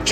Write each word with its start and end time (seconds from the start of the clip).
Hej 0.00 0.06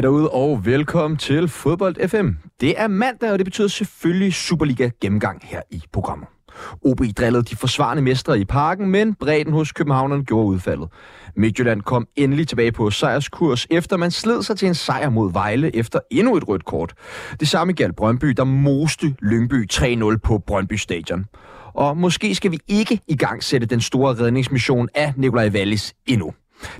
derude 0.00 0.30
og 0.30 0.66
velkommen 0.66 1.16
til 1.16 1.48
Fodbold 1.48 2.08
FM. 2.08 2.28
Det 2.60 2.80
er 2.80 2.88
mandag, 2.88 3.32
og 3.32 3.38
det 3.38 3.46
betyder 3.46 3.68
selvfølgelig 3.68 4.34
Superliga 4.34 4.90
gennemgang 5.00 5.40
her 5.42 5.62
i 5.70 5.82
programmet. 5.92 6.28
OB 6.84 7.00
drillede 7.18 7.42
de 7.42 7.56
forsvarende 7.56 8.02
mestre 8.02 8.38
i 8.38 8.44
parken, 8.44 8.90
men 8.90 9.14
bredden 9.14 9.52
hos 9.52 9.72
Københavnerne 9.72 10.24
gjorde 10.24 10.46
udfaldet. 10.46 10.88
Midtjylland 11.36 11.82
kom 11.82 12.06
endelig 12.16 12.48
tilbage 12.48 12.72
på 12.72 12.90
sejrskurs, 12.90 13.66
efter 13.70 13.96
man 13.96 14.10
sled 14.10 14.42
sig 14.42 14.58
til 14.58 14.68
en 14.68 14.74
sejr 14.74 15.10
mod 15.10 15.32
Vejle 15.32 15.76
efter 15.76 15.98
endnu 16.10 16.36
et 16.36 16.48
rødt 16.48 16.64
kort. 16.64 16.94
Det 17.40 17.48
samme 17.48 17.72
galt 17.72 17.96
Brøndby, 17.96 18.28
der 18.28 18.44
moste 18.44 19.14
Lyngby 19.22 19.68
3-0 19.72 20.16
på 20.16 20.38
Brøndby 20.46 20.74
Stadion. 20.74 21.24
Og 21.74 21.96
måske 21.96 22.34
skal 22.34 22.50
vi 22.50 22.58
ikke 22.68 23.00
i 23.08 23.16
gang 23.16 23.44
sætte 23.44 23.66
den 23.66 23.80
store 23.80 24.14
redningsmission 24.14 24.88
af 24.94 25.12
Nikolaj 25.16 25.48
Wallis 25.48 25.94
endnu 26.06 26.32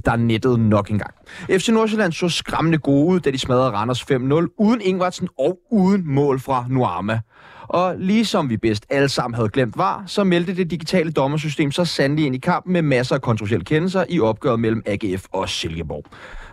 der 0.05 0.13
er 0.13 0.17
nettet 0.17 0.61
nok 0.61 0.91
engang. 0.91 1.15
FC 1.51 1.69
Nordsjælland 1.69 2.13
så 2.13 2.29
skræmmende 2.29 2.79
gode 2.79 3.07
ud, 3.07 3.21
da 3.21 3.31
de 3.31 3.39
smadrede 3.39 3.71
Randers 3.71 4.03
5-0, 4.03 4.55
uden 4.59 4.81
Ingvartsen 4.81 5.29
og 5.39 5.59
uden 5.71 6.15
mål 6.15 6.41
fra 6.41 6.65
Nuama. 6.69 7.21
Og 7.69 7.95
ligesom 7.99 8.51
vi 8.51 8.57
bedst 8.57 8.87
alle 8.91 9.09
sammen 9.09 9.35
havde 9.35 9.49
glemt 9.49 9.79
var, 9.79 10.03
så 10.07 10.25
meldte 10.25 10.57
det 10.57 10.71
digitale 10.71 11.13
dommersystem 11.13 11.73
så 11.73 11.85
sandelig 11.85 12.27
ind 12.27 12.35
i 12.35 12.39
kampen 12.39 12.73
med 12.73 12.83
masser 12.83 13.15
af 13.15 13.23
kontroversielle 13.23 13.65
kendelser 13.65 14.05
i 14.09 14.21
opgøret 14.21 14.61
mellem 14.61 14.83
AGF 14.87 15.25
og 15.33 15.49
Silkeborg. 15.49 16.05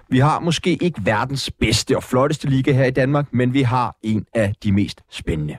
Vi 0.09 0.19
har 0.19 0.39
måske 0.39 0.83
ikke 0.83 1.01
verdens 1.05 1.51
bedste 1.59 1.97
og 1.97 2.03
flotteste 2.03 2.47
liga 2.47 2.71
her 2.71 2.85
i 2.85 2.91
Danmark, 2.91 3.25
men 3.31 3.53
vi 3.53 3.61
har 3.61 3.95
en 4.03 4.25
af 4.33 4.53
de 4.63 4.71
mest 4.71 5.01
spændende. 5.11 5.57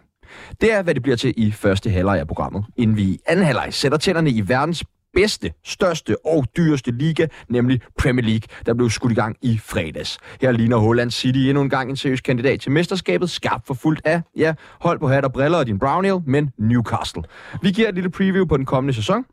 Det 0.61 0.73
er, 0.73 0.83
hvad 0.83 0.95
det 0.95 1.03
bliver 1.03 1.17
til 1.17 1.35
i 1.37 1.53
første 1.53 1.91
halvleg 1.91 2.19
af 2.19 2.27
programmet. 2.27 2.65
Inden 2.77 2.97
vi 2.97 3.03
i 3.03 3.19
anden 3.27 3.45
halvleg 3.45 3.69
sætter 3.71 3.99
tænderne 3.99 4.31
i 4.31 4.49
verdens 4.49 4.85
bedste, 5.17 5.53
største 5.65 6.27
og 6.27 6.45
dyreste 6.57 6.91
liga, 6.91 7.27
nemlig 7.49 7.81
Premier 7.99 8.25
League, 8.25 8.49
der 8.67 8.75
blev 8.75 8.91
skudt 8.91 9.13
i 9.13 9.15
gang 9.15 9.37
i 9.43 9.61
fredags. 9.65 10.19
Her 10.41 10.53
ligner 10.53 10.77
Holland 10.77 11.11
City 11.11 11.39
endnu 11.39 11.63
en 11.63 11.71
gang 11.71 11.91
en 11.91 11.97
seriøs 11.97 12.21
kandidat 12.21 12.61
til 12.61 12.73
mesterskabet, 12.73 13.31
skarp 13.31 13.67
for 13.67 13.75
fuldt 13.75 14.01
af, 14.05 14.23
ja, 14.37 14.55
hold 14.81 14.99
på 14.99 15.09
hat 15.09 15.25
og 15.25 15.33
briller 15.33 15.59
og 15.59 15.67
din 15.67 15.79
brown 15.79 16.23
men 16.27 16.51
Newcastle. 16.59 17.23
Vi 17.63 17.71
giver 17.71 17.89
et 17.89 17.95
lille 17.95 18.11
preview 18.11 18.45
på 18.45 18.57
den 18.57 18.65
kommende 18.65 18.95
sæson, 18.95 19.25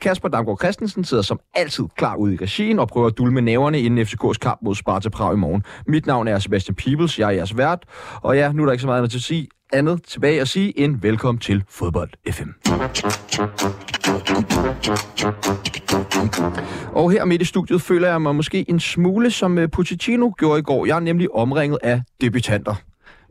Kasper 0.00 0.28
Damgaard 0.28 0.58
Christensen 0.58 1.04
sidder 1.04 1.22
som 1.22 1.40
altid 1.54 1.84
klar 1.96 2.16
ude 2.16 2.34
i 2.34 2.36
regien 2.36 2.78
og 2.78 2.88
prøver 2.88 3.06
at 3.06 3.18
dulme 3.18 3.40
næverne 3.40 3.80
inden 3.80 4.06
FCK's 4.06 4.38
kamp 4.40 4.60
mod 4.62 4.74
Sparta 4.74 5.08
Prag 5.08 5.34
i 5.34 5.36
morgen. 5.36 5.62
Mit 5.86 6.06
navn 6.06 6.28
er 6.28 6.38
Sebastian 6.38 6.74
Peebles, 6.74 7.18
jeg 7.18 7.26
er 7.26 7.30
jeres 7.30 7.56
vært, 7.56 7.82
og 8.22 8.36
ja, 8.36 8.52
nu 8.52 8.62
er 8.62 8.66
der 8.66 8.72
ikke 8.72 8.82
så 8.82 8.86
meget 8.86 8.98
andet 8.98 9.10
til 9.10 9.18
at 9.18 9.22
sige, 9.22 9.48
andet 9.72 10.02
tilbage 10.02 10.40
at 10.40 10.48
sige 10.48 10.78
end 10.78 11.00
velkommen 11.00 11.40
til 11.40 11.64
Fodbold 11.68 12.10
FM. 12.30 12.48
Og 16.92 17.10
her 17.10 17.24
midt 17.24 17.42
i 17.42 17.44
studiet 17.44 17.82
føler 17.82 18.08
jeg 18.08 18.22
mig 18.22 18.34
måske 18.34 18.70
en 18.70 18.80
smule 18.80 19.30
som 19.30 19.58
øh, 19.58 19.70
Pochettino 19.70 20.30
gjorde 20.38 20.58
i 20.58 20.62
går. 20.62 20.86
Jeg 20.86 20.96
er 20.96 21.00
nemlig 21.00 21.34
omringet 21.34 21.78
af 21.82 22.02
debutanter. 22.20 22.74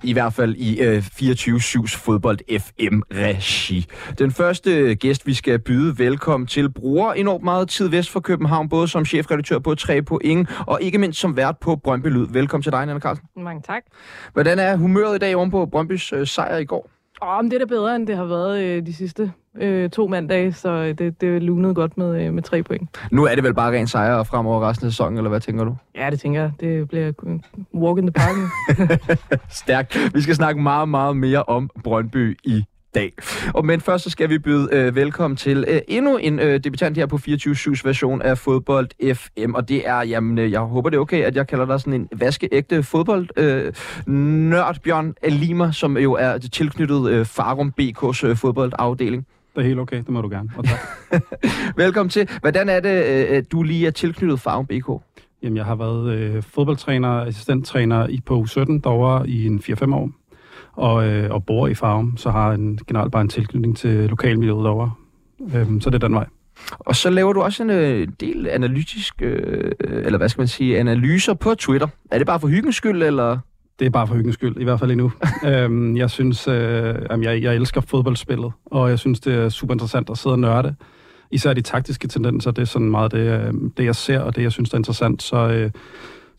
I 0.06 0.14
hvert 0.14 0.34
fald 0.34 0.56
i 0.56 0.81
øh, 0.81 0.98
24-7's 0.98 1.98
fodbold 1.98 2.59
FM-regi. 2.59 3.86
Den 4.20 4.31
første 4.31 4.95
gæst, 4.95 5.28
vi 5.28 5.34
skal 5.34 5.59
byde 5.59 6.00
velkommen 6.00 6.48
til, 6.48 6.72
bruger 6.72 7.14
enormt 7.14 7.44
meget 7.44 7.70
tid 7.70 7.88
vest 7.88 8.09
for 8.09 8.20
København, 8.20 8.70
både 8.70 8.88
som 8.88 9.06
chefredaktør 9.06 9.59
på 9.59 9.76
3 9.76 10.02
på 10.02 10.20
Ingen, 10.23 10.48
og 10.67 10.81
ikke 10.81 10.98
mindst 10.98 11.20
som 11.20 11.38
vært 11.38 11.58
på 11.58 11.76
Brøndby 11.76 12.08
Lyd. 12.08 12.28
Velkommen 12.28 12.64
til 12.64 12.71
dig, 12.71 12.82
Anna 12.82 12.99
Carlsen. 12.99 13.26
Mange 13.38 13.61
tak. 13.61 13.83
Hvordan 14.33 14.60
er 14.60 14.76
humøret 14.76 15.15
i 15.15 15.20
dag 15.20 15.36
oven 15.36 15.52
på 15.52 15.65
Brøndbys 15.65 16.14
øh, 16.14 16.27
sejr 16.27 16.58
i 16.58 16.65
går? 16.65 16.95
Åh, 17.21 17.43
men 17.43 17.52
det 17.52 17.55
er 17.55 17.59
da 17.59 17.65
bedre, 17.65 17.95
end 17.95 18.08
det 18.08 18.15
har 18.17 18.26
været 18.26 18.64
øh, 18.64 18.86
de 18.86 18.93
sidste 18.93 19.31
øh, 19.58 19.89
to 19.89 20.08
mandage, 20.08 20.53
så 20.53 20.93
det, 20.93 21.21
det 21.21 21.43
lunede 21.43 21.73
godt 21.73 21.98
med, 21.98 22.26
øh, 22.26 22.33
med 22.33 22.43
tre 22.43 22.64
point. 22.64 22.89
Nu 23.11 23.26
er 23.26 23.36
det 23.36 23.43
vel 23.43 23.53
bare 23.53 23.71
ren 23.71 23.87
sejr 23.87 24.23
fremover 24.23 24.70
resten 24.70 24.86
af 24.86 24.92
sæsonen, 24.92 25.17
eller 25.17 25.30
hvad 25.30 25.39
tænker 25.39 25.64
du? 25.64 25.76
Ja, 25.95 26.09
det 26.09 26.20
tænker 26.20 26.42
jeg. 26.42 26.52
Det 26.59 26.87
bliver 26.87 27.11
walk 27.73 27.98
in 27.98 28.08
the 28.08 28.11
park. 28.11 28.36
Stærkt. 29.64 29.98
Vi 30.14 30.21
skal 30.21 30.36
snakke 30.36 30.61
meget, 30.61 30.89
meget 30.89 31.17
mere 31.17 31.43
om 31.43 31.70
Brøndby 31.83 32.39
i 32.43 32.65
dag. 32.95 33.14
Og 33.54 33.66
men 33.66 33.82
først 33.82 34.04
så 34.04 34.10
skal 34.10 34.30
vi 34.30 34.38
byde 34.38 34.70
øh, 34.72 34.95
velkommen 34.95 35.38
til 35.38 35.66
øh, 35.67 35.82
endnu 35.88 36.17
en 36.17 36.39
øh, 36.39 36.60
debutant 36.64 36.98
her 36.98 37.06
på 37.06 37.16
24-7's 37.16 37.82
version 37.83 38.22
af 38.22 38.38
Fodbold 38.38 39.14
FM. 39.16 39.54
Og 39.54 39.70
det 39.70 39.88
er, 39.88 40.02
jamen, 40.02 40.38
øh, 40.38 40.52
jeg 40.52 40.60
håber 40.60 40.89
det 40.89 40.98
er 40.98 41.02
okay, 41.02 41.23
at 41.23 41.36
jeg 41.36 41.48
kalder 41.48 41.66
dig 41.66 41.80
sådan 41.80 41.94
en 41.94 42.10
vaskeægte 42.16 42.83
fodbold 42.83 43.28
øh, 43.38 43.73
Bjørn 44.83 45.14
Alima, 45.22 45.72
som 45.72 45.98
jo 45.98 46.14
er 46.14 46.38
tilknyttet 46.38 47.10
øh, 47.10 47.26
Farum 47.26 47.73
BK's 47.82 48.28
øh, 48.28 48.36
fodboldafdeling. 48.36 49.26
Det 49.56 49.62
er 49.62 49.67
helt 49.67 49.80
okay, 49.80 49.98
det 49.98 50.10
må 50.10 50.22
du 50.22 50.30
gerne. 50.30 50.50
Og 50.58 50.66
tak. 50.66 50.80
velkommen 51.83 52.10
til. 52.10 52.30
Hvordan 52.42 52.70
er 52.70 52.80
det, 52.80 53.27
øh, 53.30 53.44
du 53.52 53.64
lige 53.64 53.88
er 53.88 53.92
tilknyttet 53.92 54.39
Farum 54.39 54.66
BK? 54.66 54.89
Jamen, 55.44 55.58
jeg 55.58 55.66
har 55.66 55.76
været 55.76 56.14
øh, 56.14 56.44
fodboldtræner, 56.44 57.10
assistenttræner 57.10 58.08
i 58.08 58.22
på 58.26 58.42
U17 58.42 58.80
derovre 58.83 59.30
i 59.30 59.45
en 59.45 59.60
4-5 59.60 59.95
år 59.95 60.10
og, 60.75 61.08
øh, 61.08 61.31
og 61.31 61.45
bor 61.45 61.67
i 61.67 61.73
Farum, 61.73 62.17
så 62.17 62.30
har 62.30 62.52
en 62.52 62.80
generelt 62.87 63.11
bare 63.11 63.21
en 63.21 63.30
tilknytning 63.30 63.77
til 63.77 64.09
lokalmiljøet 64.09 64.63
derovre. 64.63 64.91
Øhm, 65.55 65.81
så 65.81 65.89
det 65.89 66.03
er 66.03 66.08
den 66.08 66.15
vej. 66.15 66.25
Og 66.80 66.95
så 66.95 67.09
laver 67.09 67.33
du 67.33 67.41
også 67.41 67.63
en 67.63 67.69
øh, 67.69 68.08
del 68.19 68.47
analytisk, 68.47 69.21
øh, 69.21 69.71
eller 69.80 70.17
hvad 70.17 70.30
skal 70.30 70.41
man 70.41 70.47
sige, 70.47 70.80
analyser 70.80 71.33
på 71.33 71.55
Twitter. 71.55 71.87
Er 72.11 72.17
det 72.17 72.27
bare 72.27 72.39
for 72.39 72.47
hyggens 72.47 72.75
skyld, 72.75 73.03
eller? 73.03 73.37
Det 73.80 73.85
er 73.85 73.89
bare 73.89 74.08
for 74.08 74.15
hyggens 74.15 74.33
skyld, 74.33 74.58
i 74.59 74.64
hvert 74.64 74.80
fald 74.80 74.91
endnu. 74.91 75.11
øhm, 75.49 75.97
jeg 75.97 76.09
synes, 76.09 76.47
øh, 76.47 76.95
jamen, 77.09 77.23
jeg, 77.23 77.41
jeg 77.41 77.55
elsker 77.55 77.81
fodboldspillet, 77.81 78.52
og 78.65 78.89
jeg 78.89 78.99
synes, 78.99 79.19
det 79.19 79.33
er 79.35 79.49
super 79.49 79.73
interessant 79.73 80.09
at 80.09 80.17
sidde 80.17 80.33
og 80.33 80.39
nørde. 80.39 80.75
Især 81.31 81.53
de 81.53 81.61
taktiske 81.61 82.08
tendenser, 82.08 82.52
det 82.52 82.61
er 82.61 82.65
sådan 82.65 82.89
meget 82.89 83.11
det, 83.11 83.47
øh, 83.47 83.53
det 83.77 83.85
jeg 83.85 83.95
ser, 83.95 84.19
og 84.19 84.35
det, 84.35 84.43
jeg 84.43 84.52
synes, 84.52 84.73
er 84.73 84.77
interessant. 84.77 85.23
Så, 85.23 85.37
øh, 85.49 85.71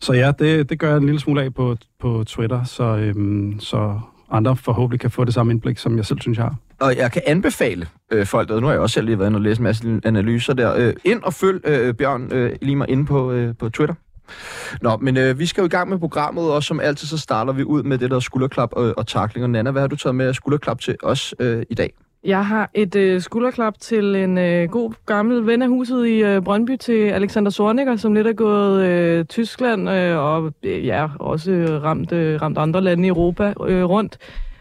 så 0.01 0.13
ja, 0.13 0.31
det, 0.39 0.69
det 0.69 0.79
gør 0.79 0.89
jeg 0.89 0.97
en 0.97 1.05
lille 1.05 1.19
smule 1.19 1.43
af 1.43 1.53
på, 1.53 1.75
på 1.99 2.23
Twitter, 2.27 2.63
så, 2.63 2.83
øh, 2.83 3.15
så 3.59 3.99
andre 4.31 4.55
forhåbentlig 4.55 4.99
kan 4.99 5.11
få 5.11 5.25
det 5.25 5.33
samme 5.33 5.53
indblik, 5.53 5.77
som 5.77 5.97
jeg 5.97 6.05
selv 6.05 6.21
synes, 6.21 6.37
jeg 6.37 6.45
har. 6.45 6.55
Og 6.79 6.97
jeg 6.97 7.11
kan 7.11 7.21
anbefale 7.25 7.87
øh, 8.11 8.25
folk, 8.25 8.49
og 8.49 8.61
nu 8.61 8.67
har 8.67 8.73
jeg 8.73 8.81
også 8.81 8.93
selv 8.93 9.05
lige 9.05 9.19
været 9.19 9.29
inde 9.29 9.37
og 9.37 9.41
læst 9.41 9.59
en 9.59 9.63
masse 9.63 10.01
analyser 10.03 10.53
der, 10.53 10.75
øh, 10.75 10.93
ind 11.03 11.23
og 11.23 11.33
følg 11.33 11.61
øh, 11.63 11.93
Bjørn 11.93 12.33
øh, 12.33 12.55
Limer 12.61 12.85
inde 12.85 13.05
på, 13.05 13.31
øh, 13.31 13.55
på 13.59 13.69
Twitter. 13.69 13.95
Nå, 14.81 14.97
men 14.97 15.17
øh, 15.17 15.39
vi 15.39 15.45
skal 15.45 15.61
jo 15.61 15.65
i 15.65 15.69
gang 15.69 15.89
med 15.89 15.99
programmet, 15.99 16.51
og 16.51 16.63
som 16.63 16.79
altid 16.79 17.07
så 17.07 17.17
starter 17.17 17.53
vi 17.53 17.63
ud 17.63 17.83
med 17.83 17.97
det 17.97 18.11
der 18.11 18.19
skulderklap 18.19 18.69
og, 18.71 18.93
og 18.97 19.07
takling. 19.07 19.43
Og 19.43 19.49
Nana, 19.49 19.71
hvad 19.71 19.81
har 19.81 19.87
du 19.87 19.95
taget 19.95 20.15
med 20.15 20.33
skulderklap 20.33 20.79
til 20.79 20.95
os 21.03 21.35
øh, 21.39 21.63
i 21.69 21.73
dag? 21.73 21.93
Jeg 22.23 22.45
har 22.45 22.69
et 22.73 22.95
øh, 22.95 23.21
skulderklap 23.21 23.79
til 23.79 24.15
en 24.15 24.37
øh, 24.37 24.69
god 24.69 24.93
gammel 25.05 25.45
ven 25.47 25.61
af 25.61 25.67
huset 25.67 26.07
i 26.07 26.23
øh, 26.23 26.41
Brøndby, 26.41 26.75
til 26.77 27.09
Alexander 27.09 27.51
Sorniger, 27.51 27.95
som 27.95 28.13
lidt 28.13 28.27
er 28.27 28.33
gået 28.33 28.85
øh, 28.85 29.25
Tyskland 29.25 29.89
øh, 29.89 30.17
og 30.17 30.53
øh, 30.63 30.85
ja, 30.85 31.07
også 31.19 31.51
øh, 31.51 31.83
ramt, 31.83 32.11
øh, 32.11 32.41
ramt 32.41 32.57
andre 32.57 32.81
lande 32.81 33.05
i 33.05 33.09
Europa 33.09 33.53
øh, 33.67 33.83
rundt 33.83 34.17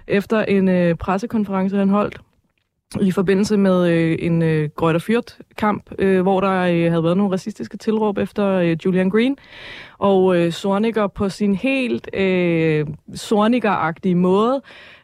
efter 0.06 0.42
en 0.42 0.68
øh, 0.68 0.94
pressekonference, 0.94 1.76
han 1.76 1.88
holdt 1.88 2.20
i 3.00 3.10
forbindelse 3.10 3.56
med 3.56 3.88
øh, 3.88 4.16
en 4.20 4.42
øh, 4.42 4.68
og 4.76 5.02
Fyrt-kamp, 5.02 5.90
øh, 5.98 6.22
hvor 6.22 6.40
der 6.40 6.60
øh, 6.60 6.90
havde 6.90 7.04
været 7.04 7.16
nogle 7.16 7.32
racistiske 7.32 7.76
tilråb 7.76 8.18
efter 8.18 8.46
øh, 8.46 8.76
Julian 8.84 9.10
Green. 9.10 9.36
Og 9.98 10.36
øh, 10.36 10.52
Sorniger 10.52 11.06
på 11.06 11.28
sin 11.28 11.54
helt 11.54 12.14
øh, 12.14 12.86
Sorniger-agtige 13.14 14.14
måde 14.14 14.62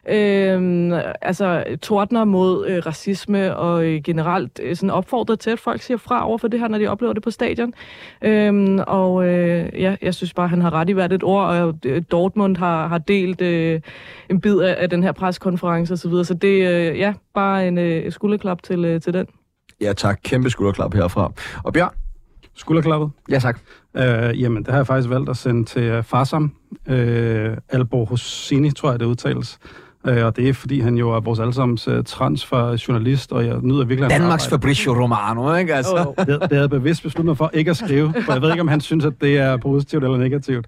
øh, 0.09 0.91
altså 1.21 1.63
tordner 1.81 2.23
mod 2.23 2.67
øh, 2.67 2.85
racisme 2.85 3.55
og 3.55 3.85
øh, 3.85 4.01
generelt 4.03 4.59
øh, 4.63 4.75
sådan 4.75 4.89
opfordret 4.89 5.39
til, 5.39 5.49
at 5.49 5.59
folk 5.59 5.81
siger 5.81 5.97
fra 5.97 6.27
over 6.27 6.37
for 6.37 6.47
det 6.47 6.59
her, 6.59 6.67
når 6.67 6.77
de 6.77 6.87
oplever 6.87 7.13
det 7.13 7.23
på 7.23 7.31
stadion. 7.31 7.73
Øh, 8.21 8.79
og 8.87 9.27
øh, 9.27 9.81
ja, 9.81 9.95
jeg 10.01 10.13
synes 10.13 10.33
bare, 10.33 10.47
han 10.47 10.61
har 10.61 10.73
ret 10.73 10.89
i 10.89 10.91
hvert 10.91 11.13
et 11.13 11.23
ord, 11.23 11.45
og 11.45 11.79
øh, 11.85 12.03
Dortmund 12.11 12.57
har, 12.57 12.87
har 12.87 12.97
delt 12.97 13.41
øh, 13.41 13.81
en 14.29 14.41
bid 14.41 14.59
af, 14.59 14.75
af 14.79 14.89
den 14.89 15.03
her 15.03 15.11
preskonference 15.11 15.93
osv., 15.93 15.97
så, 15.97 16.09
videre. 16.09 16.25
så 16.25 16.33
det 16.33 16.65
er 16.65 16.91
øh, 16.91 16.99
ja, 16.99 17.13
bare 17.33 17.67
en 17.67 17.77
øh, 17.77 18.11
skulderklap 18.11 18.63
til, 18.63 18.85
øh, 18.85 19.01
til 19.01 19.13
den. 19.13 19.27
Ja 19.81 19.93
tak, 19.93 20.19
kæmpe 20.23 20.49
skulderklap 20.49 20.93
herfra. 20.93 21.31
Og 21.63 21.73
Bjørn? 21.73 21.89
Skulderklappet? 22.55 23.11
Ja 23.29 23.39
tak. 23.39 23.59
Øh, 23.97 24.41
jamen, 24.41 24.63
det 24.63 24.67
har 24.67 24.77
jeg 24.77 24.87
faktisk 24.87 25.09
valgt 25.09 25.29
at 25.29 25.37
sende 25.37 25.65
til 25.65 25.97
uh, 25.97 26.03
Farsam. 26.03 26.51
Øh, 26.87 27.57
Albo 27.69 28.05
Hosini, 28.05 28.71
tror 28.71 28.91
jeg, 28.91 28.99
det 28.99 29.05
udtales. 29.05 29.59
Øh, 30.07 30.25
og 30.25 30.35
det 30.35 30.49
er, 30.49 30.53
fordi 30.53 30.79
han 30.79 30.97
jo 30.97 31.11
er 31.11 31.19
vores 31.19 31.39
allesammens 31.39 31.87
uh, 31.87 32.03
transfer-journalist, 32.05 33.31
og 33.31 33.45
jeg 33.45 33.57
nyder 33.61 33.85
virkelig... 33.85 34.09
Danmarks 34.09 34.47
Fabrizio 34.47 35.03
Romano, 35.03 35.55
ikke? 35.55 35.75
Altså. 35.75 35.95
Oh, 35.95 36.07
oh. 36.07 36.25
Det, 36.25 36.41
det 36.41 36.51
havde 36.51 36.69
bevidst 36.69 37.03
besluttet 37.03 37.25
mig 37.25 37.37
for 37.37 37.51
ikke 37.53 37.71
at 37.71 37.77
skrive, 37.77 38.13
for 38.25 38.33
jeg 38.33 38.41
ved 38.41 38.49
ikke, 38.49 38.61
om 38.61 38.67
han 38.67 38.81
synes, 38.81 39.05
at 39.05 39.13
det 39.21 39.37
er 39.37 39.57
positivt 39.57 40.03
eller 40.03 40.17
negativt. 40.17 40.65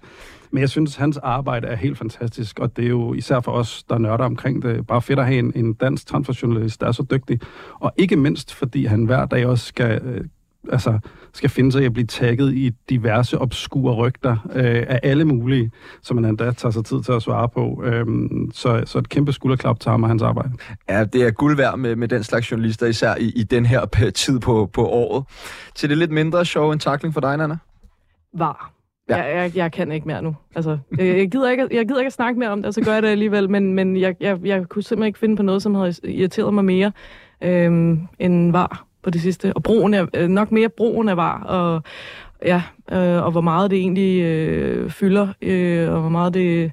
Men 0.50 0.60
jeg 0.60 0.70
synes, 0.70 0.96
hans 0.96 1.16
arbejde 1.16 1.66
er 1.66 1.76
helt 1.76 1.98
fantastisk, 1.98 2.58
og 2.58 2.76
det 2.76 2.84
er 2.84 2.88
jo 2.88 3.14
især 3.14 3.40
for 3.40 3.52
os, 3.52 3.84
der 3.88 3.98
nørder 3.98 4.24
omkring 4.24 4.62
det, 4.62 4.86
bare 4.86 5.02
fedt 5.02 5.18
at 5.18 5.26
have 5.26 5.38
en, 5.38 5.52
en 5.54 5.72
dansk 5.72 6.06
transferjournalist, 6.06 6.80
der 6.80 6.86
er 6.86 6.92
så 6.92 7.04
dygtig. 7.10 7.40
Og 7.80 7.92
ikke 7.96 8.16
mindst, 8.16 8.54
fordi 8.54 8.84
han 8.84 9.04
hver 9.04 9.26
dag 9.26 9.46
også 9.46 9.66
skal 9.66 10.00
øh, 10.04 10.24
altså, 10.72 10.98
skal 11.34 11.50
finde 11.50 11.72
sig 11.72 11.82
i 11.82 11.84
at 11.84 11.92
blive 11.92 12.06
tagget 12.06 12.54
i 12.54 12.70
diverse 12.90 13.38
obskure 13.38 13.94
rygter 13.94 14.36
øh, 14.54 14.84
af 14.88 15.00
alle 15.02 15.24
mulige, 15.24 15.70
som 16.02 16.14
man 16.16 16.24
endda 16.24 16.52
tager 16.52 16.72
sig 16.72 16.84
tid 16.84 17.02
til 17.02 17.12
at 17.12 17.22
svare 17.22 17.48
på. 17.48 17.82
Øhm, 17.84 18.50
så, 18.52 18.82
så 18.86 18.98
et 18.98 19.08
kæmpe 19.08 19.32
skulderklap 19.32 19.80
til 19.80 19.90
ham 19.90 20.02
og 20.02 20.08
hans 20.08 20.22
arbejde. 20.22 20.52
Ja, 20.88 21.04
det 21.04 21.22
er 21.22 21.30
guld 21.30 21.56
værd 21.56 21.78
med, 21.78 21.96
med 21.96 22.08
den 22.08 22.22
slags 22.22 22.50
journalister, 22.50 22.86
især 22.86 23.14
i, 23.14 23.32
i 23.36 23.42
den 23.42 23.66
her 23.66 24.10
tid 24.14 24.40
på, 24.40 24.70
på 24.72 24.86
året. 24.86 25.24
Til 25.74 25.90
det 25.90 25.98
lidt 25.98 26.10
mindre 26.10 26.44
sjov 26.44 26.70
en 26.70 26.78
takling 26.78 27.14
for 27.14 27.20
dig, 27.20 27.36
Nana? 27.36 27.56
Var. 28.34 28.72
Ja. 29.08 29.16
Jeg, 29.16 29.36
jeg, 29.36 29.56
jeg 29.56 29.72
kan 29.72 29.92
ikke 29.92 30.06
mere 30.06 30.22
nu. 30.22 30.36
Altså, 30.54 30.78
jeg, 30.98 31.06
jeg, 31.06 31.30
gider 31.30 31.50
ikke, 31.50 31.68
jeg 31.72 31.86
gider 31.88 32.00
ikke 32.00 32.06
at 32.06 32.12
snakke 32.12 32.38
mere 32.38 32.50
om 32.50 32.58
det, 32.58 32.66
og 32.66 32.74
så 32.74 32.80
gør 32.80 32.92
jeg 32.92 33.02
det 33.02 33.08
alligevel, 33.08 33.50
men, 33.50 33.74
men 33.74 33.96
jeg, 33.96 34.14
jeg, 34.20 34.38
jeg 34.44 34.68
kunne 34.68 34.82
simpelthen 34.82 35.06
ikke 35.06 35.18
finde 35.18 35.36
på 35.36 35.42
noget, 35.42 35.62
som 35.62 35.74
havde 35.74 35.94
irriteret 36.04 36.54
mig 36.54 36.64
mere 36.64 36.92
øhm, 37.42 38.00
end 38.18 38.52
var 38.52 38.85
på 39.06 39.10
det 39.10 39.22
sidste. 39.22 39.52
Og 39.52 39.62
brugen 39.62 39.94
er 39.94 40.06
øh, 40.14 40.28
nok 40.28 40.52
mere 40.52 40.68
brugen 40.68 41.08
af 41.08 41.16
var, 41.16 41.42
og, 41.42 41.82
ja, 42.44 42.62
øh, 42.92 43.24
og 43.24 43.30
hvor 43.30 43.40
meget 43.40 43.70
det 43.70 43.78
egentlig 43.78 44.22
øh, 44.22 44.90
fylder, 44.90 45.28
øh, 45.42 45.92
og 45.92 46.00
hvor 46.00 46.08
meget 46.08 46.34
det, 46.34 46.72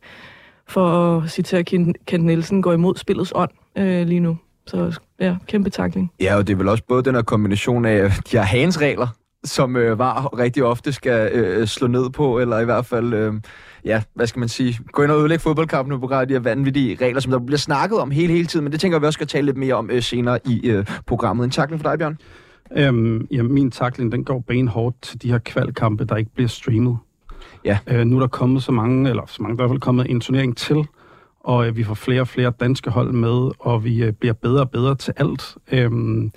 for 0.68 1.18
at 1.18 1.30
citere 1.30 1.64
Kent 1.64 2.26
Nielsen, 2.26 2.62
går 2.62 2.74
imod 2.74 2.96
spillets 2.96 3.34
ånd 3.36 3.50
øh, 3.76 4.08
lige 4.08 4.20
nu. 4.20 4.38
Så 4.68 5.00
ja, 5.20 5.36
kæmpe 5.48 5.70
takling. 5.70 6.12
Ja, 6.22 6.36
og 6.36 6.48
det 6.48 6.54
er 6.54 6.58
vel 6.58 6.68
også 6.68 6.84
både 6.88 7.04
den 7.04 7.16
her 7.16 7.22
kombination 7.22 7.86
af 7.86 8.10
de 8.32 8.38
her 8.38 8.44
hans 8.44 8.82
regler, 8.82 9.08
som 9.44 9.76
øh, 9.76 10.00
var 10.00 10.38
rigtig 10.40 10.64
ofte 10.64 10.94
skal 10.94 11.32
øh, 11.32 11.68
slå 11.68 11.88
ned 11.88 12.10
på, 12.10 12.40
eller 12.40 12.60
i 12.60 12.66
hvert 12.66 12.86
fald, 12.86 13.14
øh, 13.14 13.34
ja, 13.86 14.02
hvad 14.14 14.28
skal 14.28 14.40
man 14.40 14.50
sige, 14.50 14.80
gå 14.92 15.04
ind 15.04 15.12
og 15.12 15.20
ødelægge 15.20 15.42
fodboldkampen 15.42 16.00
på 16.00 16.08
grund 16.08 16.22
af 16.22 16.28
de 16.28 16.34
her 16.34 16.42
vanvittige 16.42 16.98
regler, 17.06 17.20
som 17.20 17.32
der 17.32 17.40
bliver 17.40 17.58
snakket 17.58 18.00
om 18.00 18.12
hele, 18.12 18.34
hele 18.34 18.48
tiden, 18.48 18.64
men 18.64 18.72
det 18.72 18.80
tænker 18.80 19.00
vi 19.00 19.06
også 19.06 19.18
skal 19.18 19.28
tale 19.28 19.46
lidt 19.46 19.58
mere 19.58 19.74
om 19.74 19.90
øh, 19.90 20.02
senere 20.02 20.40
i 20.46 20.70
øh, 20.70 20.86
programmet. 21.06 21.44
En 21.44 21.52
takling 21.52 21.82
for 21.82 21.90
dig, 21.90 22.00
Bjørn? 22.00 22.18
Øhm, 22.78 23.28
ja, 23.32 23.44
min 23.44 23.72
takling, 23.72 24.12
den 24.12 24.24
går 24.24 24.40
benhårdt 24.40 25.02
til 25.02 25.22
de 25.22 25.32
her 25.32 25.38
kvalkampe, 25.38 26.06
der 26.06 26.16
ikke 26.16 26.32
bliver 26.36 26.48
streamet. 26.48 26.98
Ja. 27.66 27.78
Øh, 27.88 28.06
nu 28.06 28.16
er 28.16 28.20
der 28.20 28.28
kommet 28.28 28.64
så 28.64 28.72
mange, 28.72 29.10
eller 29.10 29.24
så 29.28 29.44
mange, 29.44 29.58
der 29.58 29.64
er 29.64 29.66
i 29.66 29.68
hvert 29.68 29.74
fald 29.74 29.82
kommet 29.82 30.10
en 30.10 30.22
turnering 30.22 30.58
til, 30.58 30.88
og 31.40 31.68
øh, 31.68 31.78
vi 31.78 31.84
får 31.84 31.94
flere 31.94 32.22
og 32.22 32.28
flere 32.28 32.54
danske 32.60 32.90
hold 32.90 33.12
med, 33.12 33.52
og 33.60 33.84
vi 33.84 34.04
øh, 34.04 34.14
bliver 34.14 34.34
bedre 34.34 34.62
og 34.62 34.72
bedre 34.72 34.96
til 34.96 35.14
alt. 35.18 35.58
Øhm, 35.72 36.32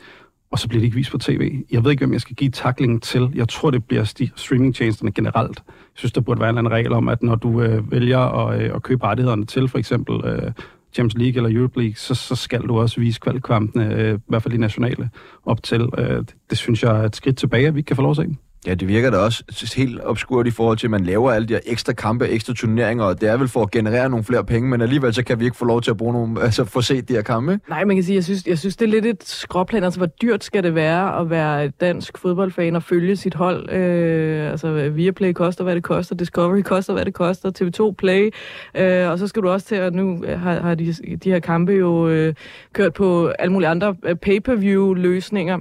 og 0.51 0.59
så 0.59 0.69
bliver 0.69 0.81
det 0.81 0.85
ikke 0.85 0.97
vist 0.97 1.11
på 1.11 1.19
tv. 1.19 1.63
Jeg 1.71 1.85
ved 1.85 1.91
ikke, 1.91 2.01
hvem 2.01 2.13
jeg 2.13 2.21
skal 2.21 2.37
give 2.37 2.51
taklingen 2.51 3.01
til. 3.01 3.31
Jeg 3.35 3.49
tror, 3.49 3.71
det 3.71 3.85
bliver 3.85 4.31
streamingtjenesterne 4.37 5.13
generelt. 5.13 5.63
Jeg 5.67 5.95
synes, 5.95 6.13
der 6.13 6.21
burde 6.21 6.41
være 6.41 6.51
en 6.51 6.59
anden 6.59 6.73
regel 6.73 6.93
om, 6.93 7.09
at 7.09 7.23
når 7.23 7.35
du 7.35 7.63
øh, 7.63 7.91
vælger 7.91 8.19
at, 8.19 8.63
øh, 8.63 8.75
at 8.75 8.83
købe 8.83 9.05
rettighederne 9.05 9.47
til 9.47 9.69
for 9.69 9.79
eksempel 9.79 10.25
øh, 10.25 10.53
Champions 10.95 11.23
League 11.23 11.37
eller 11.37 11.59
Europe 11.61 11.81
League, 11.81 11.97
så, 11.97 12.15
så 12.15 12.35
skal 12.37 12.63
du 12.63 12.79
også 12.79 13.01
vise 13.01 13.21
kvalkampene, 13.21 13.95
øh, 13.95 14.15
i 14.15 14.21
hvert 14.29 14.43
fald 14.43 14.55
de 14.55 14.59
nationale, 14.59 15.11
op 15.45 15.63
til. 15.63 15.89
Øh, 15.99 16.17
det, 16.17 16.35
det 16.51 16.59
synes 16.59 16.83
jeg 16.83 17.01
er 17.01 17.03
et 17.03 17.17
skridt 17.17 17.37
tilbage, 17.37 17.67
at 17.67 17.75
vi 17.75 17.79
ikke 17.79 17.89
kan 17.89 17.97
få 17.97 18.03
lov 18.03 18.11
at 18.11 18.17
se. 18.17 18.37
Ja, 18.67 18.75
det 18.75 18.89
virker 18.89 19.11
da 19.11 19.17
også 19.17 19.75
helt 19.77 20.01
obskurt 20.05 20.47
i 20.47 20.51
forhold 20.51 20.79
til, 20.79 20.87
at 20.87 20.91
man 20.91 21.05
laver 21.05 21.33
alle 21.33 21.49
de 21.49 21.53
her 21.53 21.61
ekstra 21.67 21.93
kampe, 21.93 22.29
ekstra 22.29 22.55
turneringer, 22.55 23.05
og 23.05 23.21
det 23.21 23.29
er 23.29 23.37
vel 23.37 23.49
for 23.49 23.63
at 23.63 23.71
generere 23.71 24.11
nogle 24.11 24.25
flere 24.25 24.45
penge, 24.45 24.69
men 24.69 24.81
alligevel 24.81 25.15
så 25.15 25.25
kan 25.25 25.41
vi 25.41 25.45
ikke 25.45 25.57
få 25.57 25.65
lov 25.65 25.83
til 25.83 25.91
at 25.91 25.97
bruge 25.97 26.13
nogle, 26.13 26.43
altså 26.47 26.65
få 26.65 26.81
set 26.81 27.09
de 27.09 27.13
her 27.15 27.23
kampe. 27.23 27.61
Nej, 27.69 27.85
man 27.85 27.97
kan 27.97 28.05
sige, 28.05 28.17
jeg 28.17 28.25
synes, 28.25 28.47
jeg 28.47 28.59
synes, 28.59 28.77
det 28.77 28.87
er 28.87 28.91
lidt 28.91 29.07
et 29.07 29.25
skråplan. 29.25 29.85
Altså, 29.85 30.01
hvor 30.01 30.07
dyrt 30.07 30.45
skal 30.45 30.63
det 30.63 30.75
være 30.75 31.21
at 31.21 31.31
være 31.31 31.69
dansk 31.69 32.19
fodboldfan 32.19 32.77
og 32.77 32.83
følge 32.83 33.17
sit 33.17 33.35
hold? 33.35 33.71
Øh, 33.71 34.51
altså, 34.51 34.89
Viaplay 34.89 35.33
koster, 35.33 35.65
hvad 35.65 35.75
det 35.75 35.83
koster, 35.83 36.15
Discovery 36.15 36.63
koster, 36.63 36.93
hvad 36.93 37.05
det 37.05 37.15
koster, 37.15 37.51
TV2 37.51 37.95
Play, 37.95 38.31
øh, 38.75 39.11
og 39.11 39.19
så 39.19 39.27
skal 39.27 39.43
du 39.43 39.49
også 39.49 39.67
til 39.67 39.75
at 39.75 39.95
nu 39.95 40.25
øh, 40.25 40.41
har, 40.41 40.61
har 40.61 40.75
de, 40.75 40.93
de 41.25 41.31
her 41.31 41.41
kampe 41.41 41.73
jo 41.73 42.09
øh, 42.09 42.35
kørt 42.73 42.93
på 42.93 43.27
alle 43.29 43.53
mulige 43.53 43.69
andre 43.69 43.97
øh, 44.03 44.17
pay-per-view 44.17 44.95
løsninger. 44.95 45.59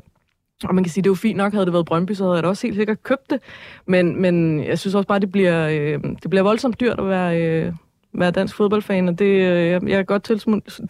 Og 0.64 0.76
man 0.76 0.84
kan 0.84 0.92
sige, 0.92 1.02
det 1.02 1.08
er 1.08 1.12
jo 1.12 1.16
fint 1.16 1.38
nok, 1.38 1.54
havde 1.54 1.66
det 1.66 1.74
været 1.74 1.86
Brøndby, 1.86 2.12
så 2.12 2.24
havde 2.24 2.36
jeg 2.36 2.44
da 2.44 2.48
også 2.48 2.68
helt 2.68 2.76
sikkert 2.76 3.04
købt 3.04 3.30
det. 3.30 3.40
Men, 3.88 4.22
men 4.22 4.64
jeg 4.64 4.80
synes 4.80 4.96
også 4.96 5.08
bare, 5.08 5.20
det 5.20 5.32
bliver, 5.32 5.68
øh, 5.68 6.04
det 6.24 6.30
bliver 6.30 6.44
voldsomt 6.44 6.80
dyrt 6.80 7.00
at 7.00 7.08
være, 7.08 7.42
øh, 7.42 7.74
være 8.20 8.32
dansk 8.32 8.56
fodboldfan, 8.56 9.10
og 9.10 9.20
det, 9.20 9.26
øh, 9.26 9.68
jeg, 9.68 9.82
jeg 9.88 10.00
er 10.00 10.04
godt 10.04 10.24
til, 10.24 10.42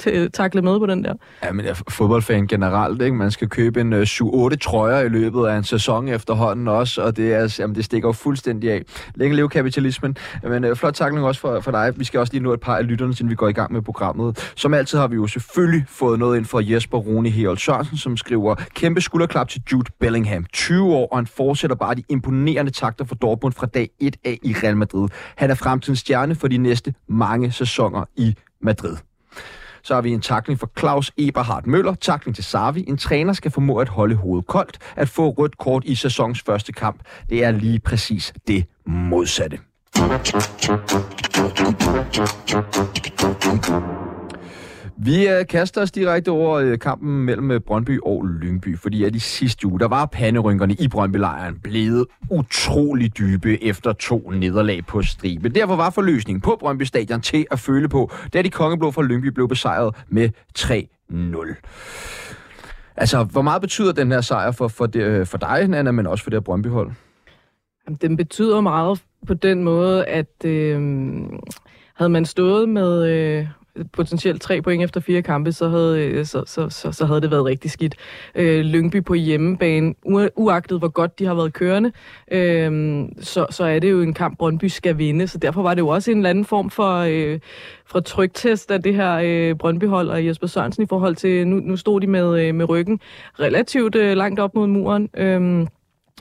at 0.09 0.33
takle 0.33 0.61
med 0.61 0.79
på 0.79 0.85
den 0.85 1.03
der. 1.03 1.13
Ja, 1.43 1.51
men 1.51 1.65
jeg 1.65 1.71
er 1.71 1.81
fodboldfan 1.89 2.47
generelt, 2.47 3.01
ikke? 3.01 3.15
Man 3.15 3.31
skal 3.31 3.49
købe 3.49 3.81
en 3.81 3.93
øh, 3.93 4.01
7-8 4.01 4.55
trøjer 4.55 4.99
i 4.99 5.09
løbet 5.09 5.45
af 5.47 5.57
en 5.57 5.63
sæson 5.63 6.07
efterhånden 6.07 6.67
også, 6.67 7.01
og 7.01 7.17
det, 7.17 7.33
er, 7.33 7.37
altså, 7.37 7.61
jamen, 7.61 7.75
det 7.75 7.85
stikker 7.85 8.07
jo 8.09 8.13
fuldstændig 8.13 8.71
af. 8.71 8.81
Længe 9.15 9.35
leve 9.35 9.49
kapitalismen. 9.49 10.17
Men 10.43 10.63
øh, 10.63 10.75
flot 10.75 10.93
takling 10.93 11.25
også 11.25 11.41
for, 11.41 11.59
for 11.59 11.71
dig. 11.71 11.93
Vi 11.95 12.03
skal 12.03 12.19
også 12.19 12.33
lige 12.33 12.43
nå 12.43 12.53
et 12.53 12.59
par 12.59 12.77
af 12.77 12.87
lytterne, 12.87 13.15
siden 13.15 13.29
vi 13.29 13.35
går 13.35 13.47
i 13.47 13.53
gang 13.53 13.73
med 13.73 13.81
programmet. 13.81 14.51
Som 14.55 14.73
altid 14.73 14.97
har 14.97 15.07
vi 15.07 15.15
jo 15.15 15.27
selvfølgelig 15.27 15.85
fået 15.87 16.19
noget 16.19 16.37
ind 16.37 16.45
fra 16.45 16.59
Jesper 16.63 16.97
Rune 16.97 17.29
Herold 17.29 17.57
Sørensen, 17.57 17.97
som 17.97 18.17
skriver, 18.17 18.55
kæmpe 18.55 19.01
skulderklap 19.01 19.49
til 19.49 19.61
Jude 19.71 19.91
Bellingham. 19.99 20.45
20 20.53 20.93
år, 20.93 21.07
og 21.11 21.17
han 21.17 21.27
fortsætter 21.27 21.75
bare 21.75 21.95
de 21.95 22.03
imponerende 22.09 22.71
takter 22.71 23.05
for 23.05 23.15
Dortmund 23.15 23.53
fra 23.53 23.65
dag 23.65 23.89
1 23.99 24.15
af 24.25 24.39
i 24.43 24.55
Real 24.63 24.77
Madrid. 24.77 25.07
Han 25.35 25.49
er 25.49 25.55
fremtidens 25.55 25.99
stjerne 25.99 26.35
for 26.35 26.47
de 26.47 26.57
næste 26.57 26.93
mange 27.15 27.51
sæsoner 27.51 28.05
i 28.15 28.35
Madrid. 28.61 28.97
Så 29.83 29.93
har 29.93 30.01
vi 30.01 30.11
en 30.11 30.21
takling 30.21 30.59
for 30.59 30.71
Claus 30.79 31.11
Eberhard 31.17 31.65
Møller, 31.65 31.95
takling 31.95 32.35
til 32.35 32.43
Savi. 32.43 32.85
En 32.87 32.97
træner 32.97 33.33
skal 33.33 33.51
formå 33.51 33.77
at 33.77 33.89
holde 33.89 34.15
hovedet 34.15 34.47
koldt. 34.47 34.77
At 34.95 35.09
få 35.09 35.29
rødt 35.29 35.57
kort 35.57 35.83
i 35.85 35.95
sæsonens 35.95 36.41
første 36.41 36.73
kamp, 36.73 36.99
det 37.29 37.43
er 37.43 37.51
lige 37.51 37.79
præcis 37.79 38.33
det 38.47 38.65
modsatte. 38.85 39.59
Vi 44.97 45.27
øh, 45.27 45.47
kaster 45.47 45.81
os 45.81 45.91
direkte 45.91 46.29
over 46.29 46.57
øh, 46.57 46.79
kampen 46.79 47.25
mellem 47.25 47.51
øh, 47.51 47.61
Brøndby 47.61 47.99
og 48.03 48.25
Lyngby, 48.25 48.77
fordi 48.77 49.03
at 49.03 49.15
i 49.15 49.19
sidste 49.19 49.67
uge, 49.67 49.79
der 49.79 49.87
var 49.87 50.05
panderynkerne 50.05 50.73
i 50.73 50.87
Brøndby-lejren 50.87 51.59
blevet 51.63 52.05
utrolig 52.31 53.17
dybe 53.17 53.63
efter 53.63 53.93
to 53.93 54.29
nederlag 54.29 54.85
på 54.85 55.01
stribe. 55.01 55.49
Derfor 55.49 55.75
var 55.75 55.89
forløsningen 55.89 56.41
på 56.41 56.57
Brøndby 56.59 56.83
Stadion 56.83 57.21
til 57.21 57.45
at 57.51 57.59
føle 57.59 57.89
på, 57.89 58.11
da 58.33 58.41
de 58.41 58.49
kongeblå 58.49 58.91
fra 58.91 59.03
Lyngby 59.03 59.27
blev 59.27 59.47
besejret 59.47 59.95
med 60.07 60.29
3-0. 60.59 61.55
Altså, 62.97 63.23
hvor 63.23 63.41
meget 63.41 63.61
betyder 63.61 63.91
den 63.91 64.11
her 64.11 64.21
sejr 64.21 64.51
for, 64.51 64.67
for, 64.67 64.85
det, 64.85 65.27
for 65.27 65.37
dig, 65.37 65.67
Nana, 65.67 65.91
men 65.91 66.07
også 66.07 66.23
for 66.23 66.29
det 66.29 66.37
her 66.37 66.41
Brøndby-hold? 66.41 66.91
Den 68.01 68.17
betyder 68.17 68.61
meget 68.61 69.03
på 69.27 69.33
den 69.33 69.63
måde, 69.63 70.05
at 70.05 70.45
øh, 70.45 70.81
havde 71.95 72.09
man 72.09 72.25
stået 72.25 72.69
med, 72.69 73.07
øh, 73.07 73.47
potentielt 73.93 74.41
tre 74.41 74.61
point 74.61 74.83
efter 74.83 74.99
fire 74.99 75.21
kampe, 75.21 75.51
så 75.51 75.69
havde, 75.69 76.05
øh, 76.05 76.25
så, 76.25 76.43
så, 76.45 76.69
så, 76.69 76.91
så 76.91 77.05
havde 77.05 77.21
det 77.21 77.31
været 77.31 77.45
rigtig 77.45 77.71
skidt. 77.71 77.95
Øh, 78.35 78.61
Lyngby 78.61 79.03
på 79.03 79.13
hjemmebane, 79.13 79.93
u- 80.07 80.27
uagtet 80.35 80.79
hvor 80.79 80.87
godt 80.87 81.19
de 81.19 81.25
har 81.25 81.33
været 81.33 81.53
kørende, 81.53 81.91
øh, 82.31 83.03
så, 83.21 83.45
så 83.49 83.63
er 83.63 83.79
det 83.79 83.91
jo 83.91 84.01
en 84.01 84.13
kamp, 84.13 84.37
Brøndby 84.37 84.65
skal 84.65 84.97
vinde. 84.97 85.27
Så 85.27 85.37
derfor 85.37 85.61
var 85.61 85.73
det 85.73 85.81
jo 85.81 85.87
også 85.87 86.11
en 86.11 86.17
eller 86.17 86.29
anden 86.29 86.45
form 86.45 86.69
for, 86.69 86.97
øh, 87.09 87.39
for 87.85 87.99
trygtest 87.99 88.71
af 88.71 88.83
det 88.83 88.95
her 88.95 89.21
øh, 89.23 89.55
Brøndby-hold 89.55 90.09
og 90.09 90.25
Jesper 90.25 90.47
Sørensen 90.47 90.83
i 90.83 90.87
forhold 90.87 91.15
til, 91.15 91.47
nu, 91.47 91.55
nu 91.55 91.77
stod 91.77 92.01
de 92.01 92.07
med, 92.07 92.47
øh, 92.47 92.55
med 92.55 92.69
ryggen 92.69 92.99
relativt 93.39 93.95
øh, 93.95 94.17
langt 94.17 94.39
op 94.39 94.55
mod 94.55 94.67
muren. 94.67 95.09
Øh, 95.17 95.67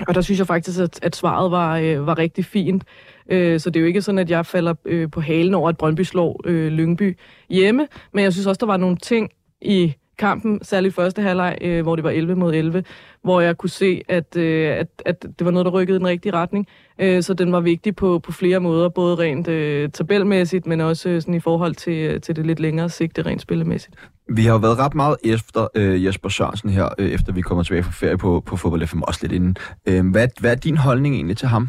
og 0.09 0.15
der 0.15 0.21
synes 0.21 0.39
jeg 0.39 0.47
faktisk, 0.47 0.81
at, 0.81 0.99
at 1.03 1.17
svaret 1.17 1.51
var, 1.51 1.79
øh, 1.79 2.07
var 2.07 2.19
rigtig 2.19 2.45
fint. 2.45 2.85
Øh, 3.29 3.61
så 3.61 3.71
det 3.71 3.77
er 3.77 3.81
jo 3.81 3.87
ikke 3.87 4.03
sådan, 4.03 4.19
at 4.19 4.31
jeg 4.31 4.47
falder 4.47 4.75
øh, 4.85 5.11
på 5.11 5.21
halen 5.21 5.55
over, 5.55 5.69
at 5.69 5.77
Brøndby 5.77 6.01
slår 6.01 6.41
øh, 6.45 6.73
Lyngby 6.73 7.19
hjemme. 7.49 7.89
Men 8.13 8.25
jeg 8.25 8.33
synes 8.33 8.47
også, 8.47 8.59
der 8.59 8.67
var 8.67 8.77
nogle 8.77 8.97
ting 8.97 9.31
i 9.61 9.95
kampen, 10.19 10.59
særligt 10.63 10.95
første 10.95 11.23
halvleg, 11.23 11.59
øh, 11.61 11.83
hvor 11.83 11.97
det 11.97 12.05
var 12.05 12.11
11 12.11 12.35
mod 12.37 12.55
11, 12.55 12.85
hvor 13.23 13.41
jeg 13.41 13.57
kunne 13.57 13.71
se, 13.71 14.03
at, 14.09 14.37
øh, 14.37 14.77
at, 14.77 14.87
at 15.07 15.23
det 15.23 15.45
var 15.45 15.51
noget, 15.51 15.65
der 15.67 15.73
rykkede 15.73 15.97
i 15.97 15.99
den 15.99 16.07
rigtige 16.07 16.33
retning. 16.33 16.67
Øh, 16.99 17.23
så 17.23 17.35
den 17.35 17.53
var 17.53 17.61
vigtig 17.61 17.97
på, 17.97 18.19
på 18.19 18.33
flere 18.33 18.61
måder, 18.61 18.89
både 18.89 19.17
rent 19.17 19.49
øh, 19.49 19.91
tabelmæssigt, 19.91 20.67
men 20.67 20.81
også 20.81 21.09
øh, 21.09 21.23
sådan 21.23 21.35
i 21.35 21.41
forhold 21.41 21.75
til, 21.75 21.93
øh, 21.93 22.21
til 22.21 22.37
det 22.37 22.47
lidt 22.47 22.61
længere 22.61 22.89
sigte 22.89 23.23
rent 23.23 23.43
spillemæssigt. 23.43 23.97
Vi 24.29 24.43
har 24.43 24.53
jo 24.53 24.59
været 24.59 24.79
ret 24.79 24.95
meget 24.95 25.17
efter 25.25 25.69
øh, 25.75 26.05
Jesper 26.05 26.29
Sørensen 26.29 26.71
her, 26.71 26.89
øh, 26.99 27.11
efter 27.11 27.33
vi 27.33 27.41
kommer 27.41 27.65
tilbage 27.65 27.83
fra 27.83 27.93
ferie 27.93 28.19
på, 28.19 28.43
på 28.47 28.57
Fodbold 28.57 28.87
FM, 28.87 29.03
også 29.03 29.21
lidt 29.23 29.33
inden. 29.33 29.57
Øh, 29.87 30.11
hvad, 30.11 30.29
hvad 30.41 30.51
er 30.51 30.55
din 30.55 30.77
holdning 30.77 31.15
egentlig 31.15 31.37
til 31.37 31.49
ham? 31.49 31.69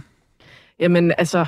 Jamen, 0.80 1.14
altså, 1.18 1.46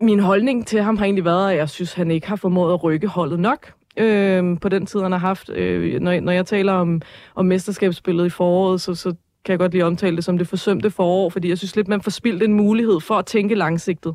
min 0.00 0.20
holdning 0.20 0.66
til 0.66 0.82
ham 0.82 0.96
har 0.96 1.04
egentlig 1.04 1.24
været, 1.24 1.50
at 1.50 1.56
jeg 1.56 1.68
synes, 1.68 1.94
han 1.94 2.10
ikke 2.10 2.28
har 2.28 2.36
formået 2.36 2.72
at 2.72 2.84
rykke 2.84 3.06
holdet 3.06 3.40
nok 3.40 3.72
øh, 3.96 4.60
på 4.60 4.68
den 4.68 4.86
tid, 4.86 5.00
han 5.00 5.12
har 5.12 5.18
haft. 5.18 5.50
Øh, 5.50 6.00
når, 6.00 6.20
når 6.20 6.32
jeg 6.32 6.46
taler 6.46 6.72
om, 6.72 7.02
om 7.34 7.46
mesterskabsspillet 7.46 8.26
i 8.26 8.30
foråret, 8.30 8.80
så, 8.80 8.94
så 8.94 9.14
kan 9.44 9.52
jeg 9.52 9.58
godt 9.58 9.72
lige 9.72 9.84
omtale 9.84 10.16
det 10.16 10.24
som 10.24 10.38
det 10.38 10.48
forsømte 10.48 10.90
forår, 10.90 11.30
fordi 11.30 11.48
jeg 11.48 11.58
synes 11.58 11.76
lidt, 11.76 11.88
man 11.88 12.02
får 12.02 12.10
spildt 12.10 12.42
en 12.42 12.54
mulighed 12.54 13.00
for 13.00 13.14
at 13.14 13.26
tænke 13.26 13.54
langsigtet. 13.54 14.14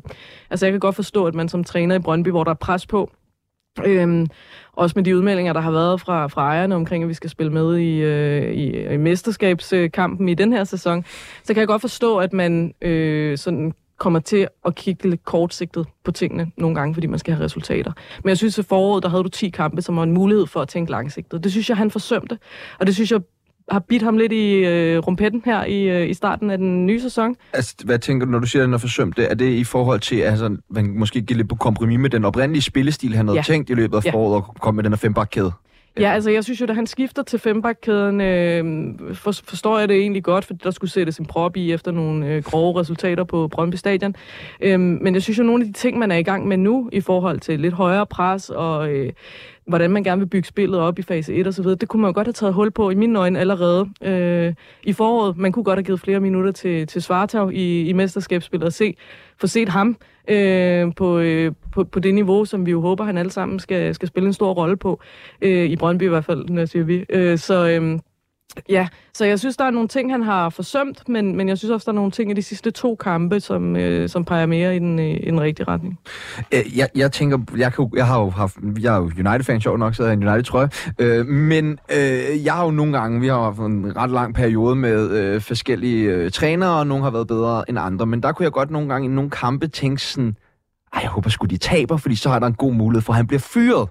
Altså, 0.50 0.66
jeg 0.66 0.72
kan 0.72 0.80
godt 0.80 0.94
forstå, 0.94 1.26
at 1.26 1.34
man 1.34 1.48
som 1.48 1.64
træner 1.64 1.94
i 1.94 1.98
Brøndby, 1.98 2.28
hvor 2.28 2.44
der 2.44 2.50
er 2.50 2.54
pres 2.54 2.86
på, 2.86 3.10
Øhm, 3.84 4.26
også 4.72 4.92
med 4.96 5.04
de 5.04 5.16
udmeldinger, 5.16 5.52
der 5.52 5.60
har 5.60 5.70
været 5.70 6.00
fra, 6.00 6.26
fra 6.26 6.42
ejerne 6.42 6.74
omkring, 6.74 7.04
at 7.04 7.08
vi 7.08 7.14
skal 7.14 7.30
spille 7.30 7.52
med 7.52 7.78
i, 7.78 7.98
øh, 7.98 8.52
i, 8.52 8.94
i 8.94 8.96
mesterskabskampen 8.96 10.28
i 10.28 10.34
den 10.34 10.52
her 10.52 10.64
sæson, 10.64 11.04
så 11.44 11.54
kan 11.54 11.60
jeg 11.60 11.68
godt 11.68 11.80
forstå, 11.80 12.18
at 12.18 12.32
man 12.32 12.74
øh, 12.80 13.38
sådan 13.38 13.72
kommer 14.02 14.20
til 14.20 14.48
at 14.64 14.74
kigge 14.74 15.10
lidt 15.10 15.24
kortsigtet 15.24 15.86
på 16.04 16.10
tingene 16.12 16.50
nogle 16.56 16.74
gange, 16.74 16.94
fordi 16.94 17.06
man 17.06 17.18
skal 17.18 17.34
have 17.34 17.44
resultater. 17.44 17.92
Men 18.24 18.28
jeg 18.28 18.36
synes, 18.36 18.58
at 18.58 18.64
foråret, 18.64 19.02
der 19.02 19.08
havde 19.08 19.22
du 19.22 19.28
10 19.28 19.48
kampe, 19.48 19.82
som 19.82 19.96
var 19.96 20.02
en 20.02 20.12
mulighed 20.12 20.46
for 20.46 20.60
at 20.60 20.68
tænke 20.68 20.90
langsigtet. 20.90 21.44
Det 21.44 21.52
synes 21.52 21.68
jeg, 21.68 21.76
han 21.76 21.90
forsømte. 21.90 22.38
Og 22.80 22.86
det 22.86 22.94
synes 22.94 23.12
jeg 23.12 23.20
har 23.70 23.78
bidt 23.78 24.02
ham 24.02 24.16
lidt 24.16 24.32
i 24.32 24.54
øh, 24.54 24.98
rumpetten 24.98 25.42
her 25.44 25.64
i, 25.64 25.82
øh, 25.82 26.10
i 26.10 26.14
starten 26.14 26.50
af 26.50 26.58
den 26.58 26.86
nye 26.86 27.00
sæson. 27.00 27.36
Altså, 27.52 27.74
hvad 27.84 27.98
tænker 27.98 28.26
du, 28.26 28.32
når 28.32 28.38
du 28.38 28.46
siger, 28.46 28.62
at 28.62 28.68
han 28.68 28.72
har 28.72 28.78
forsømt 28.78 29.16
det? 29.16 29.30
Er 29.30 29.34
det 29.34 29.50
i 29.50 29.64
forhold 29.64 30.00
til, 30.00 30.16
at 30.16 30.30
altså, 30.30 30.56
man 30.70 30.98
måske 30.98 31.20
give 31.20 31.36
lidt 31.36 31.48
på 31.48 31.54
kompromis 31.54 31.98
med 31.98 32.10
den 32.10 32.24
oprindelige 32.24 32.62
spillestil, 32.62 33.14
han 33.14 33.28
havde 33.28 33.38
ja. 33.38 33.42
tænkt 33.42 33.70
i 33.70 33.74
løbet 33.74 33.96
af 33.96 34.04
ja. 34.04 34.10
foråret, 34.12 34.34
og 34.34 34.54
komme 34.60 34.76
med 34.76 34.84
den 34.84 34.92
her 34.92 34.96
fembakkæde? 34.96 35.52
Ja, 36.00 36.12
altså 36.12 36.30
jeg 36.30 36.44
synes 36.44 36.60
jo, 36.60 36.66
da 36.66 36.72
han 36.72 36.86
skifter 36.86 37.22
til 37.22 37.38
fembakkæden, 37.38 38.20
øh, 38.20 39.14
for, 39.14 39.32
forstår 39.32 39.78
jeg 39.78 39.88
det 39.88 39.96
egentlig 39.96 40.24
godt, 40.24 40.44
fordi 40.44 40.60
der 40.64 40.70
skulle 40.70 40.90
sættes 40.90 41.18
en 41.18 41.26
prop 41.26 41.56
i 41.56 41.72
efter 41.72 41.90
nogle 41.90 42.26
øh, 42.26 42.42
grove 42.42 42.80
resultater 42.80 43.24
på 43.24 43.48
Brøndby 43.48 43.74
Stadion. 43.74 44.14
Øh, 44.60 44.80
men 44.80 45.14
jeg 45.14 45.22
synes 45.22 45.38
jo, 45.38 45.44
nogle 45.44 45.62
af 45.62 45.66
de 45.66 45.72
ting, 45.72 45.98
man 45.98 46.10
er 46.10 46.16
i 46.16 46.22
gang 46.22 46.48
med 46.48 46.56
nu, 46.56 46.88
i 46.92 47.00
forhold 47.00 47.40
til 47.40 47.60
lidt 47.60 47.74
højere 47.74 48.06
pres 48.06 48.50
og 48.50 48.92
øh, 48.92 49.12
hvordan 49.66 49.90
man 49.90 50.02
gerne 50.02 50.20
vil 50.20 50.28
bygge 50.28 50.48
spillet 50.48 50.80
op 50.80 50.98
i 50.98 51.02
fase 51.02 51.34
1 51.34 51.46
og 51.46 51.54
så 51.54 51.62
videre, 51.62 51.76
det 51.76 51.88
kunne 51.88 52.02
man 52.02 52.08
jo 52.08 52.14
godt 52.14 52.26
have 52.26 52.32
taget 52.32 52.54
hul 52.54 52.70
på 52.70 52.90
i 52.90 52.94
mine 52.94 53.18
øjne 53.18 53.40
allerede 53.40 53.88
øh, 54.02 54.54
i 54.82 54.92
foråret. 54.92 55.36
Man 55.36 55.52
kunne 55.52 55.64
godt 55.64 55.76
have 55.76 55.84
givet 55.84 56.00
flere 56.00 56.20
minutter 56.20 56.52
til, 56.52 56.86
til 56.86 57.02
Svartav 57.02 57.50
i, 57.52 57.88
i 57.88 57.92
mesterskabsspillet 57.92 58.66
og 58.66 58.72
se, 58.72 58.96
få 59.40 59.46
set 59.46 59.68
ham 59.68 59.96
øh, 60.28 60.92
på, 60.96 61.18
øh, 61.18 61.52
på, 61.72 61.84
på 61.84 62.00
det 62.00 62.14
niveau, 62.14 62.44
som 62.44 62.66
vi 62.66 62.70
jo 62.70 62.80
håber, 62.80 63.04
han 63.04 63.18
alle 63.18 63.32
sammen 63.32 63.58
skal, 63.58 63.94
skal 63.94 64.08
spille 64.08 64.26
en 64.26 64.32
stor 64.32 64.52
rolle 64.52 64.76
på. 64.76 65.00
Øh, 65.42 65.70
I 65.70 65.76
Brøndby 65.76 66.02
i 66.02 66.08
hvert 66.08 66.24
fald, 66.24 66.48
når 66.48 66.64
siger 66.64 66.84
vi. 66.84 67.04
Øh, 67.08 67.38
så... 67.38 67.68
Øh, 67.68 67.98
Ja, 68.68 68.88
så 69.14 69.24
jeg 69.24 69.38
synes, 69.38 69.56
der 69.56 69.64
er 69.64 69.70
nogle 69.70 69.88
ting, 69.88 70.12
han 70.12 70.22
har 70.22 70.48
forsømt, 70.48 71.08
men, 71.08 71.36
men 71.36 71.48
jeg 71.48 71.58
synes 71.58 71.70
også, 71.70 71.84
der 71.84 71.92
er 71.92 71.96
nogle 71.96 72.10
ting 72.10 72.30
i 72.30 72.34
de 72.34 72.42
sidste 72.42 72.70
to 72.70 72.94
kampe, 72.94 73.40
som, 73.40 73.76
øh, 73.76 74.08
som 74.08 74.24
peger 74.24 74.46
mere 74.46 74.76
i 74.76 74.78
den, 74.78 74.98
øh, 74.98 75.06
i 75.06 75.30
den 75.30 75.40
rigtige 75.40 75.66
retning. 75.68 75.98
Øh, 76.54 76.78
jeg, 76.78 76.88
jeg 76.94 77.12
tænker, 77.12 77.38
jeg, 77.56 77.72
kan, 77.72 77.90
jeg 77.96 78.06
har 78.06 78.20
jo 78.20 78.30
haft, 78.30 78.56
jeg 78.80 78.94
er 78.94 78.98
jo 78.98 79.04
United-fan, 79.04 79.60
sjov 79.60 79.78
nok, 79.78 79.94
så 79.94 80.04
jeg 80.04 80.12
en 80.12 80.28
United-trøje, 80.28 80.68
øh, 80.98 81.26
men 81.26 81.78
øh, 81.96 82.44
jeg 82.44 82.54
har 82.54 82.64
jo 82.64 82.70
nogle 82.70 82.98
gange, 82.98 83.20
vi 83.20 83.26
har 83.26 83.42
haft 83.42 83.58
en 83.58 83.96
ret 83.96 84.10
lang 84.10 84.34
periode 84.34 84.76
med 84.76 85.10
øh, 85.10 85.40
forskellige 85.40 86.04
øh, 86.04 86.30
trænere, 86.30 86.78
og 86.78 86.86
nogle 86.86 87.04
har 87.04 87.10
været 87.10 87.26
bedre 87.26 87.70
end 87.70 87.78
andre, 87.78 88.06
men 88.06 88.22
der 88.22 88.32
kunne 88.32 88.44
jeg 88.44 88.52
godt 88.52 88.70
nogle 88.70 88.88
gange 88.88 89.08
i 89.08 89.10
nogle 89.10 89.30
kampe 89.30 89.68
tænke 89.68 90.02
sådan, 90.02 90.36
ej, 90.92 91.00
jeg 91.02 91.10
håber 91.10 91.30
sgu, 91.30 91.46
de 91.46 91.56
taber, 91.56 91.96
fordi 91.96 92.14
så 92.14 92.28
har 92.28 92.38
der 92.38 92.46
en 92.46 92.54
god 92.54 92.72
mulighed 92.72 93.02
for, 93.02 93.12
at 93.12 93.16
han 93.16 93.26
bliver 93.26 93.40
fyret. 93.40 93.88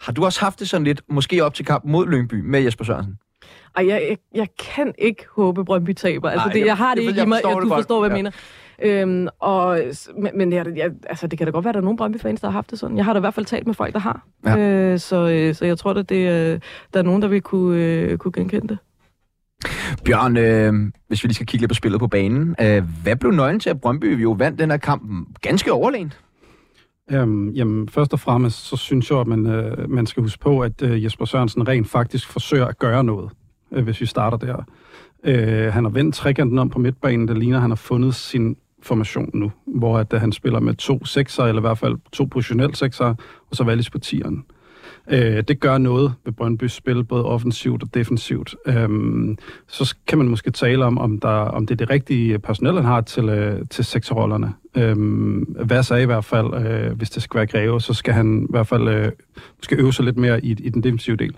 Har 0.00 0.12
du 0.12 0.24
også 0.24 0.40
haft 0.40 0.60
det 0.60 0.68
sådan 0.68 0.84
lidt, 0.84 1.02
måske 1.08 1.44
op 1.44 1.54
til 1.54 1.64
kampen 1.64 1.92
mod 1.92 2.06
Lyngby 2.06 2.34
med 2.44 2.60
Jesper 2.60 2.84
Sørensen? 2.84 3.14
Ej, 3.76 3.86
jeg, 3.88 4.06
jeg, 4.08 4.18
jeg 4.34 4.48
kan 4.58 4.94
ikke 4.98 5.24
håbe, 5.36 5.64
Brøndby 5.64 5.92
taber. 5.92 6.30
Altså, 6.30 6.46
Nej, 6.46 6.52
det, 6.52 6.66
jeg 6.66 6.76
har 6.76 6.94
det 6.94 7.02
ikke 7.02 7.22
i 7.22 7.26
mig. 7.26 7.40
Jeg, 7.44 7.58
du 7.62 7.68
forstår, 7.68 8.00
hvad 8.00 8.10
jeg 8.10 8.16
ja. 8.16 8.22
mener. 8.22 8.30
Øhm, 8.82 9.28
og, 9.38 9.80
men 10.34 10.52
jeg, 10.52 10.66
jeg, 10.76 10.90
altså, 11.06 11.26
det 11.26 11.38
kan 11.38 11.46
da 11.46 11.50
godt 11.50 11.64
være, 11.64 11.70
at 11.70 11.74
der 11.74 11.80
er 11.80 11.84
nogle 11.84 11.96
Brøndby-fans, 11.96 12.40
der 12.40 12.46
har 12.48 12.52
haft 12.52 12.70
det 12.70 12.78
sådan. 12.78 12.96
Jeg 12.96 13.04
har 13.04 13.12
da 13.12 13.18
i 13.18 13.20
hvert 13.20 13.34
fald 13.34 13.46
talt 13.46 13.66
med 13.66 13.74
folk, 13.74 13.92
der 13.94 14.00
har. 14.00 14.26
Ja. 14.44 14.58
Øh, 14.58 14.98
så, 14.98 15.28
øh, 15.28 15.54
så 15.54 15.64
jeg 15.64 15.78
tror, 15.78 15.90
at 15.94 16.08
det, 16.08 16.62
der 16.94 16.98
er 16.98 17.02
nogen, 17.02 17.22
der 17.22 17.28
vil 17.28 17.42
kunne, 17.42 17.84
øh, 17.84 18.18
kunne 18.18 18.32
genkende 18.32 18.68
det. 18.68 18.78
Bjørn, 20.04 20.36
øh, 20.36 20.92
hvis 21.08 21.24
vi 21.24 21.28
lige 21.28 21.34
skal 21.34 21.46
kigge 21.46 21.62
lidt 21.62 21.70
på 21.70 21.74
spillet 21.74 22.00
på 22.00 22.06
banen. 22.06 22.56
Øh, 22.60 22.82
hvad 23.02 23.16
blev 23.16 23.32
nøglen 23.32 23.60
til, 23.60 23.70
at 23.70 23.80
Brøndby 23.80 24.22
jo 24.22 24.30
vandt 24.30 24.58
den 24.58 24.70
her 24.70 24.76
kamp 24.76 25.02
ganske 25.40 25.72
overlegent? 25.72 26.20
Øhm, 27.10 27.48
jamen, 27.50 27.88
først 27.88 28.12
og 28.12 28.20
fremmest, 28.20 28.66
så 28.66 28.76
synes 28.76 29.10
jeg, 29.10 29.20
at 29.20 29.26
man, 29.26 29.46
øh, 29.46 29.90
man 29.90 30.06
skal 30.06 30.22
huske 30.22 30.38
på, 30.38 30.60
at 30.60 30.82
øh, 30.82 31.04
Jesper 31.04 31.24
Sørensen 31.24 31.68
rent 31.68 31.88
faktisk 31.88 32.28
forsøger 32.28 32.66
at 32.66 32.78
gøre 32.78 33.04
noget 33.04 33.30
øh, 33.72 33.84
hvis 33.84 34.00
vi 34.00 34.06
starter 34.06 34.36
der. 34.36 34.64
Øh, 35.24 35.72
han 35.72 35.84
har 35.84 35.90
vendt 35.90 36.14
trekanten 36.14 36.58
om 36.58 36.70
på 36.70 36.78
midtbanen, 36.78 37.28
der 37.28 37.34
ligner, 37.34 37.56
at 37.56 37.60
han 37.60 37.70
har 37.70 37.76
fundet 37.76 38.14
sin 38.14 38.56
formation 38.82 39.30
nu, 39.34 39.52
hvor 39.66 39.98
at, 39.98 40.12
at 40.12 40.20
han 40.20 40.32
spiller 40.32 40.60
med 40.60 40.74
to 40.74 41.04
sekser, 41.04 41.44
eller 41.44 41.60
i 41.60 41.66
hvert 41.66 41.78
fald 41.78 41.96
to 42.12 42.24
positionelle 42.24 42.76
sekser, 42.76 43.14
og 43.50 43.56
så 43.56 43.64
Wallis 43.64 43.90
på 43.90 43.98
tieren. 43.98 44.44
Øh, 45.10 45.42
det 45.48 45.60
gør 45.60 45.78
noget 45.78 46.12
ved 46.24 46.32
Brøndby's 46.40 46.68
spil, 46.68 47.04
både 47.04 47.24
offensivt 47.24 47.82
og 47.82 47.94
defensivt. 47.94 48.56
Øh, 48.66 48.88
så 49.68 49.96
kan 50.06 50.18
man 50.18 50.28
måske 50.28 50.50
tale 50.50 50.84
om, 50.84 50.98
om, 50.98 51.20
der, 51.20 51.28
om 51.28 51.66
det 51.66 51.74
er 51.74 51.76
det 51.76 51.90
rigtige 51.90 52.38
personel, 52.38 52.74
han 52.74 52.84
har 52.84 53.00
til, 53.00 53.28
øh, 53.28 53.60
til 53.70 53.84
sekserrollerne. 53.84 54.54
Øh, 54.76 54.96
hvad 55.66 55.82
så 55.82 55.94
i 55.94 56.04
hvert 56.04 56.24
fald, 56.24 56.66
øh, 56.66 56.96
hvis 56.96 57.10
det 57.10 57.22
skal 57.22 57.38
være 57.38 57.46
Greve, 57.46 57.80
så 57.80 57.94
skal 57.94 58.14
han 58.14 58.42
i 58.42 58.46
hvert 58.50 58.66
fald 58.66 58.88
øh, 58.88 59.12
skal 59.62 59.80
øve 59.80 59.92
sig 59.92 60.04
lidt 60.04 60.16
mere 60.16 60.44
i, 60.44 60.50
i 60.50 60.68
den 60.68 60.82
defensive 60.82 61.16
del. 61.16 61.34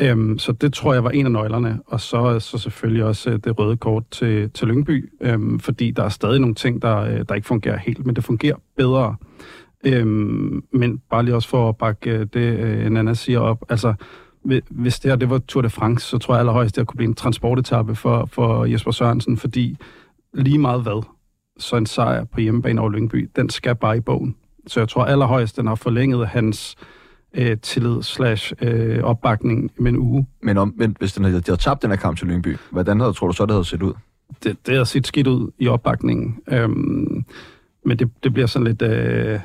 Øhm, 0.00 0.38
så 0.38 0.52
det 0.52 0.72
tror 0.72 0.92
jeg 0.94 1.04
var 1.04 1.10
en 1.10 1.26
af 1.26 1.32
nøglerne. 1.32 1.80
Og 1.86 2.00
så, 2.00 2.40
så 2.40 2.58
selvfølgelig 2.58 3.04
også 3.04 3.30
øh, 3.30 3.38
det 3.44 3.58
røde 3.58 3.76
kort 3.76 4.04
til, 4.10 4.50
til 4.50 4.68
Lyngby, 4.68 5.12
øhm, 5.20 5.60
fordi 5.60 5.90
der 5.90 6.04
er 6.04 6.08
stadig 6.08 6.40
nogle 6.40 6.54
ting, 6.54 6.82
der, 6.82 6.96
øh, 6.96 7.24
der 7.28 7.34
ikke 7.34 7.46
fungerer 7.46 7.78
helt, 7.78 8.06
men 8.06 8.16
det 8.16 8.24
fungerer 8.24 8.56
bedre. 8.76 9.16
Øhm, 9.84 10.64
men 10.72 10.98
bare 11.10 11.24
lige 11.24 11.34
også 11.34 11.48
for 11.48 11.68
at 11.68 11.76
bakke 11.76 12.10
øh, 12.10 12.26
det, 12.32 12.86
en 12.86 12.96
anden 12.96 13.14
siger 13.14 13.38
op, 13.38 13.64
altså 13.68 13.94
hvis 14.70 15.00
det 15.00 15.10
her 15.10 15.16
det 15.16 15.30
var 15.30 15.38
Tour 15.38 15.62
de 15.62 15.70
France, 15.70 16.06
så 16.06 16.18
tror 16.18 16.34
jeg 16.34 16.38
allerhøjst, 16.38 16.76
det 16.76 16.86
kunne 16.86 16.96
blive 16.96 17.08
en 17.08 17.14
transportetappe 17.14 17.94
for, 17.94 18.28
for 18.32 18.64
Jesper 18.64 18.90
Sørensen, 18.90 19.36
fordi 19.36 19.76
lige 20.34 20.58
meget 20.58 20.82
hvad, 20.82 21.02
så 21.58 21.76
en 21.76 21.86
sejr 21.86 22.24
på 22.24 22.40
hjemmebane 22.40 22.80
over 22.80 22.90
Lyngby, 22.90 23.30
den 23.36 23.50
skal 23.50 23.74
bare 23.74 23.96
i 23.96 24.00
bogen. 24.00 24.36
Så 24.66 24.80
jeg 24.80 24.88
tror 24.88 25.04
allerhøjst, 25.04 25.56
den 25.56 25.66
har 25.66 25.74
forlænget 25.74 26.28
hans 26.28 26.76
øh, 26.80 26.99
tillid 27.62 28.02
slash 28.02 28.52
øh, 28.62 29.02
opbakning 29.02 29.70
med 29.78 29.92
en 29.92 29.98
uge. 29.98 30.26
Men, 30.42 30.58
om, 30.58 30.74
men 30.76 30.96
hvis 30.98 31.12
den 31.12 31.24
havde, 31.24 31.40
de 31.40 31.44
havde 31.46 31.60
tabt 31.60 31.82
den 31.82 31.90
her 31.90 31.96
kamp 31.96 32.18
til 32.18 32.26
Lyngby, 32.26 32.56
hvordan 32.70 33.00
havde, 33.00 33.12
tror 33.12 33.26
du 33.26 33.32
så, 33.32 33.46
det 33.46 33.52
havde 33.52 33.64
set 33.64 33.82
ud? 33.82 33.92
Det, 34.44 34.56
det 34.66 34.76
har 34.76 34.84
set 34.84 35.06
skidt 35.06 35.26
ud 35.26 35.50
i 35.58 35.68
opbakningen. 35.68 36.38
Øhm, 36.48 37.24
men 37.84 37.98
det, 37.98 38.10
det 38.24 38.32
bliver 38.32 38.46
sådan 38.46 38.66
lidt 38.66 38.82
øh, 38.82 39.40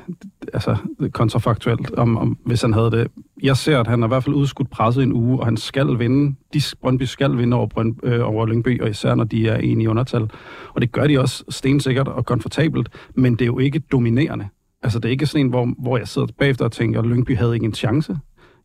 altså, 0.52 0.76
kontrafaktuelt, 1.12 1.90
om, 1.94 2.16
om, 2.16 2.38
hvis 2.44 2.62
han 2.62 2.72
havde 2.72 2.90
det. 2.90 3.08
Jeg 3.42 3.56
ser, 3.56 3.80
at 3.80 3.86
han 3.86 4.02
har 4.02 4.08
i 4.08 4.10
hvert 4.10 4.24
fald 4.24 4.36
udskudt 4.36 4.70
presset 4.70 5.02
en 5.02 5.12
uge, 5.12 5.38
og 5.40 5.44
han 5.44 5.56
skal 5.56 5.98
vinde. 5.98 6.34
De 6.54 6.60
Brøndby 6.80 7.02
skal 7.02 7.38
vinde 7.38 7.56
over, 7.56 7.66
Brønd, 7.66 7.96
øh, 8.02 8.28
over 8.28 8.46
Lyngby, 8.46 8.82
og 8.82 8.90
især 8.90 9.14
når 9.14 9.24
de 9.24 9.48
er 9.48 9.56
enige 9.56 9.84
i 9.84 9.88
undertal. 9.88 10.30
Og 10.74 10.80
det 10.80 10.92
gør 10.92 11.06
de 11.06 11.20
også 11.20 11.44
stensikkert 11.48 12.08
og 12.08 12.26
komfortabelt, 12.26 12.88
men 13.14 13.32
det 13.32 13.42
er 13.42 13.46
jo 13.46 13.58
ikke 13.58 13.78
dominerende. 13.78 14.48
Altså, 14.86 14.98
det 14.98 15.08
er 15.08 15.10
ikke 15.10 15.26
sådan 15.26 15.46
en, 15.46 15.50
hvor, 15.50 15.68
hvor 15.78 15.98
jeg 15.98 16.08
sidder 16.08 16.28
bagefter 16.38 16.64
og 16.64 16.72
tænker, 16.72 17.00
at 17.00 17.06
Lyngby 17.06 17.36
havde 17.36 17.54
ikke 17.54 17.66
en 17.66 17.74
chance. 17.74 18.18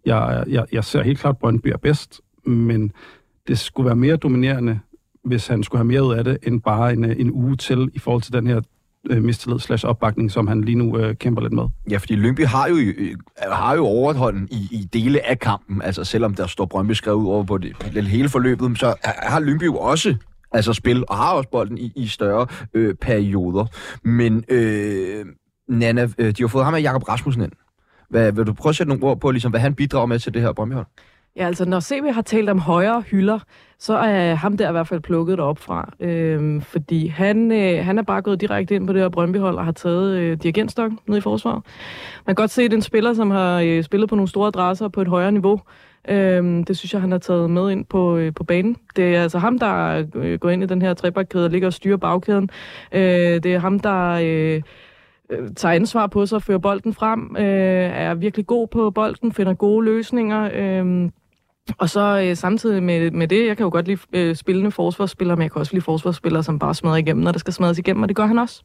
Jeg, 0.06 0.44
jeg, 0.48 0.66
jeg 0.72 0.84
ser 0.84 1.02
helt 1.02 1.20
klart, 1.20 1.36
at 1.36 1.40
Brøndby 1.40 1.68
er 1.68 1.78
bedst, 1.78 2.22
men 2.46 2.92
det 3.48 3.60
skulle 3.60 3.86
være 3.86 3.96
mere 3.96 4.16
dominerende, 4.16 4.80
hvis 5.24 5.48
han 5.48 5.64
skulle 5.64 5.80
have 5.80 5.88
mere 5.88 6.04
ud 6.04 6.14
af 6.14 6.24
det, 6.24 6.38
end 6.44 6.62
bare 6.62 6.94
en, 6.94 7.04
en 7.04 7.32
uge 7.32 7.56
til 7.56 7.90
i 7.94 8.00
forhold 8.00 8.22
til 8.22 8.34
den 8.34 8.48
her 8.48 8.62
øh, 9.10 9.24
mistillid 9.24 9.60
slash 9.60 9.86
opbakning, 9.86 10.32
som 10.32 10.48
han 10.48 10.62
lige 10.62 10.76
nu 10.76 10.98
øh, 10.98 11.16
kæmper 11.16 11.42
lidt 11.42 11.54
med. 11.54 11.64
Ja, 11.92 11.98
fordi 11.98 12.16
Lyngby 12.16 12.46
har 12.46 12.68
jo, 12.68 12.76
øh, 12.76 13.16
har 13.52 13.76
jo 13.76 13.86
overhånden 13.86 14.48
i, 14.52 14.68
i 14.72 14.90
dele 14.94 15.30
af 15.30 15.40
kampen, 15.40 15.82
altså 15.82 16.04
selvom 16.04 16.36
der 16.36 16.48
står 16.48 16.66
Brøndby 16.66 16.92
skrevet 16.92 17.18
ud 17.18 17.28
over 17.28 17.44
på 17.44 17.58
det, 17.58 18.04
hele 18.08 18.30
forløbet, 18.30 18.80
så 18.80 18.96
har 19.04 19.40
Lyngby 19.40 19.66
jo 19.66 19.76
også 19.76 20.16
altså 20.52 20.74
spil, 20.74 21.04
og 21.08 21.18
har 21.18 21.34
også 21.34 21.50
bolden 21.50 21.78
i, 21.78 21.92
i 21.96 22.08
større 22.08 22.48
øh, 22.74 22.96
perioder. 22.96 23.66
Men 24.04 24.44
øh, 24.50 25.26
Nana, 25.80 26.08
øh, 26.18 26.32
de 26.32 26.44
har 26.44 26.48
fået 26.48 26.66
ham 26.66 26.74
af 26.74 26.82
Jakob 26.82 27.10
Rasmussen 27.10 27.44
ind. 27.44 27.52
Hvad, 28.10 28.32
vil 28.32 28.48
du 28.48 28.54
prøve 28.54 28.70
at 28.70 28.76
sætte 28.76 28.90
nogle 28.90 29.04
ord 29.04 29.20
på, 29.20 29.32
ligesom, 29.32 29.52
hvad 29.52 29.60
han 29.60 29.76
bidrager 29.76 30.06
med 30.06 30.20
til 30.20 30.34
det 30.34 30.42
her 30.42 30.54
Brøndbyhold? 30.54 30.86
Ja, 31.36 31.46
altså 31.46 31.66
når 31.66 31.80
CB 31.80 32.14
har 32.14 32.22
talt 32.22 32.50
om 32.50 32.60
højere 32.60 33.02
hylder, 33.02 33.40
så 33.80 33.94
er 33.94 34.34
ham 34.34 34.58
der 34.58 34.70
i 34.70 34.72
hvert 34.72 34.88
fald 34.88 35.00
plukket 35.00 35.40
op 35.40 35.58
fra. 35.58 35.94
Øhm, 36.00 36.62
fordi 36.62 37.08
han, 37.08 37.52
øh, 37.52 37.86
han 37.86 37.98
er 37.98 38.02
bare 38.02 38.22
gået 38.22 38.42
direkte 38.42 38.76
ind 38.76 38.88
på 38.88 38.94
det 38.94 39.02
her 39.02 39.10
Brøndbyhold 39.10 39.58
og 39.58 39.66
har 39.66 39.72
taget 39.72 40.18
øh, 40.18 40.38
dirigentstokken 40.44 41.00
ned 41.08 41.18
i 41.18 41.22
forsvaret. 41.22 41.64
Man 42.26 42.36
kan 42.36 42.44
godt 42.44 42.52
se, 42.52 42.62
at 42.62 42.72
det 42.72 42.76
er 42.76 42.78
en 42.78 42.82
spiller, 42.82 43.14
som 43.14 43.32
har 43.32 43.60
øh, 43.60 43.84
spillet 43.84 44.10
på 44.10 44.16
nogle 44.16 44.30
store 44.30 44.48
adresser 44.48 44.88
på 44.88 45.02
et 45.02 45.08
højere 45.08 45.32
niveau. 45.32 45.62
Øhm, 46.10 46.64
det 46.64 46.78
synes 46.78 46.94
jeg, 46.94 47.02
han 47.02 47.12
har 47.12 47.18
taget 47.18 47.50
med 47.50 47.72
ind 47.72 47.86
på, 47.86 48.18
øh, 48.18 48.34
på 48.34 48.44
banen. 48.44 48.78
Det 48.96 49.16
er 49.16 49.24
altså 49.24 49.40
ham, 49.40 49.60
der 49.60 50.04
øh, 50.16 50.40
går 50.40 50.50
ind 50.50 50.64
i 50.64 50.68
den 50.68 50.82
her 50.82 50.94
trebakkæde 50.94 51.46
og 51.46 51.52
ligger 51.52 51.68
og 51.68 51.74
styrer 51.74 51.98
bagkæden. 51.98 52.50
Øh, 52.92 53.02
det 53.44 53.46
er 53.46 53.60
ham, 53.60 53.80
der... 53.80 54.20
Øh, 54.24 54.62
øh, 55.32 55.50
tager 55.56 55.76
ansvar 55.76 56.08
på 56.08 56.26
sig, 56.26 56.42
fører 56.42 56.58
bolden 56.58 56.94
frem, 56.94 57.36
øh, 57.38 57.44
er 57.44 58.14
virkelig 58.14 58.48
god 58.48 58.68
på 58.68 58.92
bolden, 58.92 59.32
finder 59.32 59.54
gode 59.54 59.86
løsninger. 59.86 60.50
Øh, 60.54 61.10
og 61.78 61.90
så 61.90 62.24
øh, 62.26 62.36
samtidig 62.36 62.84
med, 62.84 63.12
med 63.12 63.28
det, 63.28 63.48
jeg 63.48 63.58
kan 63.58 63.64
jo 63.64 63.70
godt 63.70 63.88
lide 63.88 64.00
øh, 64.14 64.36
spillende 64.36 64.72
forsvarsspillere, 64.72 65.36
men 65.38 65.44
jeg 65.44 65.52
kan 65.52 65.60
også 65.60 65.74
lide 65.74 65.84
forsvarsspillere, 65.84 66.44
som 66.44 66.60
bare 66.60 66.76
smadrer 66.76 66.96
igennem, 66.96 67.24
når 67.24 67.32
der 67.32 67.40
skal 67.40 67.54
smadres 67.54 67.78
igennem, 67.80 68.04
og 68.04 68.10
det 68.10 68.16
gør 68.16 68.26
han 68.26 68.40
også. 68.40 68.64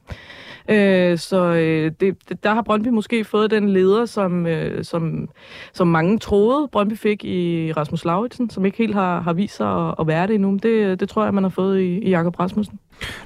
Øh, 0.69 1.19
så 1.19 1.45
øh, 1.45 1.93
det, 2.01 2.29
det, 2.29 2.45
der 2.45 2.55
har 2.55 2.63
Brøndby 2.63 2.89
måske 2.89 3.25
fået 3.25 3.51
den 3.51 3.69
leder, 3.69 4.05
som, 4.05 4.47
øh, 4.47 4.85
som, 4.85 5.29
som 5.73 5.89
mange 5.89 6.19
troede, 6.19 6.69
Brøndby 6.73 6.97
fik 6.97 7.25
i 7.25 7.73
Rasmus 7.77 8.05
Lauritsen, 8.05 8.51
som 8.51 8.65
ikke 8.65 8.79
helt 8.79 8.95
har, 8.95 9.21
har 9.21 9.33
vist 9.33 9.57
sig 9.57 9.89
at, 9.89 9.95
at 10.01 10.07
være 10.07 10.27
det 10.27 10.35
endnu. 10.35 10.59
Det, 10.63 11.01
det 11.01 11.09
tror 11.09 11.25
jeg, 11.25 11.35
man 11.35 11.45
har 11.45 11.51
fået 11.51 11.81
i, 11.81 11.99
i 11.99 12.11
Jakob 12.11 12.41
Rasmussen. 12.41 12.79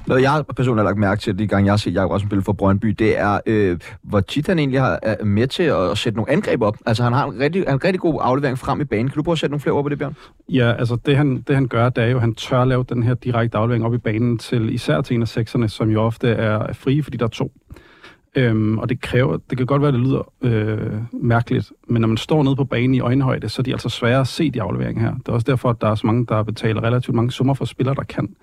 Noget 0.06 0.22
jeg 0.22 0.44
personligt 0.56 0.82
har 0.82 0.90
lagt 0.90 0.98
mærke 0.98 1.20
til, 1.20 1.38
de 1.38 1.46
gange 1.46 1.66
jeg 1.66 1.72
har 1.72 1.76
set 1.76 1.94
Jakob 1.94 2.20
spille 2.20 2.44
for 2.44 2.52
Brøndby, 2.52 2.88
det 2.88 3.18
er, 3.18 3.40
øh, 3.46 3.78
hvor 4.02 4.20
tit 4.20 4.46
han 4.46 4.58
egentlig 4.58 4.80
har, 4.80 4.98
er 5.02 5.24
med 5.24 5.46
til 5.46 5.62
at 5.62 5.98
sætte 5.98 6.16
nogle 6.16 6.32
angreb 6.32 6.62
op. 6.62 6.76
Altså 6.86 7.02
han 7.02 7.12
har 7.12 7.26
en 7.26 7.40
rigtig, 7.40 7.64
en 7.68 7.84
rigtig 7.84 8.00
god 8.00 8.18
aflevering 8.22 8.58
frem 8.58 8.80
i 8.80 8.84
banen. 8.84 9.08
Kan 9.08 9.16
du 9.16 9.22
prøve 9.22 9.32
at 9.32 9.38
sætte 9.38 9.50
nogle 9.50 9.60
flere 9.60 9.74
ord 9.74 9.84
på 9.84 9.88
det, 9.88 9.98
Bjørn? 9.98 10.16
Ja, 10.48 10.72
altså 10.72 10.96
det 11.06 11.16
han, 11.16 11.44
det 11.48 11.54
han 11.54 11.66
gør, 11.66 11.88
det 11.88 12.04
er 12.04 12.08
jo, 12.08 12.16
at 12.16 12.20
han 12.20 12.34
tør 12.34 12.64
lave 12.64 12.84
den 12.88 13.02
her 13.02 13.14
direkte 13.14 13.58
aflevering 13.58 13.84
op 13.84 13.94
i 13.94 13.98
banen 13.98 14.38
til 14.38 14.74
især 14.74 15.00
til 15.00 15.14
en 15.14 15.22
af 15.22 15.28
sekserne, 15.28 15.68
som 15.68 15.90
jo 15.90 16.02
ofte 16.02 16.28
er, 16.28 16.58
er 16.58 16.72
frie, 16.72 17.02
fordi 17.02 17.16
der 17.16 17.24
er 17.24 17.28
to. 17.28 17.52
Øhm, 18.34 18.78
og 18.78 18.88
det 18.88 19.00
kræver, 19.00 19.38
det 19.50 19.58
kan 19.58 19.66
godt 19.66 19.82
være, 19.82 19.88
at 19.88 19.94
det 19.94 20.02
lyder 20.02 20.32
øh, 20.42 20.92
mærkeligt, 21.12 21.72
men 21.88 22.00
når 22.00 22.08
man 22.08 22.16
står 22.16 22.42
nede 22.42 22.56
på 22.56 22.64
banen 22.64 22.94
i 22.94 23.00
øjenhøjde, 23.00 23.48
så 23.48 23.62
er 23.62 23.64
de 23.64 23.72
altså 23.72 23.88
svære 23.88 24.20
at 24.20 24.28
se 24.28 24.50
de 24.50 24.62
afleveringer 24.62 25.02
her. 25.02 25.14
Det 25.14 25.28
er 25.28 25.32
også 25.32 25.44
derfor, 25.44 25.70
at 25.70 25.80
der 25.80 25.88
er 25.90 25.94
så 25.94 26.06
mange, 26.06 26.26
der 26.26 26.42
betaler 26.42 26.82
relativt 26.82 27.14
mange 27.14 27.30
summer 27.30 27.54
for 27.54 27.64
spillere, 27.64 27.94
der 27.94 28.02
kan. 28.02 28.34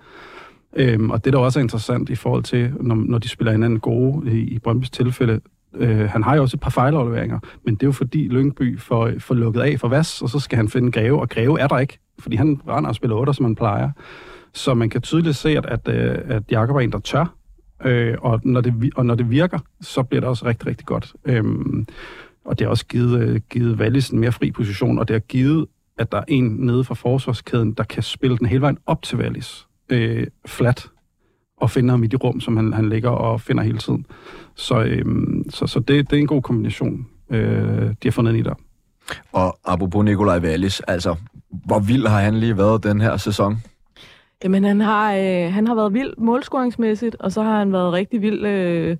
Øhm, 0.76 1.10
og 1.10 1.24
det, 1.24 1.32
der 1.32 1.38
også 1.38 1.58
er 1.58 1.62
interessant 1.62 2.10
i 2.10 2.14
forhold 2.14 2.42
til, 2.42 2.72
når, 2.80 2.94
når 2.94 3.18
de 3.18 3.28
spiller 3.28 3.52
hinanden 3.52 3.80
gode, 3.80 4.32
i, 4.32 4.40
i 4.40 4.58
Brøndby's 4.68 4.90
tilfælde, 4.92 5.40
øh, 5.74 6.10
han 6.10 6.22
har 6.22 6.36
jo 6.36 6.42
også 6.42 6.56
et 6.56 6.60
par 6.60 6.70
fejlafleveringer, 6.70 7.38
men 7.64 7.74
det 7.74 7.82
er 7.82 7.86
jo 7.86 7.92
fordi 7.92 8.28
Lyngby 8.28 8.78
får, 8.78 9.10
får 9.18 9.34
lukket 9.34 9.60
af 9.60 9.80
for 9.80 9.88
Vas, 9.88 10.22
og 10.22 10.30
så 10.30 10.38
skal 10.38 10.56
han 10.56 10.68
finde 10.68 10.92
Greve, 10.92 11.20
og 11.20 11.28
Greve 11.28 11.60
er 11.60 11.66
der 11.66 11.78
ikke, 11.78 11.98
fordi 12.18 12.36
han 12.36 12.60
render 12.68 12.88
og 12.88 12.94
spiller 12.94 13.16
8, 13.16 13.34
som 13.34 13.44
han 13.44 13.54
plejer. 13.54 13.90
Så 14.54 14.74
man 14.74 14.90
kan 14.90 15.00
tydeligt 15.00 15.36
se, 15.36 15.48
at, 15.48 15.66
at, 15.66 15.88
øh, 15.88 16.18
at 16.24 16.42
Jakob 16.50 16.76
er 16.76 16.80
en, 16.80 16.92
der 16.92 16.98
tør, 16.98 17.34
øh, 17.84 18.16
og, 18.20 18.40
når 18.44 18.60
det, 18.60 18.92
og 18.96 19.06
når 19.06 19.14
det 19.14 19.30
virker, 19.30 19.58
så 19.80 20.02
bliver 20.02 20.20
det 20.20 20.28
også 20.28 20.46
rigtig, 20.46 20.66
rigtig 20.66 20.86
godt. 20.86 21.12
Øhm, 21.24 21.86
og 22.44 22.58
det 22.58 22.64
har 22.64 22.70
også 22.70 22.86
givet, 22.86 23.20
øh, 23.20 23.40
givet 23.50 23.80
Wallis 23.80 24.10
en 24.10 24.18
mere 24.18 24.32
fri 24.32 24.50
position, 24.50 24.98
og 24.98 25.08
det 25.08 25.14
har 25.14 25.20
givet, 25.20 25.66
at 25.98 26.12
der 26.12 26.18
er 26.18 26.24
en 26.28 26.44
nede 26.44 26.84
fra 26.84 26.94
forsvarskæden, 26.94 27.72
der 27.72 27.84
kan 27.84 28.02
spille 28.02 28.38
den 28.38 28.46
hele 28.46 28.60
vejen 28.60 28.78
op 28.86 29.02
til 29.02 29.18
Wallis 29.18 29.67
øh, 29.90 30.26
flat 30.46 30.86
og 31.56 31.70
finde 31.70 31.90
ham 31.90 32.04
i 32.04 32.06
de 32.06 32.16
rum, 32.16 32.40
som 32.40 32.56
han, 32.56 32.72
han 32.72 32.88
ligger 32.88 33.10
og 33.10 33.40
finder 33.40 33.62
hele 33.62 33.78
tiden. 33.78 34.06
Så, 34.54 34.82
øhm, 34.82 35.50
så, 35.50 35.66
så 35.66 35.80
det, 35.80 36.10
det 36.10 36.16
er 36.16 36.20
en 36.20 36.26
god 36.26 36.42
kombination, 36.42 37.06
øh, 37.30 37.88
de 37.88 37.94
har 38.04 38.10
fundet 38.10 38.32
ind 38.32 38.40
i 38.40 38.42
der. 38.42 38.54
Og 39.32 39.58
apropos 39.64 40.04
Nikolaj 40.04 40.38
Wallis, 40.38 40.80
altså, 40.80 41.14
hvor 41.50 41.78
vild 41.78 42.06
har 42.06 42.20
han 42.20 42.34
lige 42.34 42.58
været 42.58 42.84
den 42.84 43.00
her 43.00 43.16
sæson? 43.16 43.62
Jamen, 44.44 44.64
han 44.64 44.80
har, 44.80 45.14
øh, 45.14 45.52
han 45.52 45.66
har 45.66 45.74
været 45.74 45.94
vild 45.94 46.14
målscoringsmæssigt, 46.18 47.16
og 47.20 47.32
så 47.32 47.42
har 47.42 47.58
han 47.58 47.72
været 47.72 47.92
rigtig 47.92 48.22
vild 48.22 48.46
øh, 48.46 48.96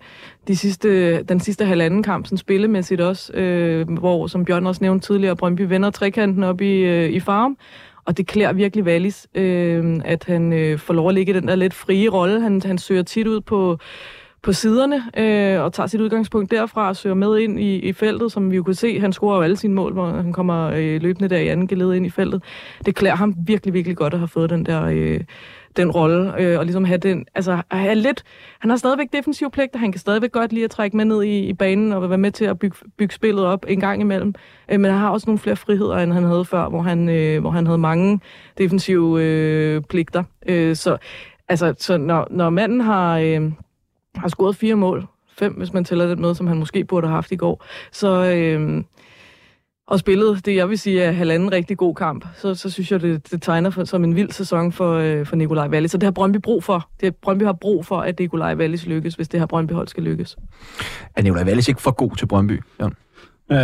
de 0.48 0.56
sidste, 0.56 1.22
den 1.22 1.40
sidste 1.40 1.64
halvanden 1.64 2.02
kamp, 2.02 2.26
sådan 2.26 2.38
spillemæssigt 2.38 3.00
også, 3.00 3.32
øh, 3.32 3.90
hvor, 3.90 4.26
som 4.26 4.44
Bjørn 4.44 4.66
også 4.66 4.84
nævnte 4.84 5.06
tidligere, 5.06 5.36
Brøndby 5.36 5.60
vender 5.60 5.90
trekanten 5.90 6.42
op 6.42 6.60
i, 6.60 6.74
øh, 6.80 7.10
i 7.10 7.20
farm, 7.20 7.56
og 8.08 8.16
det 8.16 8.26
klæder 8.26 8.52
virkelig 8.52 8.84
Wallis, 8.84 9.26
øh, 9.34 10.00
at 10.04 10.24
han 10.24 10.52
øh, 10.52 10.78
får 10.78 10.94
lov 10.94 11.08
at 11.08 11.14
ligge 11.14 11.32
i 11.32 11.36
den 11.36 11.48
der 11.48 11.56
lidt 11.56 11.74
frie 11.74 12.08
rolle. 12.08 12.40
Han, 12.40 12.62
han 12.64 12.78
søger 12.78 13.02
tit 13.02 13.26
ud 13.26 13.40
på, 13.40 13.78
på 14.42 14.52
siderne 14.52 15.02
øh, 15.16 15.64
og 15.64 15.72
tager 15.72 15.86
sit 15.86 16.00
udgangspunkt 16.00 16.50
derfra 16.50 16.88
og 16.88 16.96
søger 16.96 17.14
med 17.14 17.38
ind 17.38 17.60
i, 17.60 17.76
i 17.76 17.92
feltet, 17.92 18.32
som 18.32 18.50
vi 18.50 18.56
jo 18.56 18.62
kunne 18.62 18.74
se. 18.74 19.00
Han 19.00 19.12
scorer 19.12 19.36
jo 19.36 19.42
alle 19.42 19.56
sine 19.56 19.74
mål, 19.74 19.92
hvor 19.92 20.06
han 20.06 20.32
kommer 20.32 20.70
øh, 20.76 21.02
løbende 21.02 21.28
der 21.28 21.38
i 21.38 21.48
anden 21.48 21.66
gelede 21.66 21.96
ind 21.96 22.06
i 22.06 22.10
feltet. 22.10 22.42
Det 22.86 22.94
klæder 22.94 23.16
ham 23.16 23.34
virkelig, 23.46 23.74
virkelig 23.74 23.96
godt 23.96 24.12
at 24.12 24.18
have 24.18 24.28
fået 24.28 24.50
den 24.50 24.66
der... 24.66 24.84
Øh, 24.84 25.20
den 25.78 25.90
rolle, 25.90 26.40
øh, 26.40 26.58
og 26.58 26.64
ligesom 26.64 26.84
have 26.84 26.98
den, 26.98 27.26
altså 27.34 27.62
have 27.70 27.94
lidt, 27.94 28.24
han 28.58 28.70
har 28.70 28.76
stadigvæk 28.76 29.06
defensiv 29.12 29.50
pligt, 29.50 29.74
og 29.74 29.80
han 29.80 29.92
kan 29.92 29.98
stadigvæk 29.98 30.32
godt 30.32 30.52
lide 30.52 30.64
at 30.64 30.70
trække 30.70 30.96
med 30.96 31.04
ned 31.04 31.22
i, 31.22 31.38
i 31.38 31.52
banen 31.52 31.92
og 31.92 32.10
være 32.10 32.18
med 32.18 32.30
til 32.30 32.44
at 32.44 32.58
bygge, 32.58 32.76
bygge 32.98 33.14
spillet 33.14 33.44
op 33.44 33.64
en 33.68 33.80
gang 33.80 34.00
imellem, 34.00 34.34
øh, 34.68 34.80
men 34.80 34.90
han 34.90 35.00
har 35.00 35.10
også 35.10 35.24
nogle 35.26 35.38
flere 35.38 35.56
friheder, 35.56 35.96
end 35.96 36.12
han 36.12 36.24
havde 36.24 36.44
før, 36.44 36.68
hvor 36.68 36.82
han, 36.82 37.08
øh, 37.08 37.40
hvor 37.40 37.50
han 37.50 37.66
havde 37.66 37.78
mange 37.78 38.20
defensive 38.58 39.22
øh, 39.22 39.82
pligter. 39.82 40.24
Øh, 40.46 40.76
så 40.76 40.96
altså, 41.48 41.74
så 41.78 41.96
når, 41.96 42.26
når 42.30 42.50
manden 42.50 42.80
har, 42.80 43.18
øh, 43.18 43.52
har 44.14 44.28
scoret 44.28 44.56
fire 44.56 44.74
mål, 44.74 45.06
fem, 45.38 45.52
hvis 45.52 45.72
man 45.72 45.84
tæller 45.84 46.06
det 46.06 46.18
med, 46.18 46.34
som 46.34 46.46
han 46.46 46.58
måske 46.58 46.84
burde 46.84 47.06
have 47.06 47.14
haft 47.14 47.32
i 47.32 47.36
går, 47.36 47.64
så, 47.92 48.24
øh, 48.24 48.84
og 49.88 49.98
spillet 49.98 50.46
det, 50.46 50.54
jeg 50.54 50.68
vil 50.68 50.78
sige, 50.78 51.02
er 51.02 51.12
halvanden 51.12 51.52
rigtig 51.52 51.76
god 51.76 51.94
kamp, 51.94 52.24
så, 52.36 52.54
så 52.54 52.70
synes 52.70 52.92
jeg, 52.92 53.02
det, 53.02 53.30
det 53.30 53.42
tegner 53.42 53.70
for, 53.70 53.84
som 53.84 54.04
en 54.04 54.16
vild 54.16 54.30
sæson 54.30 54.72
for, 54.72 54.94
øh, 54.94 55.26
for 55.26 55.36
Nikolaj 55.36 55.68
Wallis. 55.68 55.90
Så 55.90 55.98
det 55.98 56.06
har 56.06 56.10
Brøndby 56.10 56.36
brug 56.36 56.64
for. 56.64 56.88
Det 57.00 57.16
Brøndby 57.16 57.42
har 57.42 57.52
brug 57.52 57.86
for, 57.86 58.00
at 58.00 58.18
Nikolaj 58.18 58.54
Wallis 58.54 58.86
lykkes, 58.86 59.14
hvis 59.14 59.28
det 59.28 59.40
her 59.40 59.46
Brøndby 59.46 59.72
hold 59.72 59.88
skal 59.88 60.02
lykkes. 60.02 60.36
Er 61.16 61.22
Nikolaj 61.22 61.44
Wallis 61.44 61.68
ikke 61.68 61.82
for 61.82 61.90
god 61.90 62.16
til 62.16 62.26
Brøndby? 62.26 62.62
Ja. 62.80 62.88
Øh, 63.52 63.58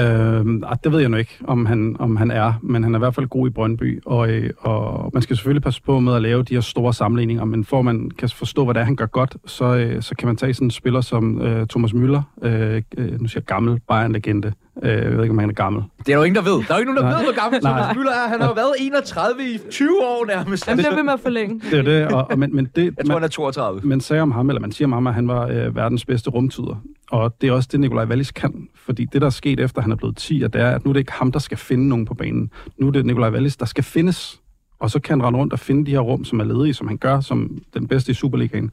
det 0.84 0.92
ved 0.92 1.00
jeg 1.00 1.08
nu 1.08 1.16
ikke, 1.16 1.38
om 1.44 1.66
han, 1.66 1.96
om 1.98 2.16
han 2.16 2.30
er, 2.30 2.52
men 2.62 2.82
han 2.82 2.94
er 2.94 2.98
i 2.98 3.00
hvert 3.00 3.14
fald 3.14 3.26
god 3.26 3.48
i 3.48 3.50
Brøndby, 3.50 4.02
og, 4.06 4.30
øh, 4.30 4.50
og 4.58 5.10
man 5.14 5.22
skal 5.22 5.36
selvfølgelig 5.36 5.62
passe 5.62 5.82
på 5.82 6.00
med 6.00 6.14
at 6.14 6.22
lave 6.22 6.42
de 6.42 6.54
her 6.54 6.60
store 6.60 6.94
sammenligninger, 6.94 7.44
men 7.44 7.64
for 7.64 7.78
at 7.78 7.84
man 7.84 8.10
kan 8.18 8.28
forstå, 8.28 8.64
hvad 8.64 8.74
det 8.74 8.80
er, 8.80 8.84
han 8.84 8.96
gør 8.96 9.06
godt, 9.06 9.36
så, 9.46 9.64
øh, 9.64 10.02
så 10.02 10.14
kan 10.16 10.26
man 10.26 10.36
tage 10.36 10.54
sådan 10.54 10.66
en 10.66 10.70
spiller 10.70 11.00
som 11.00 11.42
øh, 11.42 11.66
Thomas 11.66 11.92
Müller, 11.92 12.20
øh, 12.42 12.82
øh 12.98 13.20
nu 13.20 13.28
siger 13.28 13.40
jeg 13.40 13.44
gammel 13.44 13.80
Bayern-legende, 13.88 14.52
Øh, 14.82 14.90
jeg 14.90 15.16
ved 15.16 15.22
ikke, 15.22 15.30
om 15.30 15.38
han 15.38 15.50
er 15.50 15.54
gammel. 15.54 15.82
Det 16.06 16.12
er 16.12 16.16
jo 16.16 16.22
ingen, 16.22 16.44
der 16.44 16.50
ved. 16.50 16.52
Der 16.52 16.74
er 16.74 16.76
jo 16.76 16.78
ikke 16.78 16.94
nogen, 16.94 16.96
der 16.96 17.10
Nej. 17.10 17.18
ved, 17.18 17.32
hvor 17.32 17.42
gammel 17.42 17.60
Thomas 17.60 17.96
Müller 17.96 18.24
er. 18.24 18.28
Han 18.28 18.40
har 18.40 18.48
jo 18.48 18.54
været 18.54 18.74
31 18.80 19.54
i 19.54 19.58
20 19.70 19.88
år 20.02 20.26
nærmest. 20.26 20.68
Jamen, 20.68 20.84
det 20.84 20.96
vil 20.96 21.04
man 21.04 21.18
forlænge. 21.18 21.60
Det 21.70 21.78
er 21.78 21.82
det. 21.82 22.12
Og, 22.12 22.30
og, 22.30 22.38
men, 22.38 22.56
men 22.56 22.68
det 22.76 22.84
jeg 22.84 22.92
tror, 22.96 23.04
man, 23.06 23.16
han 23.16 23.24
er 23.24 23.28
32. 23.28 23.80
Man 23.84 24.00
sagde 24.00 24.22
om 24.22 24.32
ham, 24.32 24.50
eller 24.50 24.60
man 24.60 24.72
siger 24.72 24.86
om 24.86 24.92
ham, 24.92 25.06
at 25.06 25.14
han 25.14 25.28
var 25.28 25.46
øh, 25.46 25.76
verdens 25.76 26.04
bedste 26.04 26.30
rumtyder. 26.30 26.82
Og 27.10 27.34
det 27.40 27.48
er 27.48 27.52
også 27.52 27.68
det, 27.72 27.80
Nikolaj 27.80 28.04
Wallis 28.04 28.30
kan. 28.30 28.68
Fordi 28.74 29.04
det, 29.04 29.20
der 29.20 29.26
er 29.26 29.30
sket 29.30 29.60
efter, 29.60 29.73
han 29.82 29.92
er 29.92 29.96
blevet 29.96 30.16
10, 30.16 30.38
det 30.38 30.54
er, 30.54 30.70
at 30.70 30.84
nu 30.84 30.88
er 30.88 30.92
det 30.92 31.00
ikke 31.00 31.12
ham, 31.12 31.32
der 31.32 31.38
skal 31.38 31.58
finde 31.58 31.88
nogen 31.88 32.04
på 32.04 32.14
banen. 32.14 32.50
Nu 32.78 32.86
er 32.86 32.90
det 32.90 33.06
Nikolaj 33.06 33.30
Wallis, 33.30 33.56
der 33.56 33.66
skal 33.66 33.84
findes. 33.84 34.40
Og 34.78 34.90
så 34.90 35.00
kan 35.00 35.20
han 35.20 35.26
rende 35.26 35.38
rundt 35.38 35.52
og 35.52 35.58
finde 35.58 35.86
de 35.86 35.90
her 35.90 36.00
rum, 36.00 36.24
som 36.24 36.40
er 36.40 36.44
ledige, 36.44 36.74
som 36.74 36.88
han 36.88 36.96
gør 36.96 37.20
som 37.20 37.62
den 37.74 37.88
bedste 37.88 38.10
i 38.10 38.14
Superligaen 38.14 38.70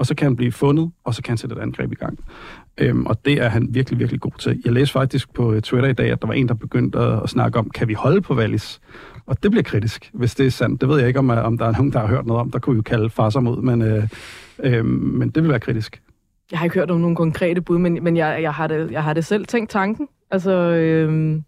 og 0.00 0.06
så 0.06 0.14
kan 0.14 0.24
han 0.24 0.36
blive 0.36 0.52
fundet, 0.52 0.90
og 1.04 1.14
så 1.14 1.22
kan 1.22 1.30
han 1.30 1.38
sætte 1.38 1.56
et 1.56 1.60
angreb 1.60 1.92
i 1.92 1.94
gang. 1.94 2.18
Øhm, 2.78 3.06
og 3.06 3.24
det 3.24 3.42
er 3.42 3.48
han 3.48 3.68
virkelig, 3.70 3.98
virkelig 3.98 4.20
god 4.20 4.32
til. 4.38 4.62
Jeg 4.64 4.72
læste 4.72 4.92
faktisk 4.92 5.34
på 5.34 5.52
øh, 5.52 5.62
Twitter 5.62 5.88
i 5.88 5.92
dag, 5.92 6.10
at 6.10 6.22
der 6.22 6.26
var 6.26 6.34
en, 6.34 6.48
der 6.48 6.54
begyndte 6.54 6.98
at, 6.98 7.22
at 7.22 7.30
snakke 7.30 7.58
om, 7.58 7.70
kan 7.70 7.88
vi 7.88 7.94
holde 7.94 8.20
på 8.20 8.34
Wallis? 8.34 8.80
Og 9.26 9.42
det 9.42 9.50
bliver 9.50 9.62
kritisk, 9.62 10.10
hvis 10.12 10.34
det 10.34 10.46
er 10.46 10.50
sandt. 10.50 10.80
Det 10.80 10.88
ved 10.88 10.98
jeg 10.98 11.08
ikke, 11.08 11.18
om, 11.18 11.30
øh, 11.30 11.44
om 11.44 11.58
der 11.58 11.66
er 11.66 11.72
nogen, 11.72 11.92
der 11.92 11.98
har 11.98 12.06
hørt 12.06 12.26
noget 12.26 12.40
om. 12.40 12.50
Der 12.50 12.58
kunne 12.58 12.74
vi 12.74 12.78
jo 12.78 12.82
kalde 12.82 13.10
farser 13.10 13.40
mod, 13.40 13.62
men, 13.62 13.82
øh, 13.82 14.08
øh, 14.62 14.84
men 14.84 15.30
det 15.30 15.42
vil 15.42 15.50
være 15.50 15.60
kritisk. 15.60 16.02
Jeg 16.50 16.58
har 16.58 16.66
ikke 16.66 16.78
hørt 16.78 16.90
om 16.90 17.00
nogle 17.00 17.16
konkrete 17.16 17.60
bud, 17.60 17.78
men, 17.78 17.98
men 18.04 18.16
jeg, 18.16 18.38
jeg, 18.42 18.54
har 18.54 18.66
det, 18.66 18.90
jeg 18.90 19.04
har 19.04 19.12
det 19.12 19.24
selv 19.24 19.46
tænkt 19.46 19.70
tanken. 19.70 20.08
Altså, 20.30 20.50
øh, 20.50 21.40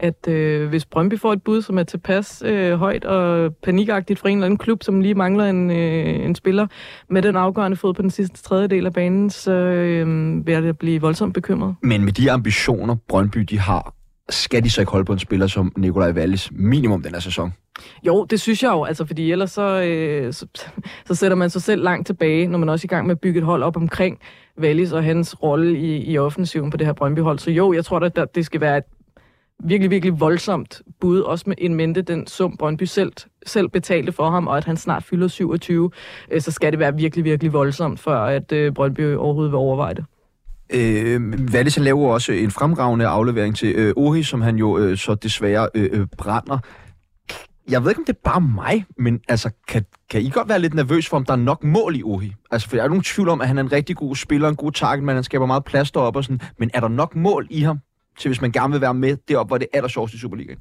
at 0.00 0.28
øh, 0.28 0.68
hvis 0.68 0.86
Brøndby 0.86 1.18
får 1.18 1.32
et 1.32 1.42
bud, 1.42 1.62
som 1.62 1.78
er 1.78 1.82
tilpas 1.82 2.42
øh, 2.46 2.72
højt 2.72 3.04
og 3.04 3.54
panikagtigt 3.54 4.18
fra 4.18 4.28
en 4.28 4.38
eller 4.38 4.46
anden 4.46 4.58
klub, 4.58 4.82
som 4.82 5.00
lige 5.00 5.14
mangler 5.14 5.44
en, 5.44 5.70
øh, 5.70 6.24
en 6.24 6.34
spiller 6.34 6.66
med 7.10 7.22
den 7.22 7.36
afgørende 7.36 7.76
fod 7.76 7.94
på 7.94 8.02
den 8.02 8.10
sidste 8.10 8.42
tredjedel 8.42 8.86
af 8.86 8.92
banen, 8.92 9.30
så 9.30 9.52
øh, 9.52 10.46
vil 10.46 10.62
det 10.62 10.78
blive 10.78 11.00
voldsomt 11.00 11.34
bekymret. 11.34 11.74
Men 11.82 12.04
med 12.04 12.12
de 12.12 12.30
ambitioner, 12.30 12.96
Brøndby 13.08 13.38
de 13.38 13.58
har, 13.58 13.94
skal 14.28 14.64
de 14.64 14.70
så 14.70 14.80
ikke 14.80 14.92
holde 14.92 15.04
på 15.04 15.12
en 15.12 15.18
spiller 15.18 15.46
som 15.46 15.72
Nikolaj 15.76 16.10
Wallis 16.10 16.50
minimum 16.52 17.02
den 17.02 17.12
her 17.12 17.20
sæson? 17.20 17.52
Jo, 18.06 18.24
det 18.24 18.40
synes 18.40 18.62
jeg 18.62 18.70
jo, 18.70 18.84
altså, 18.84 19.04
fordi 19.04 19.32
ellers 19.32 19.50
så, 19.50 19.82
øh, 19.82 20.32
så, 20.32 20.46
så 21.06 21.14
sætter 21.14 21.36
man 21.36 21.50
sig 21.50 21.62
selv 21.62 21.82
langt 21.82 22.06
tilbage, 22.06 22.46
når 22.46 22.58
man 22.58 22.68
også 22.68 22.84
er 22.84 22.86
i 22.86 22.94
gang 22.94 23.06
med 23.06 23.14
at 23.14 23.20
bygge 23.20 23.38
et 23.38 23.44
hold 23.44 23.62
op 23.62 23.76
omkring 23.76 24.18
Wallis 24.60 24.92
og 24.92 25.04
hans 25.04 25.42
rolle 25.42 25.78
i, 25.78 26.12
i 26.12 26.18
offensiven 26.18 26.70
på 26.70 26.76
det 26.76 26.86
her 26.86 26.92
Brøndby-hold. 26.92 27.38
Så 27.38 27.50
jo, 27.50 27.72
jeg 27.72 27.84
tror, 27.84 27.98
da, 27.98 28.24
det 28.34 28.46
skal 28.46 28.60
være 28.60 28.78
et 28.78 28.84
virkelig, 29.64 29.90
virkelig 29.90 30.20
voldsomt 30.20 30.82
bud, 31.00 31.20
også 31.20 31.44
med 31.46 31.56
en 31.58 31.74
mente 31.74 32.02
den 32.02 32.26
sum 32.26 32.56
Brøndby 32.56 32.82
selv, 32.82 33.12
selv 33.46 33.68
betalte 33.68 34.12
for 34.12 34.30
ham, 34.30 34.46
og 34.46 34.56
at 34.56 34.64
han 34.64 34.76
snart 34.76 35.04
fylder 35.04 35.28
27, 35.28 35.90
øh, 36.30 36.40
så 36.40 36.50
skal 36.50 36.72
det 36.72 36.78
være 36.78 36.96
virkelig, 36.96 37.24
virkelig 37.24 37.52
voldsomt, 37.52 38.00
for 38.00 38.14
at 38.14 38.52
øh, 38.52 38.72
Brøndby 38.72 39.14
overhovedet 39.14 39.52
vil 39.52 39.58
overveje 39.58 39.94
det. 39.94 40.04
Øh, 40.70 41.20
Wallis 41.52 41.74
han 41.74 41.84
laver 41.84 42.12
også 42.12 42.32
en 42.32 42.50
fremragende 42.50 43.06
aflevering 43.06 43.56
til 43.56 43.74
øh, 43.76 43.92
Ohi, 43.96 44.22
som 44.22 44.40
han 44.40 44.56
jo 44.56 44.78
øh, 44.78 44.96
så 44.96 45.14
desværre 45.14 45.68
øh, 45.74 45.88
øh 45.92 46.06
brænder. 46.18 46.58
Jeg 47.70 47.82
ved 47.82 47.90
ikke, 47.90 48.00
om 48.00 48.04
det 48.04 48.12
er 48.12 48.30
bare 48.30 48.40
mig, 48.40 48.84
men 48.98 49.20
altså, 49.28 49.50
kan, 49.68 49.84
kan 50.10 50.22
I 50.22 50.30
godt 50.30 50.48
være 50.48 50.58
lidt 50.58 50.74
nervøs 50.74 51.08
for, 51.08 51.16
om 51.16 51.24
der 51.24 51.32
er 51.32 51.36
nok 51.36 51.64
mål 51.64 51.96
i 51.96 52.02
Ohi? 52.02 52.32
Altså, 52.50 52.68
for 52.68 52.76
jeg 52.76 52.84
er 52.84 52.88
nogen 52.88 53.02
tvivl 53.02 53.28
om, 53.28 53.40
at 53.40 53.48
han 53.48 53.58
er 53.58 53.62
en 53.62 53.72
rigtig 53.72 53.96
god 53.96 54.16
spiller, 54.16 54.48
en 54.48 54.56
god 54.56 54.72
target, 54.72 55.04
men 55.04 55.14
han 55.14 55.24
skaber 55.24 55.46
meget 55.46 55.64
plads 55.64 55.90
deroppe 55.90 56.18
og 56.18 56.24
sådan. 56.24 56.40
Men 56.58 56.70
er 56.74 56.80
der 56.80 56.88
nok 56.88 57.16
mål 57.16 57.46
i 57.50 57.60
ham? 57.60 57.80
til 58.18 58.28
hvis 58.28 58.40
man 58.40 58.52
gerne 58.52 58.72
vil 58.72 58.80
være 58.80 58.94
med 58.94 59.16
deroppe, 59.28 59.50
hvor 59.50 59.58
det 59.58 59.68
er 59.72 59.80
der 59.80 60.14
i 60.14 60.18
Superligaen? 60.18 60.58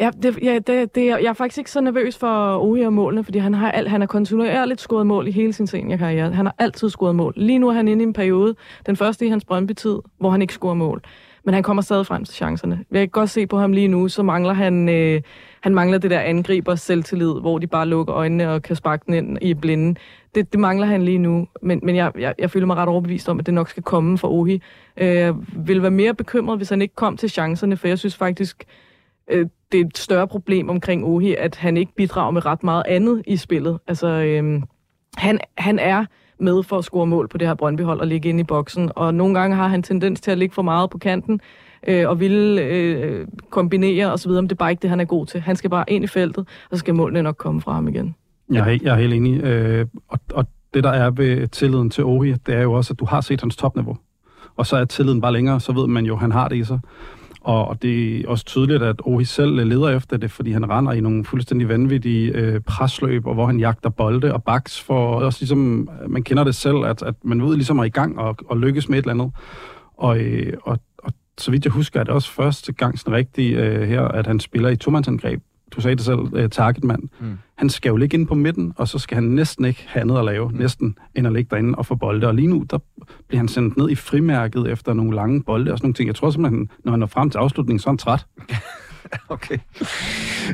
Ja, 0.00 0.10
det, 0.22 0.38
ja 0.42 0.58
det, 0.58 0.94
det, 0.94 1.06
jeg 1.06 1.24
er 1.24 1.32
faktisk 1.32 1.58
ikke 1.58 1.70
så 1.70 1.80
nervøs 1.80 2.18
for 2.18 2.58
Ohi 2.58 2.82
og 2.82 2.92
målene, 2.92 3.24
fordi 3.24 3.38
han 3.38 3.54
har, 3.54 3.70
alt, 3.70 3.90
han 3.90 4.00
har 4.00 4.06
kontinuerligt 4.06 4.80
scoret 4.80 5.06
mål 5.06 5.28
i 5.28 5.30
hele 5.30 5.52
sin 5.52 5.66
seniorkarriere. 5.66 6.32
Han 6.32 6.46
har 6.46 6.54
altid 6.58 6.90
scoret 6.90 7.14
mål. 7.14 7.32
Lige 7.36 7.58
nu 7.58 7.68
er 7.68 7.72
han 7.72 7.88
inde 7.88 8.02
i 8.02 8.06
en 8.06 8.12
periode, 8.12 8.54
den 8.86 8.96
første 8.96 9.26
i 9.26 9.28
hans 9.28 9.44
Brøndby-tid, 9.44 9.98
hvor 10.18 10.30
han 10.30 10.42
ikke 10.42 10.54
scorer 10.54 10.74
mål. 10.74 11.02
Men 11.44 11.54
han 11.54 11.62
kommer 11.62 11.82
stadig 11.82 12.06
frem 12.06 12.24
til 12.24 12.34
chancerne. 12.34 12.84
Jeg 12.90 13.00
kan 13.00 13.08
godt 13.08 13.30
se 13.30 13.46
på 13.46 13.58
ham 13.58 13.72
lige 13.72 13.88
nu, 13.88 14.08
så 14.08 14.22
mangler 14.22 14.52
han, 14.52 14.88
øh, 14.88 15.20
han 15.60 15.74
mangler 15.74 15.98
det 15.98 16.10
der 16.10 16.20
angriber 16.20 16.74
selvtillid, 16.74 17.32
hvor 17.40 17.58
de 17.58 17.66
bare 17.66 17.86
lukker 17.86 18.14
øjnene 18.14 18.50
og 18.50 18.62
kan 18.62 18.76
sparke 18.76 19.02
den 19.06 19.14
ind 19.14 19.38
i 19.42 19.54
blinden 19.54 19.96
det, 20.34 20.52
det 20.52 20.60
mangler 20.60 20.86
han 20.86 21.02
lige 21.02 21.18
nu, 21.18 21.48
men, 21.62 21.80
men 21.82 21.96
jeg, 21.96 22.12
jeg, 22.18 22.34
jeg 22.38 22.50
føler 22.50 22.66
mig 22.66 22.76
ret 22.76 22.88
overbevist 22.88 23.28
om, 23.28 23.38
at 23.38 23.46
det 23.46 23.54
nok 23.54 23.68
skal 23.68 23.82
komme 23.82 24.18
for 24.18 24.28
Ohi. 24.28 24.62
Øh, 24.96 25.08
jeg 25.08 25.34
vil 25.56 25.82
være 25.82 25.90
mere 25.90 26.14
bekymret, 26.14 26.56
hvis 26.58 26.68
han 26.68 26.82
ikke 26.82 26.94
kom 26.94 27.16
til 27.16 27.30
chancerne, 27.30 27.76
for 27.76 27.88
jeg 27.88 27.98
synes 27.98 28.16
faktisk, 28.16 28.64
øh, 29.30 29.46
det 29.72 29.80
er 29.80 29.84
et 29.84 29.98
større 29.98 30.28
problem 30.28 30.68
omkring 30.68 31.04
Ohi, 31.04 31.34
at 31.34 31.56
han 31.56 31.76
ikke 31.76 31.94
bidrager 31.94 32.30
med 32.30 32.46
ret 32.46 32.62
meget 32.62 32.82
andet 32.88 33.22
i 33.26 33.36
spillet. 33.36 33.78
Altså, 33.86 34.06
øh, 34.06 34.62
han, 35.16 35.40
han 35.58 35.78
er 35.78 36.04
med 36.40 36.62
for 36.62 36.78
at 36.78 36.84
score 36.84 37.06
mål 37.06 37.28
på 37.28 37.38
det 37.38 37.48
her 37.48 37.54
Brøndby-hold 37.54 38.00
og 38.00 38.06
ligge 38.06 38.28
inde 38.28 38.40
i 38.40 38.44
boksen. 38.44 38.90
Og 38.94 39.14
nogle 39.14 39.38
gange 39.38 39.56
har 39.56 39.68
han 39.68 39.82
tendens 39.82 40.20
til 40.20 40.30
at 40.30 40.38
ligge 40.38 40.54
for 40.54 40.62
meget 40.62 40.90
på 40.90 40.98
kanten 40.98 41.40
øh, 41.86 42.08
og 42.08 42.20
ville 42.20 42.62
øh, 42.62 43.26
kombinere 43.50 44.12
osv., 44.12 44.30
men 44.30 44.44
det 44.44 44.52
er 44.52 44.56
bare 44.56 44.70
ikke 44.70 44.82
det, 44.82 44.90
han 44.90 45.00
er 45.00 45.04
god 45.04 45.26
til. 45.26 45.40
Han 45.40 45.56
skal 45.56 45.70
bare 45.70 45.84
ind 45.88 46.04
i 46.04 46.06
feltet, 46.06 46.46
og 46.70 46.76
så 46.76 46.78
skal 46.78 46.94
målene 46.94 47.22
nok 47.22 47.36
komme 47.36 47.60
fra 47.60 47.72
ham 47.72 47.88
igen. 47.88 48.14
Jeg 48.52 48.72
er, 48.72 48.78
jeg 48.82 48.94
er 48.94 48.98
helt 49.00 49.14
enig. 49.14 49.42
Øh, 49.42 49.86
og, 50.08 50.18
og 50.34 50.46
det, 50.74 50.84
der 50.84 50.90
er 50.90 51.10
ved 51.10 51.48
tilliden 51.48 51.90
til 51.90 52.04
Ohi, 52.04 52.32
det 52.32 52.54
er 52.54 52.62
jo 52.62 52.72
også, 52.72 52.92
at 52.92 53.00
du 53.00 53.04
har 53.04 53.20
set 53.20 53.40
hans 53.40 53.56
topniveau. 53.56 53.96
Og 54.56 54.66
så 54.66 54.76
er 54.76 54.84
tilliden 54.84 55.20
bare 55.20 55.32
længere, 55.32 55.60
så 55.60 55.72
ved 55.72 55.86
man 55.86 56.04
jo, 56.04 56.14
at 56.14 56.20
han 56.20 56.32
har 56.32 56.48
det 56.48 56.56
i 56.56 56.64
sig. 56.64 56.80
Og, 57.40 57.68
og 57.68 57.82
det 57.82 58.20
er 58.20 58.28
også 58.28 58.44
tydeligt, 58.44 58.82
at 58.82 58.96
Ohi 59.04 59.24
selv 59.24 59.64
leder 59.64 59.88
efter 59.88 60.16
det, 60.16 60.30
fordi 60.30 60.52
han 60.52 60.70
render 60.70 60.92
i 60.92 61.00
nogle 61.00 61.24
fuldstændig 61.24 61.68
vanvittige 61.68 62.32
øh, 62.32 62.60
presløb, 62.60 63.26
og 63.26 63.34
hvor 63.34 63.46
han 63.46 63.60
jagter 63.60 63.90
bolde 63.90 64.34
og 64.34 64.44
baks 64.44 64.80
for 64.80 65.14
også 65.14 65.38
ligesom, 65.40 65.88
man 66.08 66.22
kender 66.22 66.44
det 66.44 66.54
selv, 66.54 66.84
at, 66.84 67.02
at 67.02 67.14
man 67.22 67.42
ved 67.42 67.54
ligesom 67.54 67.78
er 67.78 67.84
i 67.84 67.88
gang 67.88 68.18
og, 68.18 68.36
og 68.48 68.58
lykkes 68.58 68.88
med 68.88 68.98
et 68.98 69.02
eller 69.02 69.14
andet. 69.14 69.32
Og, 69.96 70.18
øh, 70.18 70.52
og, 70.62 70.78
og 70.98 71.12
så 71.38 71.50
vidt 71.50 71.64
jeg 71.64 71.72
husker, 71.72 72.00
er 72.00 72.04
det 72.04 72.14
også 72.14 72.30
første 72.30 72.72
gang 72.72 72.98
sådan 72.98 73.14
rigtigt 73.14 73.58
øh, 73.58 73.88
her, 73.88 74.02
at 74.02 74.26
han 74.26 74.40
spiller 74.40 74.68
i 74.68 74.76
tomandsangreb 74.76 75.42
du 75.70 75.80
sagde 75.80 75.96
det 75.96 76.04
selv, 76.04 76.18
uh, 76.18 76.48
targetmand. 76.50 77.02
Mm. 77.20 77.38
Han 77.54 77.68
skal 77.70 77.88
jo 77.88 77.96
ligge 77.96 78.18
ind 78.18 78.26
på 78.26 78.34
midten, 78.34 78.72
og 78.76 78.88
så 78.88 78.98
skal 78.98 79.14
han 79.14 79.24
næsten 79.24 79.64
ikke 79.64 79.84
have 79.88 80.00
andet 80.00 80.18
at 80.18 80.24
lave, 80.24 80.48
mm. 80.48 80.56
næsten 80.56 80.98
end 81.14 81.26
at 81.26 81.32
ligge 81.32 81.48
derinde 81.50 81.74
og 81.74 81.86
få 81.86 81.94
bolde. 81.94 82.26
Og 82.26 82.34
lige 82.34 82.48
nu, 82.48 82.64
der 82.70 82.78
bliver 83.28 83.38
han 83.38 83.48
sendt 83.48 83.76
ned 83.76 83.90
i 83.90 83.94
frimærket 83.94 84.66
efter 84.70 84.92
nogle 84.92 85.16
lange 85.16 85.42
bolde 85.42 85.72
og 85.72 85.78
sådan 85.78 85.86
nogle 85.86 85.94
ting. 85.94 86.06
Jeg 86.06 86.14
tror 86.14 86.30
simpelthen, 86.30 86.70
når 86.84 86.92
han 86.92 87.00
når 87.00 87.06
frem 87.06 87.30
til 87.30 87.38
afslutningen, 87.38 87.78
så 87.78 87.88
er 87.88 87.90
han 87.90 87.98
træt. 87.98 88.26
okay. 89.28 89.58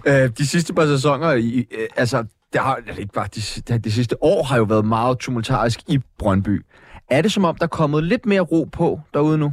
Uh, 0.06 0.30
de 0.38 0.46
sidste 0.46 0.74
par 0.74 0.86
sæsoner, 0.86 1.32
i, 1.32 1.58
uh, 1.58 1.84
altså, 1.96 2.24
det 2.52 2.60
har, 2.60 2.78
det 2.86 2.98
ikke 2.98 3.12
bare 3.12 3.28
de, 3.68 3.78
de 3.78 3.92
sidste 3.92 4.22
år 4.22 4.42
har 4.42 4.56
jo 4.56 4.64
været 4.64 4.84
meget 4.84 5.18
tumultarisk 5.18 5.80
i 5.88 5.98
Brøndby. 6.18 6.64
Er 7.10 7.22
det 7.22 7.32
som 7.32 7.44
om, 7.44 7.56
der 7.56 7.64
er 7.64 7.68
kommet 7.68 8.04
lidt 8.04 8.26
mere 8.26 8.40
ro 8.40 8.68
på 8.72 9.00
derude 9.14 9.38
nu? 9.38 9.52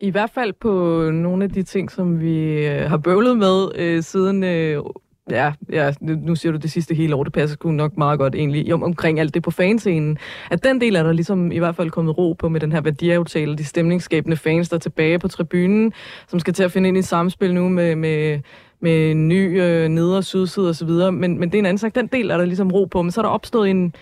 I 0.00 0.10
hvert 0.10 0.30
fald 0.30 0.52
på 0.60 0.70
nogle 1.10 1.44
af 1.44 1.50
de 1.50 1.62
ting, 1.62 1.90
som 1.90 2.20
vi 2.20 2.66
øh, 2.66 2.90
har 2.90 2.96
bøvlet 2.96 3.38
med 3.38 3.68
øh, 3.74 4.02
siden... 4.02 4.44
Øh, 4.44 4.82
ja, 5.30 5.52
ja, 5.72 5.92
nu 6.00 6.34
siger 6.34 6.52
du 6.52 6.58
det 6.58 6.70
sidste 6.70 6.94
hele 6.94 7.14
år, 7.14 7.24
det 7.24 7.32
passer 7.32 7.54
sgu 7.54 7.70
nok 7.70 7.96
meget 7.96 8.18
godt 8.18 8.34
egentlig, 8.34 8.74
om, 8.74 8.82
omkring 8.82 9.20
alt 9.20 9.34
det 9.34 9.42
på 9.42 9.50
fanscenen. 9.50 10.18
At 10.50 10.64
den 10.64 10.80
del 10.80 10.96
er 10.96 11.02
der 11.02 11.12
ligesom 11.12 11.52
i 11.52 11.58
hvert 11.58 11.76
fald 11.76 11.90
kommet 11.90 12.18
ro 12.18 12.32
på 12.32 12.48
med 12.48 12.60
den 12.60 12.72
her 12.72 12.80
værdiaftale, 12.80 13.56
de 13.56 13.64
stemningsskabende 13.64 14.36
fans, 14.36 14.68
der 14.68 14.76
er 14.76 14.80
tilbage 14.80 15.18
på 15.18 15.28
tribunen, 15.28 15.92
som 16.28 16.40
skal 16.40 16.54
til 16.54 16.62
at 16.62 16.72
finde 16.72 16.88
ind 16.88 16.98
i 16.98 17.02
samspil 17.02 17.54
nu 17.54 17.68
med, 17.68 17.96
med 17.96 18.40
med 18.80 19.10
en 19.10 19.28
ny 19.28 19.62
øh, 19.62 19.88
neder- 19.88 20.16
og 20.16 20.24
sydside 20.24 20.68
osv., 20.68 20.88
men, 20.88 21.20
men 21.38 21.42
det 21.42 21.54
er 21.54 21.58
en 21.58 21.66
anden 21.66 21.78
sag. 21.78 21.92
Den 21.94 22.06
del 22.06 22.30
er 22.30 22.36
der 22.36 22.44
ligesom 22.44 22.70
ro 22.70 22.84
på, 22.84 23.02
men 23.02 23.10
så 23.10 23.20
er 23.20 23.22
der 23.22 23.30
opstået 23.30 23.70
en, 23.70 23.94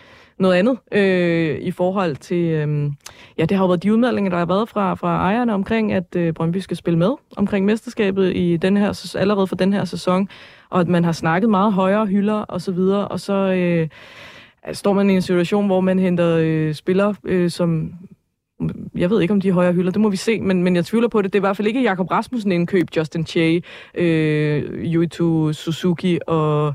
noget 0.43 0.57
andet 0.57 0.79
øh, 0.93 1.59
i 1.61 1.71
forhold 1.71 2.17
til... 2.17 2.45
Øh, 2.45 2.91
ja, 3.39 3.45
det 3.45 3.57
har 3.57 3.65
jo 3.65 3.69
været 3.69 3.83
de 3.83 3.93
udmeldinger, 3.93 4.31
der 4.31 4.39
har 4.39 4.47
været 4.47 4.69
fra, 4.69 4.95
fra 4.95 5.17
ejerne 5.17 5.55
omkring, 5.55 5.93
at 5.93 6.17
øh, 6.17 6.33
Brøndby 6.33 6.59
skal 6.59 6.77
spille 6.77 6.99
med 6.99 7.11
omkring 7.37 7.67
mesterskabet 7.67 8.37
i 8.37 8.57
den 8.57 8.77
her, 8.77 9.15
allerede 9.19 9.47
for 9.47 9.57
den 9.57 9.73
her 9.73 9.85
sæson, 9.85 10.29
og 10.71 10.81
at 10.81 10.89
man 10.89 11.05
har 11.05 11.13
snakket 11.13 11.51
meget 11.51 11.73
højere 11.73 12.07
hylder 12.07 12.35
og 12.35 12.61
så 12.61 12.73
videre, 12.73 13.09
og 13.09 13.21
så 13.21 13.33
øh, 13.33 13.89
står 14.73 14.93
man 14.93 15.11
i 15.11 15.15
en 15.15 15.23
situation, 15.23 15.67
hvor 15.67 15.81
man 15.81 15.99
henter 15.99 16.37
øh, 16.41 16.75
spillere, 16.75 17.15
øh, 17.25 17.51
som 17.51 17.93
jeg 18.95 19.11
ved 19.11 19.21
ikke, 19.21 19.35
om 19.35 19.41
de 19.41 19.49
er 19.49 19.53
højere 19.53 19.73
hylder, 19.73 19.91
det 19.91 20.01
må 20.01 20.09
vi 20.09 20.17
se, 20.17 20.41
men, 20.41 20.63
men 20.63 20.77
jeg 20.77 20.85
tvivler 20.85 21.09
på 21.09 21.23
det. 21.23 21.33
Det 21.33 21.39
er 21.39 21.41
i 21.41 21.47
hvert 21.47 21.57
fald 21.57 21.69
ikke 21.69 21.83
Jakob 21.83 22.11
Rasmussen 22.11 22.53
indkøb, 22.53 22.89
Justin 22.97 23.27
Che, 23.27 23.63
øh, 23.95 24.85
Yuito 24.95 25.53
Suzuki 25.53 26.19
og 26.27 26.75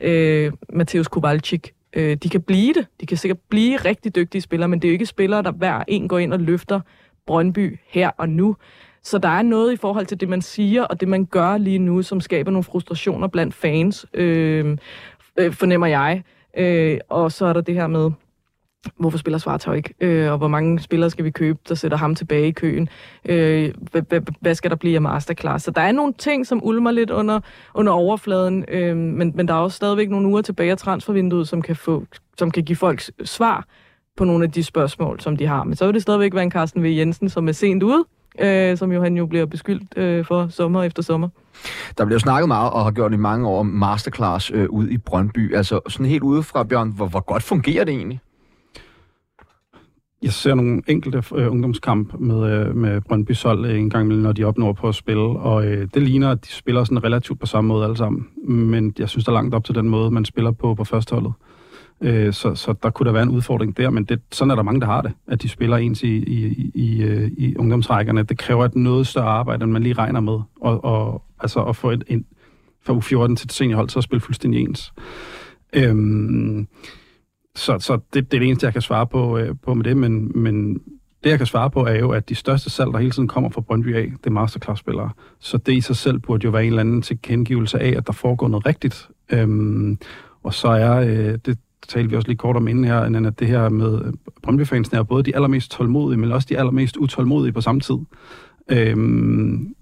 øh, 0.00 0.52
Mateusz 0.72 1.08
Kowalczyk. 1.08 1.77
Øh, 1.98 2.16
de 2.16 2.28
kan 2.28 2.42
blive 2.42 2.74
det. 2.74 2.86
De 3.00 3.06
kan 3.06 3.16
sikkert 3.16 3.38
blive 3.48 3.76
rigtig 3.76 4.14
dygtige 4.14 4.42
spillere, 4.42 4.68
men 4.68 4.82
det 4.82 4.88
er 4.88 4.90
jo 4.90 4.92
ikke 4.92 5.06
spillere, 5.06 5.42
der 5.42 5.52
hver 5.52 5.84
en 5.88 6.08
går 6.08 6.18
ind 6.18 6.32
og 6.32 6.40
løfter 6.40 6.80
Brøndby 7.26 7.78
her 7.88 8.10
og 8.18 8.28
nu. 8.28 8.56
Så 9.02 9.18
der 9.18 9.28
er 9.28 9.42
noget 9.42 9.72
i 9.72 9.76
forhold 9.76 10.06
til 10.06 10.20
det, 10.20 10.28
man 10.28 10.42
siger, 10.42 10.84
og 10.84 11.00
det, 11.00 11.08
man 11.08 11.24
gør 11.24 11.58
lige 11.58 11.78
nu, 11.78 12.02
som 12.02 12.20
skaber 12.20 12.50
nogle 12.50 12.64
frustrationer 12.64 13.28
blandt 13.28 13.54
fans, 13.54 14.06
øh, 14.14 14.76
øh, 15.38 15.52
fornemmer 15.52 15.86
jeg. 15.86 16.22
Øh, 16.56 16.98
og 17.08 17.32
så 17.32 17.46
er 17.46 17.52
der 17.52 17.60
det 17.60 17.74
her 17.74 17.86
med, 17.86 18.10
hvorfor 18.96 19.18
spiller 19.18 19.38
Svartøj 19.38 19.74
ikke, 19.74 19.94
øh, 20.00 20.32
og 20.32 20.38
hvor 20.38 20.48
mange 20.48 20.80
spillere 20.80 21.10
skal 21.10 21.24
vi 21.24 21.30
købe, 21.30 21.58
der 21.68 21.74
sætter 21.74 21.98
ham 21.98 22.14
tilbage 22.14 22.48
i 22.48 22.52
køen, 22.52 22.88
øh, 23.24 23.74
hvad 24.40 24.54
skal 24.54 24.70
der 24.70 24.76
blive 24.76 24.94
af 24.94 25.02
masterclass. 25.02 25.64
Så 25.64 25.70
der 25.70 25.80
er 25.80 25.92
nogle 25.92 26.12
ting, 26.18 26.46
som 26.46 26.64
ulmer 26.64 26.90
lidt 26.90 27.10
under, 27.10 27.40
under 27.74 27.92
overfladen, 27.92 28.64
øh, 28.68 28.96
men, 28.96 29.32
men 29.34 29.48
der 29.48 29.54
er 29.54 29.58
også 29.58 29.76
stadigvæk 29.76 30.10
nogle 30.10 30.28
uger 30.28 30.42
tilbage 30.42 30.70
af 30.70 30.78
transfervinduet, 30.78 31.48
som 31.48 31.62
kan, 31.62 31.76
få, 31.76 32.04
som 32.38 32.50
kan 32.50 32.64
give 32.64 32.76
folk 32.76 33.02
svar 33.24 33.64
på 34.16 34.24
nogle 34.24 34.44
af 34.44 34.50
de 34.50 34.64
spørgsmål, 34.64 35.20
som 35.20 35.36
de 35.36 35.46
har. 35.46 35.64
Men 35.64 35.76
så 35.76 35.84
vil 35.84 35.94
det 35.94 36.02
stadigvæk 36.02 36.34
være 36.34 36.42
en 36.42 36.50
Carsten 36.50 36.82
V. 36.82 36.86
Jensen, 36.86 37.28
som 37.28 37.48
er 37.48 37.52
sent 37.52 37.82
ude, 37.82 38.04
øh, 38.40 38.76
som 38.76 38.92
jo 38.92 39.02
han 39.02 39.16
jo 39.16 39.26
bliver 39.26 39.46
beskyldt 39.46 39.98
øh, 39.98 40.24
for 40.24 40.48
sommer 40.48 40.82
efter 40.82 41.02
sommer. 41.02 41.28
Der 41.98 42.04
bliver 42.04 42.18
snakket 42.18 42.48
meget, 42.48 42.72
og 42.72 42.84
har 42.84 42.90
gjort 42.90 43.12
i 43.12 43.16
mange 43.16 43.48
år, 43.48 43.62
masterclass 43.62 44.50
øh, 44.54 44.68
ud 44.70 44.88
i 44.88 44.98
Brøndby. 44.98 45.54
Altså 45.54 45.80
sådan 45.88 46.06
helt 46.06 46.22
udefra, 46.22 46.64
Bjørn, 46.64 46.90
hvor, 46.90 47.06
hvor 47.06 47.20
godt 47.20 47.42
fungerer 47.42 47.84
det 47.84 47.94
egentlig? 47.94 48.20
Jeg 50.22 50.32
ser 50.32 50.54
nogle 50.54 50.82
enkelte 50.86 51.22
øh, 51.34 51.50
ungdomskamp 51.50 52.14
med, 52.18 52.52
øh, 52.52 52.76
med 52.76 53.00
Brøndby 53.00 53.32
Sol 53.32 53.64
øh, 53.64 53.78
en 53.78 53.90
gang 53.90 54.08
når 54.08 54.32
de 54.32 54.44
opnår 54.44 54.72
på 54.72 54.88
at 54.88 54.94
spille, 54.94 55.22
og 55.22 55.66
øh, 55.66 55.88
det 55.94 56.02
ligner, 56.02 56.30
at 56.30 56.44
de 56.44 56.50
spiller 56.50 56.84
sådan 56.84 57.04
relativt 57.04 57.40
på 57.40 57.46
samme 57.46 57.68
måde 57.68 57.84
alle 57.84 57.96
sammen. 57.96 58.28
Men 58.44 58.94
jeg 58.98 59.08
synes, 59.08 59.24
der 59.24 59.32
er 59.32 59.34
langt 59.34 59.54
op 59.54 59.64
til 59.64 59.74
den 59.74 59.88
måde, 59.88 60.10
man 60.10 60.24
spiller 60.24 60.50
på 60.50 60.74
på 60.74 60.84
førsteholdet. 60.84 61.32
Øh, 62.00 62.32
så, 62.32 62.54
så 62.54 62.74
der 62.82 62.90
kunne 62.90 63.06
der 63.06 63.12
være 63.12 63.22
en 63.22 63.28
udfordring 63.28 63.76
der, 63.76 63.90
men 63.90 64.04
det, 64.04 64.20
sådan 64.32 64.50
er 64.50 64.54
der 64.54 64.62
mange, 64.62 64.80
der 64.80 64.86
har 64.86 65.02
det, 65.02 65.12
at 65.26 65.42
de 65.42 65.48
spiller 65.48 65.76
ens 65.76 66.02
i, 66.02 66.16
i, 66.16 66.46
i, 66.46 66.70
i, 66.74 67.02
øh, 67.02 67.30
i 67.36 67.56
ungdomsrækkerne. 67.56 68.22
Det 68.22 68.38
kræver 68.38 68.64
et 68.64 68.74
noget 68.74 69.06
større 69.06 69.28
arbejde, 69.28 69.64
end 69.64 69.72
man 69.72 69.82
lige 69.82 69.94
regner 69.94 70.20
med, 70.20 70.40
og, 70.60 70.84
og 70.84 71.22
altså 71.40 71.62
at 71.62 71.76
få 71.76 71.90
et, 71.90 72.04
en, 72.06 72.24
fra 72.82 72.94
U14 72.94 73.34
til 73.34 73.46
et 73.46 73.52
seniorhold, 73.52 73.88
så 73.88 73.98
at 73.98 74.04
spille 74.04 74.20
fuldstændig 74.20 74.60
ens. 74.60 74.92
Øhm, 75.72 76.68
så, 77.58 77.78
så 77.78 77.98
det, 78.14 78.30
det 78.30 78.36
er 78.36 78.40
det 78.40 78.48
eneste, 78.48 78.66
jeg 78.66 78.72
kan 78.72 78.82
svare 78.82 79.06
på, 79.06 79.38
øh, 79.38 79.54
på 79.62 79.74
med 79.74 79.84
det, 79.84 79.96
men, 79.96 80.32
men 80.34 80.74
det, 81.24 81.30
jeg 81.30 81.38
kan 81.38 81.46
svare 81.46 81.70
på, 81.70 81.86
er 81.86 81.94
jo, 81.98 82.10
at 82.10 82.28
de 82.28 82.34
største 82.34 82.70
salg, 82.70 82.92
der 82.92 82.98
hele 82.98 83.10
tiden 83.10 83.28
kommer 83.28 83.50
fra 83.50 83.60
Brøndby 83.60 83.94
af, 83.96 84.12
det 84.18 84.26
er 84.26 84.30
masterclass-spillere. 84.30 85.10
Så 85.38 85.58
det 85.58 85.72
i 85.72 85.80
sig 85.80 85.96
selv 85.96 86.18
burde 86.18 86.44
jo 86.44 86.50
være 86.50 86.62
en 86.62 86.68
eller 86.68 86.80
anden 86.80 87.02
tilkendegivelse 87.02 87.80
af, 87.80 87.94
at 87.96 88.06
der 88.06 88.12
foregår 88.12 88.48
noget 88.48 88.66
rigtigt. 88.66 89.08
Øhm, 89.32 89.98
og 90.42 90.54
så 90.54 90.68
er, 90.68 91.00
øh, 91.00 91.38
det 91.46 91.58
talte 91.88 92.10
vi 92.10 92.16
også 92.16 92.28
lige 92.28 92.36
kort 92.36 92.56
om 92.56 92.68
inden 92.68 92.84
her, 92.84 93.26
at 93.26 93.38
det 93.38 93.48
her 93.48 93.68
med 93.68 94.04
øh, 94.04 94.12
Brøndby-fansene 94.42 94.98
er 94.98 95.02
både 95.02 95.22
de 95.22 95.34
allermest 95.34 95.70
tålmodige, 95.70 96.18
men 96.18 96.32
også 96.32 96.46
de 96.50 96.58
allermest 96.58 96.96
utålmodige 96.96 97.52
på 97.52 97.60
samme 97.60 97.80
tid. 97.80 97.96
Øhm, 98.68 99.74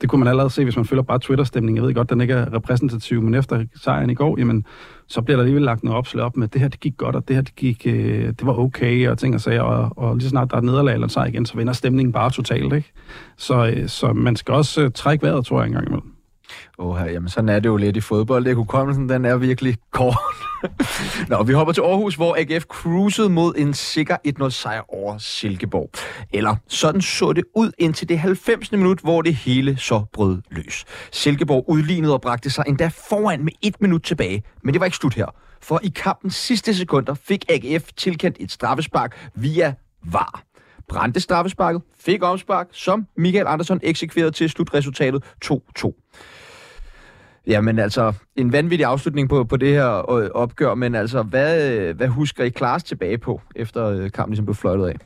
det 0.00 0.08
kunne 0.08 0.18
man 0.18 0.28
allerede 0.28 0.50
se, 0.50 0.64
hvis 0.64 0.76
man 0.76 0.84
følger 0.84 1.02
bare 1.02 1.18
Twitter-stemningen. 1.18 1.76
Jeg 1.76 1.86
ved 1.86 1.94
godt, 1.94 2.10
den 2.10 2.20
ikke 2.20 2.34
er 2.34 2.52
repræsentativ, 2.52 3.22
men 3.22 3.34
efter 3.34 3.64
sejren 3.82 4.10
i 4.10 4.14
går, 4.14 4.38
jamen, 4.38 4.64
så 5.10 5.22
bliver 5.22 5.36
der 5.36 5.42
alligevel 5.42 5.62
lagt 5.62 5.84
noget 5.84 5.98
opslag 5.98 6.24
op 6.24 6.36
med, 6.36 6.44
at 6.44 6.52
det 6.52 6.60
her 6.60 6.68
det 6.68 6.80
gik 6.80 6.96
godt, 6.96 7.16
og 7.16 7.28
det 7.28 7.36
her 7.36 7.42
det, 7.42 7.56
gik, 7.56 7.82
øh, 7.86 8.26
det 8.26 8.46
var 8.46 8.58
okay, 8.58 9.08
og 9.08 9.18
ting 9.18 9.34
og 9.34 9.40
sager, 9.40 9.62
og, 9.62 9.92
og 9.96 10.16
lige 10.16 10.28
snart 10.28 10.50
der 10.50 10.56
er 10.56 10.58
et 10.58 10.64
nederlag 10.64 10.94
eller 10.94 11.06
en 11.06 11.10
sejr 11.10 11.26
igen, 11.26 11.46
så 11.46 11.56
vender 11.56 11.72
stemningen 11.72 12.12
bare 12.12 12.30
totalt. 12.30 12.72
Ikke? 12.72 12.92
Så, 13.36 13.66
øh, 13.66 13.88
så 13.88 14.12
man 14.12 14.36
skal 14.36 14.54
også 14.54 14.82
øh, 14.82 14.90
trække 14.94 15.22
vejret, 15.22 15.46
tror 15.46 15.60
jeg, 15.60 15.66
en 15.66 15.72
gang 15.72 15.86
imellem. 15.86 16.12
Åh, 16.80 17.02
oh, 17.02 17.12
jamen 17.12 17.28
sådan 17.28 17.48
er 17.48 17.60
det 17.60 17.68
jo 17.68 17.76
lidt 17.76 17.96
i 17.96 18.00
fodbold. 18.00 18.44
Det 18.44 18.56
hukommelsen, 18.56 19.08
den 19.08 19.24
er 19.24 19.36
virkelig 19.36 19.76
kort. 19.90 20.16
Nå, 21.28 21.42
vi 21.42 21.52
hopper 21.52 21.72
til 21.72 21.80
Aarhus, 21.80 22.14
hvor 22.14 22.36
AGF 22.38 22.64
cruisede 22.64 23.28
mod 23.28 23.54
en 23.56 23.74
sikker 23.74 24.16
1-0 24.42 24.50
sejr 24.50 24.94
over 24.94 25.18
Silkeborg. 25.18 25.90
Eller 26.32 26.56
sådan 26.68 27.00
så 27.00 27.32
det 27.32 27.44
ud 27.56 27.72
indtil 27.78 28.08
det 28.08 28.18
90. 28.18 28.72
minut, 28.72 29.00
hvor 29.00 29.22
det 29.22 29.34
hele 29.34 29.76
så 29.76 30.04
brød 30.12 30.42
løs. 30.50 30.84
Silkeborg 31.12 31.64
udlignede 31.68 32.14
og 32.14 32.20
bragte 32.20 32.50
sig 32.50 32.64
endda 32.68 32.90
foran 33.08 33.44
med 33.44 33.52
et 33.62 33.80
minut 33.80 34.02
tilbage. 34.02 34.42
Men 34.62 34.74
det 34.74 34.80
var 34.80 34.84
ikke 34.84 34.96
slut 34.96 35.14
her. 35.14 35.34
For 35.62 35.80
i 35.82 35.88
kampens 35.88 36.34
sidste 36.34 36.74
sekunder 36.74 37.14
fik 37.14 37.44
AGF 37.48 37.92
tilkendt 37.96 38.36
et 38.40 38.52
straffespark 38.52 39.30
via 39.34 39.74
VAR 40.04 40.42
brændte 40.90 41.20
straffesparket, 41.20 41.82
fik 41.98 42.22
omspark, 42.22 42.68
som 42.72 43.06
Michael 43.16 43.46
Andersen 43.46 43.80
eksekverede 43.82 44.30
til 44.30 44.50
slutresultatet 44.50 45.24
2-2. 45.44 45.92
Jamen 47.46 47.78
altså, 47.78 48.12
en 48.36 48.52
vanvittig 48.52 48.86
afslutning 48.86 49.28
på, 49.28 49.44
på 49.44 49.56
det 49.56 49.68
her 49.68 50.10
øh, 50.10 50.30
opgør, 50.34 50.74
men 50.74 50.94
altså, 50.94 51.22
hvad, 51.22 51.94
hvad 51.94 52.08
husker 52.08 52.44
I 52.44 52.48
Klaas 52.48 52.84
tilbage 52.84 53.18
på, 53.18 53.40
efter 53.56 53.86
øh, 53.86 54.10
kampen 54.10 54.32
ligesom 54.32 54.46
blev 54.46 54.54
fløjtet 54.54 54.86
af? 54.86 54.96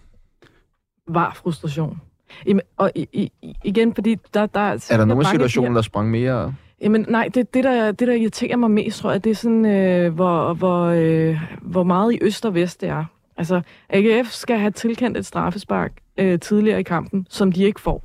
Var 1.09 1.33
frustration. 1.35 2.01
Jamen, 2.47 2.63
og 2.77 2.93
i, 2.95 3.09
i, 3.13 3.55
igen, 3.65 3.95
fordi 3.95 4.17
der... 4.35 4.47
der 4.47 4.61
er 4.61 4.97
der 4.97 5.05
nogle 5.05 5.27
situationer, 5.27 5.75
der 5.75 5.83
sprang 5.83 6.11
mere... 6.11 6.55
Jamen 6.81 7.07
nej, 7.09 7.29
det, 7.35 7.55
det, 7.55 7.65
der, 7.65 7.93
det 7.93 8.09
der 8.09 8.15
irriterer 8.15 8.57
mig 8.57 8.71
mest, 8.71 8.99
tror 8.99 9.11
jeg, 9.11 9.25
det 9.25 9.31
er 9.31 9.35
sådan, 9.35 9.67
øh, 9.67 10.15
hvor, 10.15 10.55
hvor, 10.55 10.85
øh, 10.85 11.41
hvor 11.63 11.83
meget 11.83 12.13
i 12.13 12.19
øst 12.23 12.47
og 12.47 12.55
vest 12.55 12.81
det 12.81 12.89
er. 12.89 13.05
Altså, 13.37 13.61
AGF 13.89 14.31
skal 14.31 14.59
have 14.59 14.71
tilkendt 14.71 15.17
et 15.17 15.27
straffespark 15.27 15.93
øh, 16.19 16.41
tidligere 16.41 16.81
i 16.81 16.83
kampen, 16.83 17.27
som 17.31 17.53
de 17.53 17.65
ikke 17.65 17.81
får. 17.81 18.05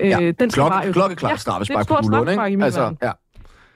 Øh, 0.00 0.08
ja, 0.08 0.30
den 0.30 0.50
klokke, 0.50 0.86
jo... 0.86 0.92
klokkeklart 0.92 1.30
ja, 1.30 1.36
straffespark 1.36 1.88
på 1.88 1.96
Bullund, 2.02 2.30
ikke? 2.30 2.64
Altså, 2.64 2.94
ja. 3.02 3.10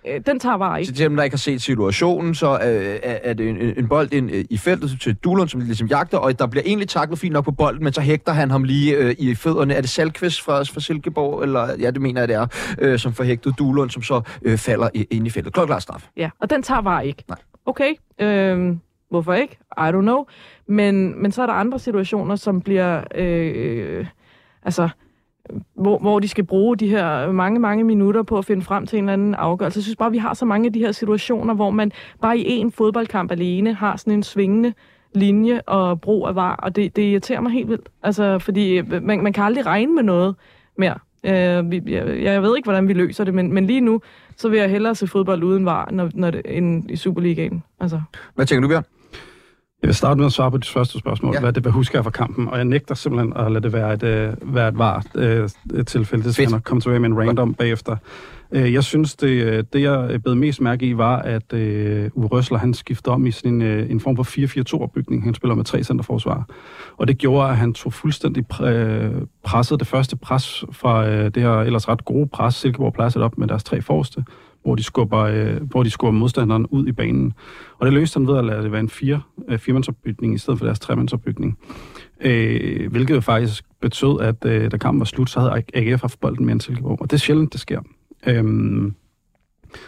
Øh, 0.08 0.20
den 0.26 0.38
tager 0.40 0.56
var 0.56 0.76
ikke. 0.76 0.92
Til 0.92 1.04
dem, 1.04 1.16
der 1.16 1.22
ikke 1.22 1.34
har 1.34 1.38
set 1.38 1.62
situationen, 1.62 2.34
så 2.34 2.52
øh, 2.52 2.98
er, 3.02 3.18
er 3.22 3.34
det 3.34 3.48
en, 3.48 3.56
en 3.56 3.88
bold 3.88 4.12
ind 4.12 4.30
øh, 4.30 4.44
i 4.50 4.58
feltet 4.58 5.00
til 5.00 5.14
Dulund, 5.14 5.48
som 5.48 5.60
ligesom 5.60 5.86
jagter, 5.86 6.18
og 6.18 6.38
der 6.38 6.46
bliver 6.46 6.62
egentlig 6.66 6.88
taklet 6.88 7.18
fint 7.18 7.32
nok 7.32 7.44
på 7.44 7.50
bolden, 7.50 7.84
men 7.84 7.92
så 7.92 8.00
hægter 8.00 8.32
han 8.32 8.50
ham 8.50 8.64
lige 8.64 8.96
øh, 8.96 9.14
i 9.18 9.34
fødderne. 9.34 9.74
Er 9.74 9.80
det 9.80 9.90
Salkvist 9.90 10.42
fra, 10.42 10.62
fra 10.62 10.80
Silkeborg, 10.80 11.42
eller 11.42 11.68
ja, 11.80 11.90
det 11.90 12.02
mener 12.02 12.20
jeg, 12.20 12.28
det 12.28 12.36
er, 12.36 12.46
øh, 12.78 12.98
som 12.98 13.12
får 13.12 13.24
hægtet 13.24 13.58
Dulund, 13.58 13.90
som 13.90 14.02
så 14.02 14.20
øh, 14.42 14.58
falder 14.58 14.88
i, 14.94 15.06
ind 15.10 15.26
i 15.26 15.30
feltet. 15.30 15.52
Klokklar 15.52 15.78
straf. 15.78 16.08
Ja, 16.16 16.30
og 16.40 16.50
den 16.50 16.62
tager 16.62 16.80
var 16.80 17.00
ikke. 17.00 17.24
Nej. 17.28 17.38
Okay, 17.66 17.94
øh, 18.20 18.76
hvorfor 19.10 19.34
ikke? 19.34 19.58
I 19.76 19.80
don't 19.80 20.00
know. 20.00 20.24
Men, 20.68 21.22
men 21.22 21.32
så 21.32 21.42
er 21.42 21.46
der 21.46 21.52
andre 21.52 21.78
situationer, 21.78 22.36
som 22.36 22.60
bliver... 22.60 23.04
Øh, 23.14 24.06
altså, 24.62 24.88
hvor, 25.74 25.98
hvor 25.98 26.18
de 26.18 26.28
skal 26.28 26.44
bruge 26.44 26.76
de 26.76 26.88
her 26.88 27.32
mange, 27.32 27.60
mange 27.60 27.84
minutter 27.84 28.22
på 28.22 28.38
at 28.38 28.44
finde 28.44 28.62
frem 28.62 28.86
til 28.86 28.96
en 28.96 29.04
eller 29.04 29.12
anden 29.12 29.34
afgørelse. 29.34 29.78
Jeg 29.78 29.82
synes 29.82 29.96
bare, 29.96 30.10
vi 30.10 30.18
har 30.18 30.34
så 30.34 30.44
mange 30.44 30.66
af 30.66 30.72
de 30.72 30.78
her 30.78 30.92
situationer, 30.92 31.54
hvor 31.54 31.70
man 31.70 31.92
bare 32.20 32.38
i 32.38 32.44
en 32.48 32.72
fodboldkamp 32.72 33.30
alene 33.30 33.74
har 33.74 33.96
sådan 33.96 34.12
en 34.12 34.22
svingende 34.22 34.72
linje 35.14 35.60
og 35.60 36.00
brug 36.00 36.28
af 36.28 36.34
var, 36.34 36.54
og 36.56 36.76
det, 36.76 36.96
det 36.96 37.02
irriterer 37.02 37.40
mig 37.40 37.52
helt 37.52 37.68
vildt. 37.68 37.88
Altså, 38.02 38.38
fordi 38.38 38.78
øh, 38.78 39.02
man, 39.02 39.22
man 39.22 39.32
kan 39.32 39.44
aldrig 39.44 39.66
regne 39.66 39.94
med 39.94 40.02
noget 40.02 40.34
mere. 40.78 40.98
Øh, 41.24 41.70
vi, 41.70 41.82
jeg, 41.86 42.22
jeg 42.22 42.42
ved 42.42 42.56
ikke, 42.56 42.66
hvordan 42.66 42.88
vi 42.88 42.92
løser 42.92 43.24
det, 43.24 43.34
men, 43.34 43.52
men 43.52 43.66
lige 43.66 43.80
nu, 43.80 44.00
så 44.36 44.48
vil 44.48 44.58
jeg 44.58 44.70
hellere 44.70 44.94
se 44.94 45.06
fodbold 45.06 45.42
uden 45.42 45.64
var, 45.64 45.88
når, 45.92 46.10
når 46.14 46.30
det, 46.30 46.42
end 46.44 46.90
i 46.90 46.96
Superligaen. 46.96 47.62
Altså. 47.80 48.00
Hvad 48.34 48.46
tænker 48.46 48.62
du, 48.62 48.68
Bjørn? 48.68 48.84
Jeg 49.84 49.88
vil 49.88 49.94
starte 49.94 50.18
med 50.18 50.26
at 50.26 50.32
svare 50.32 50.50
på 50.50 50.56
dit 50.56 50.68
første 50.68 50.98
spørgsmål. 50.98 51.34
Ja. 51.34 51.40
Hvad 51.40 51.52
det, 51.52 51.62
hvad 51.62 51.72
husker 51.72 51.98
jeg 51.98 52.04
fra 52.04 52.10
kampen? 52.10 52.48
Og 52.48 52.56
jeg 52.56 52.64
nægter 52.64 52.94
simpelthen 52.94 53.32
at 53.36 53.52
lade 53.52 53.62
det 53.62 53.72
være 53.72 53.94
et, 53.94 54.02
øh, 54.02 54.54
være 54.54 54.68
et 54.68 54.78
var 54.78 55.04
øh, 55.14 55.48
et 55.74 55.86
tilfælde. 55.86 56.24
Det 56.24 56.32
skal 56.34 56.42
jeg 56.42 56.50
nok 56.50 56.62
komme 56.62 56.80
tilbage 56.80 57.00
med 57.00 57.08
en 57.08 57.18
random 57.18 57.54
bagefter. 57.54 57.96
Øh, 58.52 58.72
jeg 58.72 58.84
synes, 58.84 59.16
det, 59.16 59.28
øh, 59.28 59.64
det 59.72 59.82
jeg 59.82 60.22
blev 60.22 60.36
mest 60.36 60.60
mærke 60.60 60.86
i, 60.86 60.96
var, 60.96 61.16
at 61.16 61.52
øh, 61.52 62.10
Uwe 62.14 62.26
Røsler, 62.26 62.58
han 62.58 62.74
skiftede 62.74 63.14
om 63.14 63.26
i 63.26 63.32
en, 63.44 63.62
øh, 63.62 63.90
en 63.90 64.00
form 64.00 64.16
for 64.16 64.22
4-4-2-opbygning. 64.22 65.24
Han 65.24 65.34
spiller 65.34 65.54
med 65.54 65.64
tre 65.64 65.84
centerforsvar. 65.84 66.46
Og 66.96 67.08
det 67.08 67.18
gjorde, 67.18 67.50
at 67.50 67.56
han 67.56 67.74
tog 67.74 67.92
fuldstændig 67.92 68.46
præ, 68.46 69.08
presset 69.42 69.80
det 69.80 69.88
første 69.88 70.16
pres 70.16 70.64
fra 70.72 71.08
øh, 71.08 71.30
det 71.34 71.42
her 71.42 71.60
ellers 71.60 71.88
ret 71.88 72.04
gode 72.04 72.26
pres, 72.26 72.54
Silkeborg 72.54 72.92
pladset 72.92 73.22
op 73.22 73.38
med 73.38 73.48
deres 73.48 73.64
tre 73.64 73.82
forreste, 73.82 74.24
hvor 74.64 74.74
de 74.74 74.82
skubber, 74.82 75.20
øh, 75.20 75.62
hvor 75.62 75.82
de 75.82 75.90
skubber 75.90 76.18
modstanderen 76.18 76.66
ud 76.66 76.86
i 76.86 76.92
banen. 76.92 77.32
Og 77.78 77.86
det 77.86 77.94
løste 77.94 78.18
han 78.18 78.26
ved 78.26 78.38
at 78.38 78.44
lade 78.44 78.62
det 78.62 78.72
være 78.72 78.80
en 78.80 78.88
fire, 78.88 79.20
øh, 79.48 79.58
firemandsopbygning 79.58 80.34
i 80.34 80.38
stedet 80.38 80.58
for 80.58 80.66
deres 80.66 80.80
tremandsopbygning. 80.80 81.58
Øh, 82.20 82.90
hvilket 82.90 83.14
jo 83.14 83.20
faktisk 83.20 83.64
betød, 83.80 84.20
at 84.20 84.44
øh, 84.46 84.70
da 84.70 84.76
kampen 84.76 84.98
var 84.98 85.04
slut, 85.04 85.30
så 85.30 85.40
havde 85.40 85.62
AGF 85.74 86.00
haft 86.00 86.20
bolden 86.20 86.46
mere 86.46 86.52
end 86.52 86.60
Silkeborg. 86.60 87.00
Og 87.00 87.10
det 87.10 87.16
er 87.16 87.20
sjældent, 87.20 87.52
det 87.52 87.60
sker. 87.60 87.80
Øh, 88.26 88.44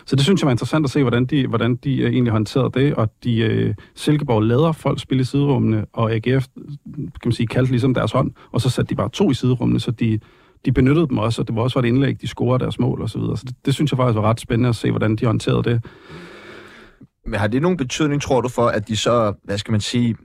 så 0.06 0.16
det 0.16 0.24
synes 0.24 0.40
jeg 0.40 0.46
var 0.46 0.52
interessant 0.52 0.84
at 0.84 0.90
se, 0.90 1.02
hvordan 1.02 1.26
de, 1.26 1.46
hvordan 1.46 1.76
de 1.76 2.00
øh, 2.00 2.12
egentlig 2.12 2.32
håndterede 2.32 2.70
det, 2.80 2.94
og 2.94 3.10
de 3.24 3.38
øh, 3.38 3.74
Silkeborg 3.94 4.42
lader 4.42 4.72
folk 4.72 5.00
spille 5.00 5.20
i 5.20 5.24
siderummene, 5.24 5.86
og 5.92 6.12
AGF 6.12 6.46
kan 6.94 7.10
man 7.24 7.32
sige, 7.32 7.46
kaldte 7.46 7.72
ligesom 7.72 7.94
deres 7.94 8.12
hånd, 8.12 8.32
og 8.52 8.60
så 8.60 8.70
satte 8.70 8.90
de 8.90 8.94
bare 8.94 9.08
to 9.08 9.30
i 9.30 9.34
siderummene, 9.34 9.80
så 9.80 9.90
de, 9.90 10.20
de 10.66 10.72
benyttede 10.72 11.08
dem 11.08 11.18
også, 11.18 11.42
og 11.42 11.48
det 11.48 11.56
var 11.56 11.62
også 11.62 11.80
var 11.80 11.84
et 11.84 11.88
indlæg, 11.88 12.20
de 12.20 12.28
scorede 12.28 12.64
deres 12.64 12.78
mål 12.78 13.02
og 13.02 13.10
så 13.10 13.18
videre. 13.18 13.36
Så 13.36 13.44
det, 13.46 13.56
det 13.66 13.74
synes 13.74 13.92
jeg 13.92 13.96
faktisk 13.96 14.16
var 14.16 14.22
ret 14.22 14.40
spændende 14.40 14.68
at 14.68 14.76
se, 14.76 14.90
hvordan 14.90 15.16
de 15.16 15.26
håndterede 15.26 15.62
det. 15.62 15.84
Men 17.26 17.40
har 17.40 17.46
det 17.46 17.62
nogen 17.62 17.76
betydning, 17.76 18.22
tror 18.22 18.40
du, 18.40 18.48
for, 18.48 18.66
at 18.66 18.88
de 18.88 18.96
så, 18.96 19.32
hvad 19.44 19.58
skal 19.58 19.72
man 19.72 19.80
sige, 19.80 20.16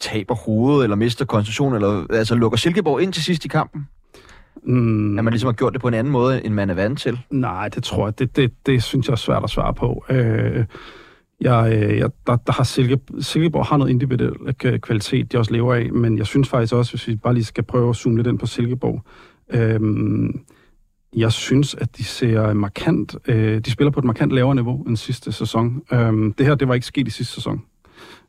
taber 0.00 0.34
hovedet, 0.34 0.82
eller 0.82 0.96
mister 0.96 1.24
koncentration, 1.24 1.74
eller 1.74 2.06
altså 2.10 2.34
lukker 2.34 2.58
Silkeborg 2.58 3.02
ind 3.02 3.12
til 3.12 3.22
sidst 3.22 3.44
i 3.44 3.48
kampen? 3.48 3.88
Mm, 4.66 5.18
At 5.18 5.24
man 5.24 5.32
ligesom 5.32 5.46
har 5.46 5.52
gjort 5.52 5.72
det 5.72 5.80
på 5.80 5.88
en 5.88 5.94
anden 5.94 6.12
måde, 6.12 6.44
end 6.44 6.54
man 6.54 6.70
er 6.70 6.74
vant 6.74 7.00
til? 7.00 7.20
Nej, 7.30 7.68
det 7.68 7.84
tror 7.84 8.06
jeg, 8.06 8.18
det, 8.18 8.36
det, 8.36 8.52
det 8.66 8.82
synes 8.82 9.06
jeg 9.06 9.12
er 9.12 9.16
svært 9.16 9.44
at 9.44 9.50
svare 9.50 9.74
på. 9.74 10.04
Øh, 10.10 10.64
jeg, 11.40 11.72
øh, 11.72 11.98
jeg, 11.98 12.10
der, 12.26 12.36
der 12.36 12.52
har 12.52 12.64
Silke, 12.64 12.98
Silkeborg 13.20 13.66
har 13.66 13.76
noget 13.76 13.90
individuel 13.90 14.54
kvalitet, 14.80 15.32
de 15.32 15.38
også 15.38 15.52
lever 15.52 15.74
af, 15.74 15.92
men 15.92 16.18
jeg 16.18 16.26
synes 16.26 16.48
faktisk 16.48 16.74
også, 16.74 16.92
hvis 16.92 17.08
vi 17.08 17.16
bare 17.16 17.34
lige 17.34 17.44
skal 17.44 17.64
prøve 17.64 17.88
at 17.90 17.96
zoome 17.96 18.16
lidt 18.16 18.26
ind 18.26 18.38
på 18.38 18.46
Silkeborg, 18.46 19.02
Øhm, 19.50 20.40
jeg 21.16 21.32
synes, 21.32 21.74
at 21.74 21.96
de 21.96 22.04
ser 22.04 22.52
markant, 22.52 23.16
øh, 23.28 23.60
de 23.60 23.70
spiller 23.70 23.90
på 23.90 24.00
et 24.00 24.04
markant 24.04 24.32
lavere 24.32 24.54
niveau 24.54 24.82
end 24.82 24.96
sidste 24.96 25.32
sæson. 25.32 25.82
Øhm, 25.92 26.32
det 26.32 26.46
her, 26.46 26.54
det 26.54 26.68
var 26.68 26.74
ikke 26.74 26.86
sket 26.86 27.08
i 27.08 27.10
sidste 27.10 27.34
sæson. 27.34 27.62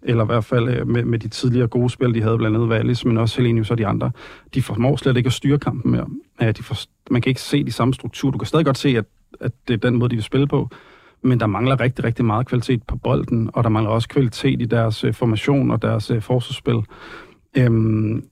Eller 0.03 0.23
i 0.23 0.25
hvert 0.25 0.45
fald 0.45 0.69
øh, 0.69 0.87
med, 0.87 1.05
med 1.05 1.19
de 1.19 1.27
tidligere 1.27 1.67
gode 1.67 1.89
spil, 1.89 2.13
de 2.13 2.21
havde 2.21 2.37
blandt 2.37 2.57
andet 2.57 2.69
Wallis, 2.69 3.05
men 3.05 3.17
også 3.17 3.37
Helenius 3.41 3.71
og 3.71 3.77
de 3.77 3.87
andre. 3.87 4.11
De 4.53 4.61
formår 4.61 4.95
slet 4.95 5.17
ikke 5.17 5.27
at 5.27 5.33
styre 5.33 5.59
kampen 5.59 5.91
mere. 5.91 6.07
Øh, 6.41 6.53
de 6.57 6.63
for, 6.63 6.75
man 7.11 7.21
kan 7.21 7.29
ikke 7.29 7.41
se 7.41 7.63
de 7.63 7.71
samme 7.71 7.93
strukturer. 7.93 8.31
Du 8.31 8.37
kan 8.37 8.47
stadig 8.47 8.65
godt 8.65 8.77
se, 8.77 8.89
at, 8.89 9.05
at 9.41 9.51
det 9.67 9.73
er 9.73 9.77
den 9.77 9.95
måde, 9.95 10.09
de 10.09 10.15
vil 10.15 10.23
spille 10.23 10.47
på. 10.47 10.69
Men 11.21 11.39
der 11.39 11.47
mangler 11.47 11.79
rigtig, 11.79 12.05
rigtig 12.05 12.25
meget 12.25 12.47
kvalitet 12.47 12.83
på 12.83 12.95
bolden, 12.95 13.49
og 13.53 13.63
der 13.63 13.69
mangler 13.69 13.91
også 13.91 14.09
kvalitet 14.09 14.61
i 14.61 14.65
deres 14.65 15.03
øh, 15.03 15.13
formation 15.13 15.71
og 15.71 15.81
deres 15.81 16.11
øh, 16.11 16.21
forsvarsspil. 16.21 16.81
Øhm, 17.57 18.23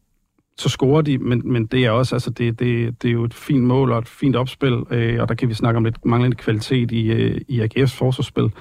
så 0.57 0.69
scorer 0.69 1.01
de, 1.01 1.17
men, 1.17 1.41
men 1.45 1.65
det 1.65 1.85
er 1.85 1.89
også, 1.91 2.15
altså 2.15 2.29
det, 2.29 2.59
det, 2.59 3.01
det 3.01 3.07
er 3.07 3.11
jo 3.11 3.23
et 3.23 3.33
fint 3.33 3.63
mål 3.63 3.91
og 3.91 3.99
et 3.99 4.07
fint 4.07 4.35
opspil, 4.35 4.83
øh, 4.91 5.21
og 5.21 5.29
der 5.29 5.35
kan 5.35 5.49
vi 5.49 5.53
snakke 5.53 5.77
om 5.77 5.83
lidt 5.83 6.05
manglende 6.05 6.37
kvalitet 6.37 6.91
i, 6.91 7.11
øh, 7.11 7.41
i 7.47 7.61
AGF's 7.61 7.97
forsvarsspil. 7.97 8.51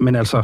Men 0.00 0.14
altså, 0.14 0.42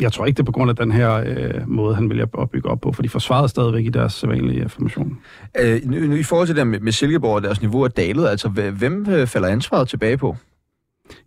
jeg 0.00 0.12
tror 0.12 0.26
ikke, 0.26 0.36
det 0.36 0.42
er 0.42 0.46
på 0.46 0.52
grund 0.52 0.70
af 0.70 0.76
den 0.76 0.92
her 0.92 1.14
øh, 1.26 1.68
måde, 1.68 1.94
han 1.94 2.10
vil 2.10 2.20
at 2.20 2.50
bygge 2.50 2.68
op 2.68 2.80
på, 2.80 2.92
for 2.92 3.02
de 3.02 3.08
forsvarede 3.08 3.48
stadigvæk 3.48 3.84
i 3.84 3.88
deres 3.88 4.12
sædvanlige 4.12 4.68
formation. 4.68 5.18
Øh, 5.60 5.80
nu, 5.84 6.06
nu, 6.06 6.14
I 6.14 6.22
forhold 6.22 6.46
til 6.46 6.56
det 6.56 6.66
med, 6.66 6.80
med 6.80 6.92
Silkeborg 6.92 7.34
og 7.34 7.42
deres 7.42 7.60
niveau 7.60 7.82
er 7.82 7.88
dalet, 7.88 8.28
altså 8.28 8.48
hv- 8.48 8.70
hvem 8.70 9.06
øh, 9.10 9.26
falder 9.26 9.48
ansvaret 9.48 9.88
tilbage 9.88 10.16
på? 10.16 10.36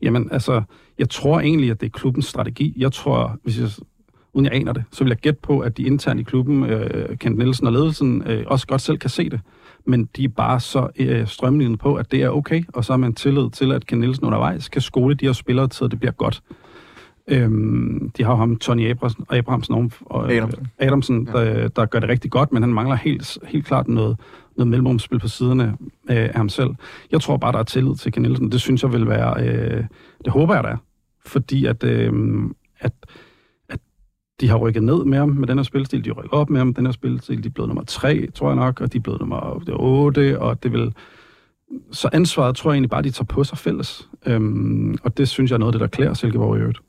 Jamen, 0.01 0.29
altså, 0.31 0.61
jeg 0.99 1.09
tror 1.09 1.39
egentlig, 1.39 1.71
at 1.71 1.81
det 1.81 1.85
er 1.85 1.99
klubbens 1.99 2.25
strategi. 2.25 2.73
Jeg 2.77 2.91
tror, 2.91 3.37
hvis 3.43 3.59
jeg, 3.59 3.69
uden 4.33 4.45
jeg 4.45 4.53
aner 4.53 4.73
det, 4.73 4.83
så 4.91 5.03
vil 5.03 5.09
jeg 5.11 5.17
gætte 5.17 5.39
på, 5.43 5.59
at 5.59 5.77
de 5.77 5.83
internt 5.83 6.19
i 6.19 6.23
klubben, 6.23 6.63
øh, 6.63 7.17
Kent 7.17 7.37
Nielsen 7.37 7.67
og 7.67 7.73
ledelsen, 7.73 8.23
øh, 8.25 8.43
også 8.47 8.67
godt 8.67 8.81
selv 8.81 8.97
kan 8.97 9.09
se 9.09 9.29
det. 9.29 9.39
Men 9.85 10.09
de 10.15 10.23
er 10.23 10.29
bare 10.29 10.59
så 10.59 10.87
øh, 10.95 11.27
strømlignet 11.27 11.79
på, 11.79 11.95
at 11.95 12.11
det 12.11 12.21
er 12.21 12.29
okay, 12.29 12.63
og 12.73 12.85
så 12.85 12.93
har 12.93 12.97
man 12.97 13.13
tillid 13.13 13.49
til, 13.49 13.71
at 13.71 13.85
Kent 13.85 13.99
Nielsen 13.99 14.25
undervejs 14.25 14.69
kan 14.69 14.81
skole 14.81 15.15
de 15.15 15.25
her 15.25 15.33
spillere 15.33 15.67
til, 15.67 15.85
at 15.85 15.91
det 15.91 15.99
bliver 15.99 16.11
godt. 16.11 16.43
Øhm, 17.27 18.11
de 18.17 18.23
har 18.23 18.31
jo 18.31 18.37
ham, 18.37 18.57
Tony 18.57 18.89
Abrahamsen, 18.89 19.25
Abrahamsen 19.29 19.91
og, 20.05 20.31
øh, 20.31 20.37
Adamsen. 20.37 20.67
Adamsen 20.79 21.25
der, 21.25 21.67
der 21.67 21.85
gør 21.85 21.99
det 21.99 22.09
rigtig 22.09 22.31
godt, 22.31 22.51
men 22.51 22.63
han 22.63 22.73
mangler 22.73 22.95
helt, 22.95 23.37
helt 23.47 23.65
klart 23.65 23.87
noget, 23.87 24.17
noget 24.57 24.67
mellemrumspil 24.67 25.19
på 25.19 25.27
siderne 25.27 25.77
øh, 26.09 26.17
af 26.17 26.35
ham 26.35 26.49
selv. 26.49 26.69
Jeg 27.11 27.21
tror 27.21 27.37
bare, 27.37 27.51
der 27.51 27.59
er 27.59 27.63
tillid 27.63 27.95
til 27.95 28.11
Ken 28.11 28.21
Nielsen. 28.21 28.51
Det 28.51 28.61
synes 28.61 28.83
jeg 28.83 28.93
vil 28.93 29.07
være... 29.07 29.47
Øh, 29.47 29.83
det 30.25 30.33
håber 30.33 30.55
jeg, 30.55 30.63
der 30.63 30.69
er. 30.69 30.77
Fordi 31.25 31.65
at, 31.65 31.83
øh, 31.83 32.13
at 32.79 32.93
de 34.41 34.49
har 34.49 34.57
rykket 34.57 34.83
ned 34.83 35.05
med 35.05 35.17
ham 35.17 35.29
med 35.29 35.47
den 35.47 35.57
her 35.57 35.63
spilstil. 35.63 36.05
De 36.05 36.09
har 36.09 36.13
rykket 36.13 36.33
op 36.33 36.49
med 36.49 36.59
ham 36.59 36.67
med 36.67 36.75
den 36.75 36.85
her 36.85 36.93
spilstil. 36.93 37.43
De 37.43 37.47
er 37.47 37.51
blevet 37.51 37.69
nummer 37.69 37.83
tre, 37.83 38.27
tror 38.35 38.49
jeg 38.49 38.55
nok, 38.55 38.81
og 38.81 38.93
de 38.93 38.97
er 38.97 39.01
blevet 39.01 39.19
nummer 39.19 39.69
8, 39.79 40.39
og 40.39 40.63
det 40.63 40.71
vil... 40.71 40.93
Så 41.91 42.09
ansvaret 42.13 42.55
tror 42.55 42.71
jeg 42.71 42.75
egentlig 42.75 42.89
bare, 42.89 43.01
de 43.01 43.11
tager 43.11 43.25
på 43.25 43.43
sig 43.43 43.57
fælles. 43.57 44.09
Øhm, 44.25 44.97
og 45.03 45.17
det 45.17 45.29
synes 45.29 45.51
jeg 45.51 45.55
er 45.55 45.59
noget 45.59 45.73
af 45.73 45.79
det, 45.79 45.81
der 45.81 45.95
klæder 45.95 46.13
Silkeborg 46.13 46.57
i 46.57 46.59
øvrigt. 46.59 46.79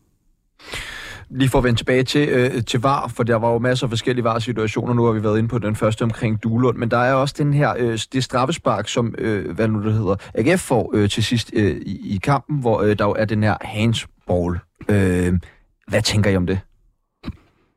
Lige 1.31 1.49
for 1.49 1.59
at 1.59 1.65
vende 1.65 1.81
tilbage 1.81 2.03
til, 2.03 2.29
øh, 2.29 2.65
til 2.65 2.81
VAR, 2.81 3.09
for 3.09 3.23
der 3.23 3.37
var 3.37 3.53
jo 3.53 3.59
masser 3.59 3.87
af 3.87 3.91
forskellige 3.91 4.25
VAR-situationer. 4.25 4.95
Nu 4.95 5.05
har 5.05 5.13
vi 5.13 5.23
været 5.23 5.39
inde 5.39 5.49
på 5.49 5.59
den 5.59 5.77
første 5.77 6.03
omkring 6.03 6.43
Duelund, 6.43 6.79
men 6.79 6.91
der 6.91 6.99
er 6.99 7.15
også 7.15 7.35
den 7.39 7.55
her, 7.55 7.75
øh, 7.79 7.99
det 8.13 8.25
straffespark, 8.25 8.89
som, 8.89 9.15
øh, 9.19 9.51
hvad 9.51 9.69
nu 9.69 9.85
det 9.85 9.93
hedder, 9.93 10.17
AGF 10.35 10.61
får 10.61 10.91
øh, 10.95 11.11
til 11.11 11.25
sidst 11.25 11.51
øh, 11.55 11.77
i, 11.77 12.15
i 12.15 12.17
kampen, 12.23 12.61
hvor 12.61 12.81
øh, 12.81 12.99
der 12.99 13.05
jo 13.05 13.15
er 13.19 13.25
den 13.25 13.43
her 13.43 13.57
handsball. 13.61 14.59
Øh, 14.89 15.33
hvad 15.89 16.03
tænker 16.03 16.31
I 16.31 16.37
om 16.37 16.47
det? 16.47 16.61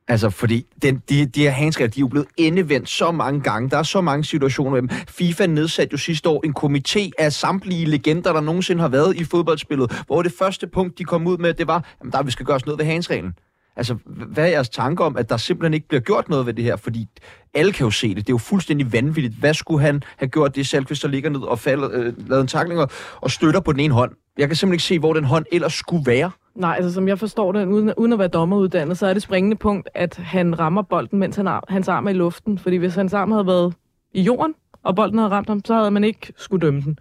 Altså, 0.07 0.29
fordi 0.29 0.65
den, 0.81 1.01
de, 1.09 1.25
de 1.25 1.41
her 1.41 1.51
handsregler, 1.51 1.89
de 1.89 1.99
er 1.99 2.01
jo 2.01 2.07
blevet 2.07 2.27
endevendt 2.37 2.89
så 2.89 3.11
mange 3.11 3.41
gange. 3.41 3.69
Der 3.69 3.77
er 3.77 3.83
så 3.83 4.01
mange 4.01 4.23
situationer 4.23 4.71
med 4.71 4.81
dem. 4.81 4.89
FIFA 5.07 5.45
nedsatte 5.45 5.93
jo 5.93 5.97
sidste 5.97 6.29
år 6.29 6.45
en 6.45 6.53
komité 6.59 7.09
af 7.17 7.33
samtlige 7.33 7.85
legender, 7.85 8.33
der 8.33 8.41
nogensinde 8.41 8.81
har 8.81 8.89
været 8.89 9.15
i 9.15 9.23
fodboldspillet, 9.23 10.03
hvor 10.07 10.21
det 10.21 10.33
første 10.39 10.67
punkt, 10.67 10.99
de 10.99 11.03
kom 11.03 11.27
ud 11.27 11.37
med, 11.37 11.53
det 11.53 11.67
var, 11.67 11.77
at 11.77 12.13
der 12.13 12.23
vi 12.23 12.31
skal 12.31 12.45
gøres 12.45 12.65
noget 12.65 12.79
ved 12.79 12.85
handsreglen. 12.85 13.33
Altså, 13.75 13.95
hvad 14.05 14.43
er 14.43 14.47
jeres 14.47 14.69
tanke 14.69 15.03
om, 15.03 15.17
at 15.17 15.29
der 15.29 15.37
simpelthen 15.37 15.73
ikke 15.73 15.87
bliver 15.87 16.01
gjort 16.01 16.29
noget 16.29 16.45
ved 16.45 16.53
det 16.53 16.63
her? 16.63 16.75
Fordi 16.75 17.07
alle 17.53 17.73
kan 17.73 17.85
jo 17.85 17.91
se 17.91 18.07
det. 18.07 18.15
Det 18.17 18.29
er 18.29 18.33
jo 18.33 18.37
fuldstændig 18.37 18.93
vanvittigt. 18.93 19.35
Hvad 19.39 19.53
skulle 19.53 19.85
han 19.85 20.03
have 20.17 20.29
gjort 20.29 20.55
det, 20.55 20.67
selv, 20.67 20.87
hvis 20.87 20.99
der 20.99 21.07
ligger 21.07 21.29
ned 21.29 21.39
og 21.39 21.59
falder, 21.59 21.89
øh, 21.93 22.29
lavet 22.29 22.41
en 22.41 22.47
takling 22.47 22.79
og, 22.79 22.89
og 23.21 23.31
støtter 23.31 23.59
på 23.59 23.71
den 23.71 23.79
ene 23.79 23.93
hånd? 23.93 24.11
Jeg 24.37 24.47
kan 24.47 24.55
simpelthen 24.55 24.73
ikke 24.73 24.83
se, 24.83 24.99
hvor 24.99 25.13
den 25.13 25.23
hånd 25.23 25.45
ellers 25.51 25.73
skulle 25.73 26.05
være. 26.05 26.31
Nej, 26.57 26.73
altså 26.77 26.93
som 26.93 27.07
jeg 27.07 27.19
forstår 27.19 27.51
det, 27.51 27.65
uden, 27.65 27.93
uden 27.97 28.13
at 28.13 28.19
være 28.19 28.27
dommeruddannet, 28.27 28.97
så 28.97 29.07
er 29.07 29.13
det 29.13 29.21
springende 29.23 29.55
punkt, 29.55 29.89
at 29.93 30.17
han 30.17 30.59
rammer 30.59 30.81
bolden, 30.81 31.19
mens 31.19 31.35
han 31.35 31.47
ar- 31.47 31.63
hans 31.69 31.87
arm 31.87 32.05
er 32.05 32.09
i 32.09 32.13
luften. 32.13 32.57
Fordi 32.57 32.75
hvis 32.75 32.95
hans 32.95 33.13
arm 33.13 33.31
havde 33.31 33.47
været 33.47 33.73
i 34.13 34.21
jorden, 34.21 34.53
og 34.83 34.95
bolden 34.95 35.17
havde 35.17 35.31
ramt 35.31 35.47
ham, 35.49 35.61
så 35.65 35.73
havde 35.73 35.91
man 35.91 36.03
ikke 36.03 36.33
skulle 36.37 36.65
dømme 36.65 36.81
den. 36.81 36.99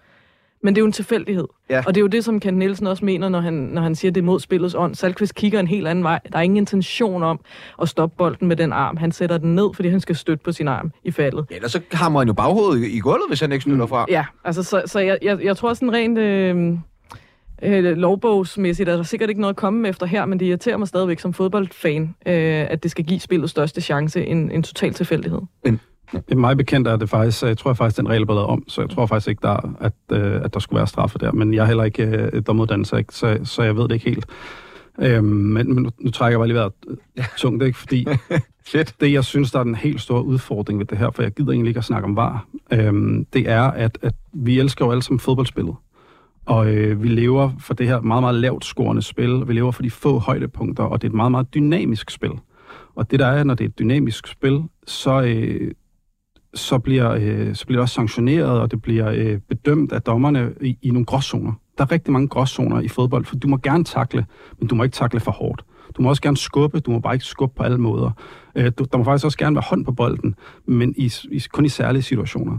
Men 0.63 0.75
det 0.75 0.81
er 0.81 0.83
jo 0.83 0.87
en 0.87 0.93
tilfældighed. 0.93 1.47
Ja. 1.71 1.83
Og 1.87 1.95
det 1.95 2.01
er 2.01 2.03
jo 2.03 2.07
det, 2.07 2.25
som 2.25 2.41
Kent 2.41 2.59
Nielsen 2.59 2.87
også 2.87 3.05
mener, 3.05 3.29
når 3.29 3.41
han, 3.41 3.53
når 3.53 3.83
han 3.83 3.95
siger, 3.95 4.13
det 4.13 4.21
er 4.21 4.25
mod 4.25 4.41
spillets 4.41 4.75
ånd. 4.75 4.95
Salkvist 4.95 5.35
kigger 5.35 5.61
en 5.61 5.67
helt 5.67 5.89
anden 5.89 6.05
vej. 6.05 6.21
Der 6.33 6.39
er 6.39 6.43
ingen 6.43 6.57
intention 6.57 7.23
om 7.23 7.41
at 7.83 7.89
stoppe 7.89 8.17
bolden 8.19 8.49
med 8.49 8.57
den 8.57 8.73
arm. 8.73 8.97
Han 8.97 9.13
sætter 9.13 9.39
den 9.39 9.55
ned, 9.55 9.75
fordi 9.75 9.89
han 9.89 10.01
skal 10.01 10.17
støtte 10.17 10.45
på 10.45 10.53
sin 10.53 10.69
arm 10.69 10.93
i 11.05 11.11
faldet. 11.11 11.47
Ellers 11.51 11.73
så 11.73 11.81
hammer 11.93 12.21
han 12.21 12.29
jo 12.29 12.35
baghovedet 12.35 12.85
i, 12.85 12.97
i 12.97 12.99
gulvet, 12.99 13.25
hvis 13.29 13.41
han 13.41 13.53
ikke 13.53 13.63
støtter 13.63 13.87
fra. 13.87 14.07
Ja, 14.09 14.25
altså 14.45 14.63
så, 14.63 14.83
så 14.87 14.99
jeg, 15.01 15.19
jeg, 15.23 15.45
jeg 15.45 15.57
tror 15.57 15.75
sådan 15.75 15.93
rent... 15.93 16.19
Øh, 16.19 16.79
øh, 17.63 17.97
lovbogsmæssigt 17.97 18.89
er 18.89 18.97
der 18.97 19.03
sikkert 19.03 19.29
ikke 19.29 19.41
noget 19.41 19.53
at 19.53 19.57
komme 19.57 19.89
efter 19.89 20.07
her, 20.07 20.25
men 20.25 20.41
det 20.41 20.47
irriterer 20.47 20.77
mig 20.77 20.89
stadigvæk 20.89 21.21
som 21.21 21.33
fodboldfan, 21.33 22.03
øh, 22.27 22.67
at 22.71 22.83
det 22.83 22.91
skal 22.91 23.05
give 23.05 23.21
spillet 23.21 23.51
største 23.51 23.81
chance 23.81 24.27
en, 24.27 24.51
en 24.51 24.63
total 24.63 24.95
tilfældighed. 24.95 25.41
Men 25.65 25.81
mig 26.37 26.57
bekendt 26.57 26.89
er 26.89 26.97
det 26.97 27.09
faktisk, 27.09 27.43
jeg 27.43 27.59
tror 27.59 27.75
faktisk, 27.75 27.97
den 27.97 28.09
regel 28.09 28.23
er 28.23 28.27
blevet 28.27 28.43
om, 28.43 28.69
så 28.69 28.81
jeg 28.81 28.91
tror 28.91 29.07
faktisk 29.07 29.29
ikke, 29.29 29.43
der, 29.43 29.77
at, 29.81 29.93
øh, 30.13 30.41
at 30.45 30.55
der 30.55 30.61
skulle 30.61 30.79
være 30.79 30.87
straffe 30.87 31.19
der. 31.19 31.33
Men 31.33 31.55
jeg 31.55 31.63
er 31.63 31.67
heller 31.67 31.85
ikke 31.85 32.03
øh, 32.33 32.43
domuddannet, 32.47 32.87
så, 32.87 33.05
så, 33.11 33.39
så 33.45 33.63
jeg 33.63 33.77
ved 33.77 33.83
det 33.83 33.95
ikke 33.95 34.11
helt. 34.11 34.27
Øhm, 34.99 35.25
men, 35.25 35.75
men 35.75 35.83
nu, 35.83 35.91
nu 36.01 36.11
trækker 36.11 36.33
jeg 36.33 36.39
bare 36.39 36.49
lige 36.49 36.57
vejret 36.57 36.73
tungt, 37.39 37.63
ikke? 37.63 37.79
fordi 37.79 38.07
Fedt. 38.67 38.95
det, 39.01 39.13
jeg 39.13 39.25
synes, 39.25 39.51
der 39.51 39.59
er 39.59 39.65
den 39.65 39.75
helt 39.75 40.01
store 40.01 40.25
udfordring 40.25 40.79
ved 40.79 40.87
det 40.87 40.99
her, 40.99 41.11
for 41.11 41.23
jeg 41.23 41.33
gider 41.33 41.53
egentlig 41.53 41.71
ikke 41.71 41.79
at 41.79 41.85
snakke 41.85 42.05
om 42.05 42.17
var, 42.17 42.47
øhm, 42.73 43.27
det 43.33 43.51
er, 43.51 43.63
at, 43.63 43.99
at 44.03 44.15
vi 44.33 44.59
elsker 44.59 44.85
jo 44.85 44.91
alle 44.91 45.03
sammen 45.03 45.21
fodboldspillet. 45.21 45.75
Og 46.47 46.75
øh, 46.75 47.03
vi 47.03 47.09
lever 47.09 47.51
for 47.61 47.75
det 47.75 47.87
her 47.87 48.01
meget, 48.01 48.23
meget 48.23 48.35
lavt 48.35 48.65
scorende 48.65 49.03
spil. 49.03 49.49
Vi 49.49 49.53
lever 49.53 49.71
for 49.71 49.83
de 49.83 49.91
få 49.91 50.19
højdepunkter, 50.19 50.85
og 50.85 51.03
det 51.03 51.09
er 51.09 51.11
et 51.11 51.17
meget, 51.17 51.31
meget 51.31 51.55
dynamisk 51.55 52.11
spil. 52.11 52.33
Og 52.95 53.11
det 53.11 53.19
der 53.19 53.27
er, 53.27 53.45
når 53.45 53.55
det 53.55 53.65
er 53.65 53.69
et 53.69 53.79
dynamisk 53.79 54.27
spil, 54.27 54.63
så, 54.87 55.23
øh, 55.23 55.71
så, 56.55 56.79
bliver, 56.79 57.11
øh, 57.11 57.55
så 57.55 57.67
bliver 57.67 57.79
det 57.79 57.83
også 57.83 57.95
sanktioneret, 57.95 58.61
og 58.61 58.71
det 58.71 58.83
bliver 58.83 59.11
øh, 59.11 59.39
bedømt 59.49 59.93
af 59.93 60.03
dommerne 60.03 60.55
i, 60.61 60.79
i 60.83 60.91
nogle 60.91 61.07
gråzoner. 61.07 61.53
Der 61.79 61.85
er 61.85 61.93
rigtig 61.93 62.13
mange 62.13 62.29
gråzoner 62.29 62.81
i 62.81 62.89
fodbold, 62.89 63.25
for 63.25 63.37
du 63.37 63.49
må 63.49 63.57
gerne 63.57 63.85
takle, 63.85 64.27
men 64.59 64.69
du 64.69 64.75
må 64.75 64.83
ikke 64.83 64.95
takle 64.95 65.21
for 65.21 65.31
hårdt. 65.31 65.65
Du 65.97 66.03
må 66.03 66.09
også 66.09 66.23
gerne 66.23 66.37
skubbe, 66.37 66.81
du 66.81 66.91
må 66.91 66.99
bare 66.99 67.15
ikke 67.15 67.25
skubbe 67.25 67.55
på 67.57 67.63
alle 67.63 67.79
måder. 67.79 68.11
Øh, 68.55 68.73
du, 68.79 68.85
der 68.93 68.99
må 68.99 69.05
faktisk 69.05 69.25
også 69.25 69.39
gerne 69.39 69.57
være 69.57 69.65
hånd 69.69 69.85
på 69.85 69.93
bolden, 69.93 70.35
men 70.67 70.95
i, 70.97 71.13
i, 71.31 71.43
kun 71.53 71.65
i 71.65 71.69
særlige 71.69 72.03
situationer. 72.03 72.59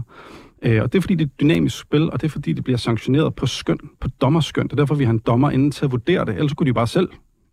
Øh, 0.62 0.82
og 0.82 0.92
det 0.92 0.98
er 0.98 1.02
fordi, 1.02 1.14
det 1.14 1.24
er 1.24 1.26
et 1.26 1.40
dynamisk 1.40 1.78
spil, 1.78 2.10
og 2.12 2.20
det 2.20 2.26
er 2.26 2.30
fordi, 2.30 2.52
det 2.52 2.64
bliver 2.64 2.76
sanktioneret 2.76 3.34
på 3.34 3.46
skøn, 3.46 3.78
på 4.00 4.08
dommerskøn. 4.20 4.64
Det 4.64 4.72
er 4.72 4.76
derfor, 4.76 4.94
vi 4.94 5.04
har 5.04 5.12
en 5.12 5.18
dommer 5.18 5.50
inden 5.50 5.70
til 5.70 5.84
at 5.84 5.90
vurdere 5.90 6.24
det. 6.24 6.34
Ellers 6.34 6.52
kunne 6.52 6.66
de 6.66 6.74
bare 6.74 6.86
selv 6.86 7.08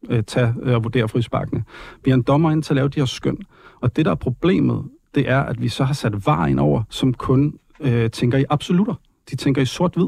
øh, 0.10 0.24
tage 0.24 0.54
øh, 0.64 0.76
og 0.76 0.84
vurdere 0.84 1.10
frisparkene. 1.10 1.64
Vi 2.04 2.12
har 2.12 2.16
en 2.16 2.24
dommer 2.24 2.52
inden 2.52 2.62
til 2.62 2.74
at 2.74 2.76
lave 2.76 2.90
de 2.90 3.00
her 3.00 3.06
skøn. 3.06 3.38
Og 3.82 3.96
det, 3.96 4.06
der 4.06 4.12
er 4.12 4.16
problemet, 4.16 4.84
det 5.16 5.30
er, 5.30 5.40
at 5.40 5.62
vi 5.62 5.70
så 5.70 5.84
har 5.84 5.94
sat 5.94 6.26
var 6.26 6.48
ind 6.48 6.60
over, 6.60 6.84
som 6.90 7.14
kun 7.14 7.60
øh, 7.80 8.10
tænker 8.10 8.38
i 8.38 8.46
absolutter. 8.50 8.94
De 9.30 9.36
tænker 9.36 9.62
i 9.62 9.66
sort-hvid. 9.66 10.08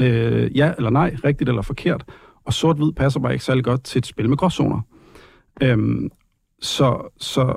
Øh, 0.00 0.56
ja 0.56 0.72
eller 0.76 0.90
nej, 0.90 1.16
rigtigt 1.24 1.48
eller 1.48 1.62
forkert. 1.62 2.04
Og 2.44 2.52
sort-hvid 2.52 2.92
passer 2.92 3.20
bare 3.20 3.32
ikke 3.32 3.44
særlig 3.44 3.64
godt 3.64 3.84
til 3.84 3.98
et 3.98 4.06
spil 4.06 4.28
med 4.28 4.36
gråzoner. 4.36 4.80
Øhm, 5.62 6.10
så, 6.60 7.12
så, 7.18 7.56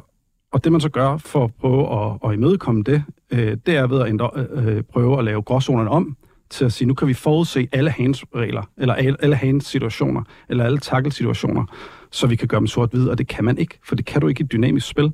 og 0.51 0.63
det 0.63 0.71
man 0.71 0.81
så 0.81 0.89
gør 0.89 1.17
for 1.17 1.43
at 1.43 1.53
prøve 1.59 2.05
at, 2.05 2.17
at 2.25 2.33
imødekomme 2.33 2.83
det, 2.83 3.03
øh, 3.31 3.57
det 3.65 3.75
er 3.75 3.87
ved 3.87 4.01
at 4.01 4.07
ændre, 4.07 4.29
øh, 4.35 4.83
prøve 4.83 5.19
at 5.19 5.25
lave 5.25 5.41
gråzonerne 5.41 5.89
om 5.89 6.17
til 6.49 6.65
at 6.65 6.73
sige, 6.73 6.87
nu 6.87 6.93
kan 6.93 7.07
vi 7.07 7.13
forudse 7.13 7.67
alle 7.71 7.89
hans 7.89 8.25
regler, 8.35 8.63
eller 8.77 8.93
alle, 8.93 9.23
alle 9.23 9.35
hans 9.35 9.65
situationer, 9.65 10.23
eller 10.49 10.65
alle 10.65 10.77
tackle-situationer, 10.77 11.65
så 12.11 12.27
vi 12.27 12.35
kan 12.35 12.47
gøre 12.47 12.59
dem 12.59 12.67
sort-hvid, 12.67 13.09
og 13.09 13.17
det 13.17 13.27
kan 13.27 13.45
man 13.45 13.57
ikke, 13.57 13.79
for 13.87 13.95
det 13.95 14.05
kan 14.05 14.21
du 14.21 14.27
ikke 14.27 14.41
i 14.41 14.43
et 14.43 14.51
dynamisk 14.51 14.87
spil. 14.87 15.13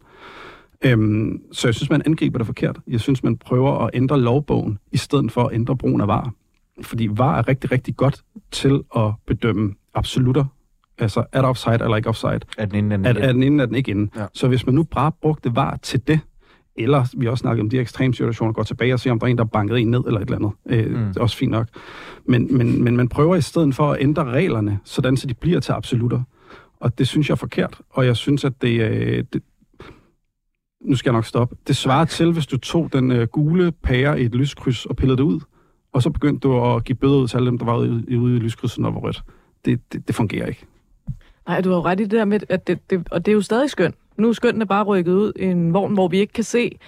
Øhm, 0.86 1.42
så 1.52 1.68
jeg 1.68 1.76
synes, 1.76 1.90
man 1.90 2.02
angriber 2.06 2.38
det 2.38 2.46
forkert. 2.46 2.80
Jeg 2.88 3.00
synes, 3.00 3.24
man 3.24 3.38
prøver 3.38 3.72
at 3.86 3.90
ændre 3.94 4.22
lovbogen, 4.22 4.78
i 4.92 4.98
stedet 4.98 5.32
for 5.32 5.44
at 5.44 5.56
ændre 5.56 5.78
brugen 5.78 6.02
af 6.02 6.08
VAR. 6.08 6.34
Fordi 6.82 7.10
VAR 7.12 7.38
er 7.38 7.48
rigtig, 7.48 7.72
rigtig 7.72 7.96
godt 7.96 8.22
til 8.52 8.82
at 8.96 9.12
bedømme 9.28 9.74
absolutter. 9.94 10.46
Altså, 10.98 11.24
er 11.32 11.42
der 11.42 11.48
offside 11.50 11.74
eller 11.74 11.96
ikke 11.96 12.10
offside? 12.10 12.40
Er 12.58 12.66
den 12.66 12.76
inden, 12.76 13.06
Er, 13.06 13.14
er 13.14 13.32
den 13.32 13.44
inde, 13.44 13.62
er 13.62 13.66
den 13.66 13.76
ikke 13.76 13.92
inde? 13.92 14.12
Ja. 14.16 14.26
Så 14.34 14.48
hvis 14.48 14.66
man 14.66 14.76
nu 14.76 14.84
bare 14.84 15.12
brugte 15.22 15.56
VAR 15.56 15.80
til 15.82 16.08
det, 16.08 16.20
eller 16.78 17.06
vi 17.18 17.26
har 17.26 17.32
også 17.32 17.42
snakket 17.42 17.62
om 17.62 17.70
de 17.70 17.80
ekstreme 17.80 18.14
situationer, 18.14 18.54
går 18.54 18.64
tilbage 18.64 18.94
og 18.94 19.00
ser, 19.00 19.12
om 19.12 19.20
der 19.20 19.28
er 19.28 19.32
en, 19.32 19.38
der 19.38 19.44
er 19.44 19.48
banket 19.48 19.80
en 19.80 19.92
ned 19.92 20.04
eller 20.08 20.20
et 20.20 20.26
eller 20.26 20.38
andet. 20.38 20.52
Øh, 20.70 21.00
mm. 21.00 21.08
Det 21.08 21.18
er 21.18 21.22
også 21.22 21.38
fint 21.38 21.52
nok. 21.52 21.68
Men, 22.26 22.58
men, 22.58 22.84
men 22.84 22.98
man 22.98 23.10
prøver 23.10 23.36
i 23.36 23.42
stedet 23.42 23.76
for 23.76 23.92
at 23.92 24.02
ændre 24.02 24.24
reglerne, 24.24 24.80
sådan 24.84 25.18
så 25.18 25.28
de 25.28 25.34
bliver 25.34 25.60
til 25.60 25.72
absolutter. 25.72 26.22
Og 26.80 26.98
det 26.98 27.08
synes 27.08 27.30
jeg 27.30 27.34
er 27.34 27.38
forkert. 27.38 27.82
Og 27.90 28.06
jeg 28.06 28.16
synes, 28.16 28.46
at 28.46 28.62
det, 28.62 28.82
øh, 28.82 29.24
det 29.34 29.44
nu 30.82 30.96
skal 30.96 31.10
jeg 31.10 31.14
nok 31.14 31.26
stoppe. 31.26 31.56
Det 31.68 31.76
svarer 31.76 32.06
til, 32.06 32.32
hvis 32.32 32.48
du 32.48 32.58
tog 32.58 32.94
den 32.94 33.12
øh, 33.12 33.28
gule 33.28 33.72
pære 33.72 34.22
i 34.22 34.26
et 34.26 34.36
lyskryds 34.36 34.86
og 34.86 34.96
pillede 34.96 35.18
det 35.18 35.24
ud, 35.24 35.40
og 35.94 36.02
så 36.02 36.10
begyndte 36.10 36.48
du 36.48 36.66
at 36.66 36.84
give 36.84 36.96
bøder 36.96 37.16
ud 37.16 37.28
til 37.28 37.38
alle 37.38 37.50
dem, 37.50 37.58
der 37.58 37.66
var 37.66 37.78
ude, 37.78 38.20
ude 38.20 38.36
i 38.36 38.40
lyskrydset, 38.40 38.80
når 38.80 38.90
det 38.90 38.96
var 38.96 39.02
rødt. 39.02 39.24
Det, 39.66 39.94
det, 39.94 40.08
det 40.08 40.16
fungerer 40.16 40.48
ikke. 40.48 40.66
Nej, 41.48 41.62
du 41.62 41.70
har 41.70 41.76
jo 41.76 41.84
ret 41.84 42.00
i 42.00 42.04
det 42.04 42.12
der 42.12 42.26
med, 42.26 42.40
at 42.50 42.68
det, 42.68 42.90
det, 42.90 43.08
og 43.12 43.26
det 43.26 43.32
er 43.32 43.34
jo 43.34 43.42
stadig 43.42 43.70
skønt. 43.70 43.96
Nu 44.18 44.30
er 44.30 44.34
skønnene 44.34 44.66
bare 44.66 44.84
rykket 44.84 45.12
ud 45.12 45.34
i 45.36 45.44
en 45.44 45.74
vogn, 45.74 45.94
hvor 45.94 46.08
vi 46.08 46.20
ikke 46.20 46.34
kan 46.34 46.44
se, 46.44 46.80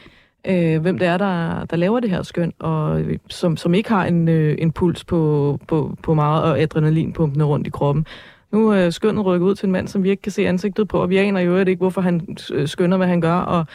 øh, 0.47 0.81
hvem 0.81 0.97
det 0.97 1.07
er, 1.07 1.17
der, 1.17 1.65
der 1.65 1.77
laver 1.77 1.99
det 1.99 2.09
her 2.09 2.21
skøn, 2.21 2.53
og 2.59 3.01
øh, 3.01 3.17
som, 3.29 3.57
som 3.57 3.73
ikke 3.73 3.89
har 3.89 4.05
en, 4.05 4.27
øh, 4.27 4.55
en 4.59 4.71
puls 4.71 5.03
på, 5.03 5.59
på, 5.67 5.97
på 6.03 6.13
meget 6.13 6.43
og 6.43 6.59
adrenalinpumpene 6.59 7.43
rundt 7.43 7.67
i 7.67 7.69
kroppen. 7.69 8.05
Nu 8.51 8.69
er 8.69 8.85
øh, 8.85 8.91
skønnet 8.91 9.25
rykket 9.25 9.47
ud 9.47 9.55
til 9.55 9.65
en 9.65 9.71
mand, 9.71 9.87
som 9.87 10.03
vi 10.03 10.09
ikke 10.09 10.21
kan 10.21 10.31
se 10.31 10.47
ansigtet 10.47 10.87
på, 10.87 11.01
og 11.01 11.09
vi 11.09 11.17
aner 11.17 11.39
jo 11.39 11.51
øvrigt 11.51 11.69
ikke, 11.69 11.79
hvorfor 11.79 12.01
han 12.01 12.37
øh, 12.53 12.67
skønner, 12.67 12.97
hvad 12.97 13.07
han 13.07 13.21
gør. 13.21 13.35
Og, 13.35 13.65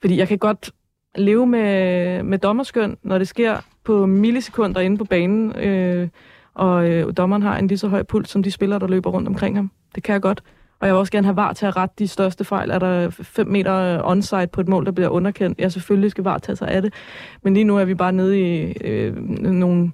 fordi 0.00 0.18
jeg 0.18 0.28
kan 0.28 0.38
godt 0.38 0.70
leve 1.14 1.46
med, 1.46 2.22
med 2.22 2.38
dommerskøn, 2.38 2.96
når 3.02 3.18
det 3.18 3.28
sker 3.28 3.56
på 3.84 4.06
millisekunder 4.06 4.80
inde 4.80 4.98
på 4.98 5.04
banen, 5.04 5.56
øh, 5.56 6.08
og 6.54 6.90
øh, 6.90 7.12
dommeren 7.16 7.42
har 7.42 7.58
en 7.58 7.66
lige 7.66 7.78
så 7.78 7.88
høj 7.88 8.02
puls 8.02 8.30
som 8.30 8.42
de 8.42 8.50
spillere, 8.50 8.78
der 8.78 8.86
løber 8.86 9.10
rundt 9.10 9.28
omkring 9.28 9.56
ham. 9.56 9.70
Det 9.94 10.02
kan 10.02 10.12
jeg 10.12 10.22
godt. 10.22 10.42
Og 10.82 10.88
jeg 10.88 10.94
vil 10.94 10.98
også 10.98 11.12
gerne 11.12 11.26
have 11.26 11.36
VAR 11.36 11.52
til 11.52 11.66
at 11.66 11.76
rette 11.76 11.94
de 11.98 12.08
største 12.08 12.44
fejl. 12.44 12.70
Er 12.70 12.78
der 12.78 13.10
5 13.10 13.46
meter 13.46 14.02
onside 14.04 14.46
på 14.46 14.60
et 14.60 14.68
mål, 14.68 14.86
der 14.86 14.92
bliver 14.92 15.08
underkendt? 15.08 15.58
Ja, 15.58 15.68
selvfølgelig 15.68 16.10
skal 16.10 16.24
VAR 16.24 16.38
tage 16.38 16.56
sig 16.56 16.68
af 16.68 16.82
det. 16.82 16.94
Men 17.42 17.54
lige 17.54 17.64
nu 17.64 17.76
er 17.78 17.84
vi 17.84 17.94
bare 17.94 18.12
nede 18.12 18.40
i 18.40 18.72
øh, 18.72 19.16
nogle, 19.40 19.92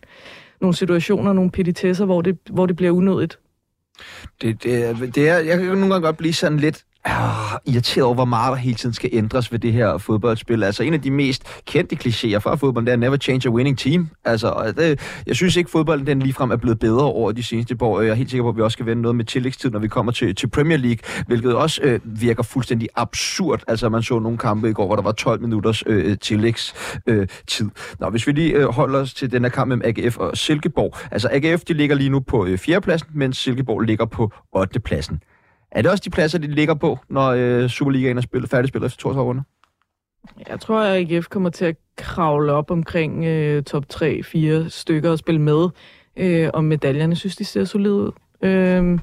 nogle 0.60 0.74
situationer, 0.74 1.32
nogle 1.32 1.50
petitesser, 1.50 2.04
hvor 2.04 2.22
det, 2.22 2.38
hvor 2.50 2.66
det 2.66 2.76
bliver 2.76 2.92
unødigt. 2.92 3.38
Det, 4.42 4.62
det, 4.62 5.14
det 5.14 5.28
er, 5.28 5.38
jeg 5.38 5.58
kan 5.58 5.66
nogle 5.66 5.80
gange 5.80 6.00
godt 6.00 6.16
blive 6.16 6.32
sådan 6.32 6.58
lidt 6.58 6.84
er 7.08 7.60
irriteret 7.66 8.04
over, 8.04 8.14
hvor 8.14 8.24
meget 8.24 8.50
der 8.50 8.56
hele 8.56 8.74
tiden 8.74 8.94
skal 8.94 9.10
ændres 9.12 9.52
ved 9.52 9.58
det 9.58 9.72
her 9.72 9.98
fodboldspil. 9.98 10.64
Altså 10.64 10.82
en 10.82 10.94
af 10.94 11.02
de 11.02 11.10
mest 11.10 11.42
kendte 11.66 11.96
klichéer 11.96 12.38
fra 12.38 12.54
fodbold, 12.54 12.86
det 12.86 12.92
er 12.92 12.96
never 12.96 13.16
change 13.16 13.48
a 13.48 13.52
winning 13.52 13.78
team. 13.78 14.08
Altså, 14.24 14.72
det, 14.76 15.00
jeg 15.26 15.36
synes 15.36 15.56
ikke, 15.56 15.70
fodbolden 15.70 16.06
den 16.06 16.20
ligefrem 16.22 16.50
er 16.50 16.56
blevet 16.56 16.78
bedre 16.78 17.04
over 17.04 17.32
de 17.32 17.42
seneste 17.42 17.76
år. 17.80 18.00
Jeg 18.00 18.10
er 18.10 18.14
helt 18.14 18.30
sikker 18.30 18.44
på, 18.44 18.48
at 18.48 18.56
vi 18.56 18.62
også 18.62 18.72
skal 18.72 18.86
vende 18.86 19.02
noget 19.02 19.16
med 19.16 19.24
tillægstid, 19.24 19.70
når 19.70 19.78
vi 19.78 19.88
kommer 19.88 20.12
til, 20.12 20.34
til 20.34 20.46
Premier 20.50 20.78
League, 20.78 20.98
hvilket 21.26 21.54
også 21.54 21.80
øh, 21.82 22.00
virker 22.04 22.42
fuldstændig 22.42 22.88
absurd. 22.96 23.60
Altså, 23.68 23.88
man 23.88 24.02
så 24.02 24.18
nogle 24.18 24.38
kampe 24.38 24.70
i 24.70 24.72
går, 24.72 24.86
hvor 24.86 24.96
der 24.96 25.02
var 25.02 25.12
12 25.12 25.40
minutters 25.40 25.82
øh, 25.86 26.18
tillægstid. 26.18 26.78
Øh, 27.06 27.26
tid. 27.46 27.70
Nå, 28.00 28.10
hvis 28.10 28.26
vi 28.26 28.32
lige 28.32 28.52
øh, 28.52 28.64
holder 28.64 28.98
os 28.98 29.14
til 29.14 29.32
den 29.32 29.42
her 29.42 29.50
kamp 29.50 29.68
mellem 29.68 29.82
AGF 29.84 30.16
og 30.16 30.36
Silkeborg. 30.36 30.96
Altså, 31.10 31.28
AGF 31.32 31.60
de 31.64 31.72
ligger 31.72 31.96
lige 31.96 32.10
nu 32.10 32.20
på 32.20 32.46
øh, 32.46 32.58
4. 32.58 32.80
pladsen, 32.80 33.08
mens 33.14 33.38
Silkeborg 33.38 33.80
ligger 33.80 34.04
på 34.04 34.32
8. 34.52 34.80
pladsen. 34.80 35.20
Er 35.70 35.82
det 35.82 35.90
også 35.90 36.02
de 36.04 36.10
pladser, 36.10 36.38
de 36.38 36.46
ligger 36.46 36.74
på, 36.74 36.98
når 37.08 37.28
øh, 37.28 37.68
Superligaen 37.68 38.16
er 38.16 38.22
spillet, 38.22 38.50
færdigspillet 38.50 38.86
efter 38.86 38.98
32 38.98 39.28
runder? 39.28 39.42
Jeg 40.48 40.60
tror, 40.60 40.80
at 40.80 41.12
AGF 41.12 41.26
kommer 41.28 41.50
til 41.50 41.64
at 41.64 41.76
kravle 41.96 42.52
op 42.52 42.70
omkring 42.70 43.24
øh, 43.24 43.62
top 43.62 43.84
3-4 43.94 44.68
stykker 44.68 45.10
og 45.10 45.18
spille 45.18 45.40
med 45.40 45.68
øh, 46.16 46.50
om 46.52 46.64
medaljerne. 46.64 47.10
Jeg 47.10 47.16
synes, 47.16 47.36
de 47.36 47.44
ser 47.44 47.64
solide 47.64 47.94
ud. 47.94 48.10
Øh, 48.42 48.98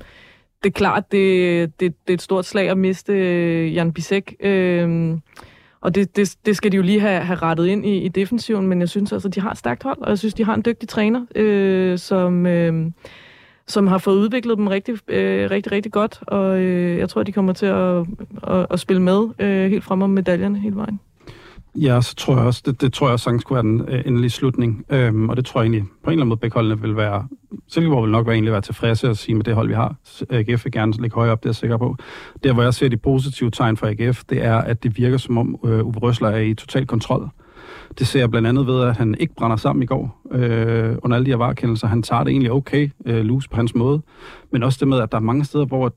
det 0.63 0.69
er 0.69 0.73
klart, 0.73 1.11
det, 1.11 1.79
det, 1.79 1.95
det 2.07 2.13
er 2.13 2.13
et 2.13 2.21
stort 2.21 2.45
slag 2.45 2.69
at 2.69 2.77
miste 2.77 3.13
øh, 3.13 3.75
Jan 3.75 3.93
Bisek. 3.93 4.35
Øh, 4.39 5.17
og 5.81 5.95
det, 5.95 6.15
det, 6.15 6.35
det 6.45 6.57
skal 6.57 6.71
de 6.71 6.77
jo 6.77 6.83
lige 6.83 6.99
have, 6.99 7.21
have 7.21 7.39
rettet 7.39 7.67
ind 7.67 7.85
i, 7.85 7.97
i 7.97 8.07
defensiven, 8.07 8.67
men 8.67 8.79
jeg 8.79 8.89
synes 8.89 9.13
altså, 9.13 9.29
de 9.29 9.41
har 9.41 9.51
et 9.51 9.57
stærkt 9.57 9.83
hold, 9.83 9.97
og 10.01 10.09
jeg 10.09 10.19
synes, 10.19 10.33
de 10.33 10.45
har 10.45 10.53
en 10.53 10.63
dygtig 10.65 10.89
træner, 10.89 11.25
øh, 11.35 11.97
som, 11.97 12.45
øh, 12.45 12.91
som 13.67 13.87
har 13.87 13.97
fået 13.97 14.15
udviklet 14.15 14.57
dem 14.57 14.67
rigtig, 14.67 14.97
øh, 15.07 15.51
rigtig, 15.51 15.71
rigtig 15.71 15.91
godt, 15.91 16.19
og 16.27 16.59
øh, 16.59 16.97
jeg 16.97 17.09
tror, 17.09 17.23
de 17.23 17.31
kommer 17.31 17.53
til 17.53 17.65
at, 17.65 18.05
at, 18.47 18.67
at 18.69 18.79
spille 18.79 19.01
med 19.01 19.27
øh, 19.39 19.69
helt 19.69 19.83
frem 19.83 20.01
om 20.01 20.09
medaljerne 20.09 20.59
hele 20.59 20.75
vejen. 20.75 20.99
Ja, 21.75 22.01
så 22.01 22.15
tror 22.15 22.35
jeg 22.37 22.45
også, 22.45 22.61
det, 22.65 22.81
det 22.81 22.93
tror 22.93 23.07
jeg 23.07 23.13
også 23.13 23.23
sagtens 23.23 23.43
kunne 23.43 23.55
være 23.55 23.63
den 23.63 23.81
øh, 23.87 24.03
endelige 24.05 24.29
slutning. 24.29 24.85
Øhm, 24.89 25.29
og 25.29 25.37
det 25.37 25.45
tror 25.45 25.61
jeg 25.61 25.65
egentlig, 25.65 25.83
på 25.83 26.09
en 26.09 26.11
eller 26.11 26.21
anden 26.21 26.27
måde, 26.27 26.39
begge 26.39 26.53
holdene 26.53 26.81
vil 26.81 26.95
være, 26.95 27.27
Silkeborg 27.67 28.03
vil 28.03 28.11
nok 28.11 28.25
være, 28.25 28.35
egentlig 28.35 28.51
være 28.51 28.61
tilfredse 28.61 29.09
at 29.09 29.17
sige 29.17 29.35
med 29.35 29.43
det 29.43 29.55
hold, 29.55 29.67
vi 29.67 29.73
har. 29.73 29.95
AGF 30.29 30.65
vil 30.65 30.71
gerne 30.71 30.93
ligge 31.01 31.15
højere 31.15 31.31
op, 31.31 31.43
det 31.43 31.45
er 31.45 31.49
jeg 31.49 31.55
sikker 31.55 31.77
på. 31.77 31.95
Der, 32.43 32.53
hvor 32.53 32.63
jeg 32.63 32.73
ser 32.73 32.89
de 32.89 32.97
positive 32.97 33.51
tegn 33.51 33.77
for 33.77 33.87
AGF, 33.87 34.23
det 34.29 34.43
er, 34.43 34.57
at 34.57 34.83
det 34.83 34.97
virker 34.97 35.17
som 35.17 35.37
om 35.37 35.59
øh, 35.65 35.85
Uwe 35.85 35.93
Røsler 35.93 36.29
er 36.29 36.39
i 36.39 36.53
total 36.53 36.85
kontrol. 36.85 37.29
Det 37.99 38.07
ser 38.07 38.19
jeg 38.19 38.31
blandt 38.31 38.47
andet 38.47 38.67
ved, 38.67 38.83
at 38.83 38.97
han 38.97 39.15
ikke 39.19 39.35
brænder 39.35 39.57
sammen 39.57 39.83
i 39.83 39.85
går 39.85 40.21
øh, 40.31 40.95
under 41.03 41.15
alle 41.15 41.25
de 41.25 41.31
her 41.31 41.37
varekendelser. 41.37 41.87
Han 41.87 42.03
tager 42.03 42.23
det 42.23 42.31
egentlig 42.31 42.51
okay, 42.51 42.89
øh, 43.05 43.25
loose 43.25 43.49
på 43.49 43.55
hans 43.55 43.75
måde. 43.75 44.01
Men 44.51 44.63
også 44.63 44.77
det 44.79 44.87
med, 44.87 44.99
at 44.99 45.11
der 45.11 45.17
er 45.17 45.21
mange 45.21 45.45
steder, 45.45 45.65
hvor 45.65 45.85
at, 45.85 45.91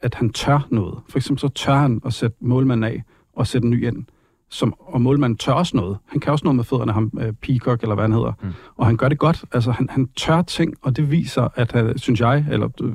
at 0.00 0.14
han 0.14 0.30
tør 0.30 0.66
noget. 0.70 0.98
For 1.08 1.18
eksempel 1.18 1.40
så 1.40 1.48
tør 1.48 1.74
han 1.74 2.00
at 2.06 2.12
sætte 2.12 2.36
målmanden 2.40 2.84
af 2.84 3.02
og 3.36 3.46
sætte 3.46 3.64
en 3.64 3.70
ny 3.70 3.86
ind 3.86 4.04
som, 4.52 4.74
og 4.78 5.00
målmanden 5.00 5.36
tør 5.36 5.52
også 5.52 5.76
noget. 5.76 5.98
Han 6.06 6.20
kan 6.20 6.32
også 6.32 6.44
noget 6.44 6.56
med 6.56 6.64
fødderne, 6.64 6.92
ham 6.92 7.10
øh, 7.20 7.32
Peacock, 7.32 7.82
eller 7.82 7.94
hvad 7.94 8.04
han 8.04 8.12
hedder. 8.12 8.32
Mm. 8.42 8.52
Og 8.76 8.86
han 8.86 8.96
gør 8.96 9.08
det 9.08 9.18
godt. 9.18 9.44
Altså, 9.52 9.70
han, 9.70 9.88
han 9.90 10.08
tør 10.16 10.42
ting, 10.42 10.74
og 10.82 10.96
det 10.96 11.10
viser, 11.10 11.48
at 11.54 11.72
han, 11.72 11.98
synes 11.98 12.20
jeg, 12.20 12.46
eller 12.50 12.68
øh, 12.82 12.92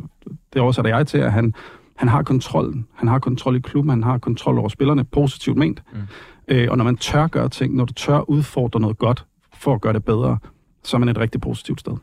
det 0.53 0.61
oversætter 0.61 0.97
jeg 0.97 1.07
til, 1.07 1.17
at 1.17 1.31
han, 1.31 1.53
han 1.95 2.07
har 2.07 2.23
kontrollen. 2.23 2.87
Han 2.93 3.07
har 3.07 3.19
kontrol 3.19 3.55
i 3.55 3.59
klubben, 3.59 3.89
han 3.89 4.03
har 4.03 4.17
kontrol 4.17 4.57
over 4.59 4.69
spillerne, 4.69 5.03
positivt 5.03 5.57
ment. 5.57 5.83
Mm. 5.93 5.99
Øh, 6.47 6.67
og 6.71 6.77
når 6.77 6.83
man 6.83 6.97
tør 6.97 7.27
gøre 7.27 7.49
ting, 7.49 7.75
når 7.75 7.85
du 7.85 7.93
tør 7.93 8.29
udfordre 8.29 8.79
noget 8.79 8.97
godt, 8.97 9.25
for 9.53 9.73
at 9.73 9.81
gøre 9.81 9.93
det 9.93 10.05
bedre, 10.05 10.37
så 10.83 10.97
er 10.97 10.99
man 10.99 11.09
et 11.09 11.17
rigtig 11.17 11.41
positivt 11.41 11.79
sted. 11.79 11.93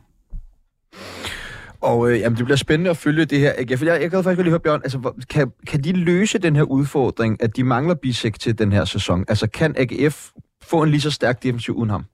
Og 1.81 2.11
øh, 2.11 2.19
jamen, 2.19 2.37
det 2.37 2.45
bliver 2.45 2.57
spændende 2.57 2.89
at 2.89 2.97
følge 2.97 3.25
det 3.25 3.39
her. 3.39 3.53
Jeg, 3.57 3.71
jeg, 3.71 4.01
jeg 4.01 4.11
gad 4.11 4.23
faktisk 4.23 4.37
lige 4.37 4.49
høre, 4.49 4.59
Bjørn, 4.59 4.81
altså, 4.83 5.13
kan, 5.29 5.51
kan 5.67 5.83
de 5.83 5.91
løse 5.91 6.37
den 6.37 6.55
her 6.55 6.63
udfordring, 6.63 7.43
at 7.43 7.55
de 7.55 7.63
mangler 7.63 7.95
Bisek 7.95 8.39
til 8.39 8.57
den 8.59 8.71
her 8.71 8.85
sæson? 8.85 9.25
Altså, 9.27 9.47
kan 9.47 9.75
AGF 9.77 10.29
få 10.63 10.83
en 10.83 10.89
lige 10.89 11.01
så 11.01 11.11
stærk 11.11 11.43
defensiv 11.43 11.75
uden 11.75 11.89
ham? 11.89 12.05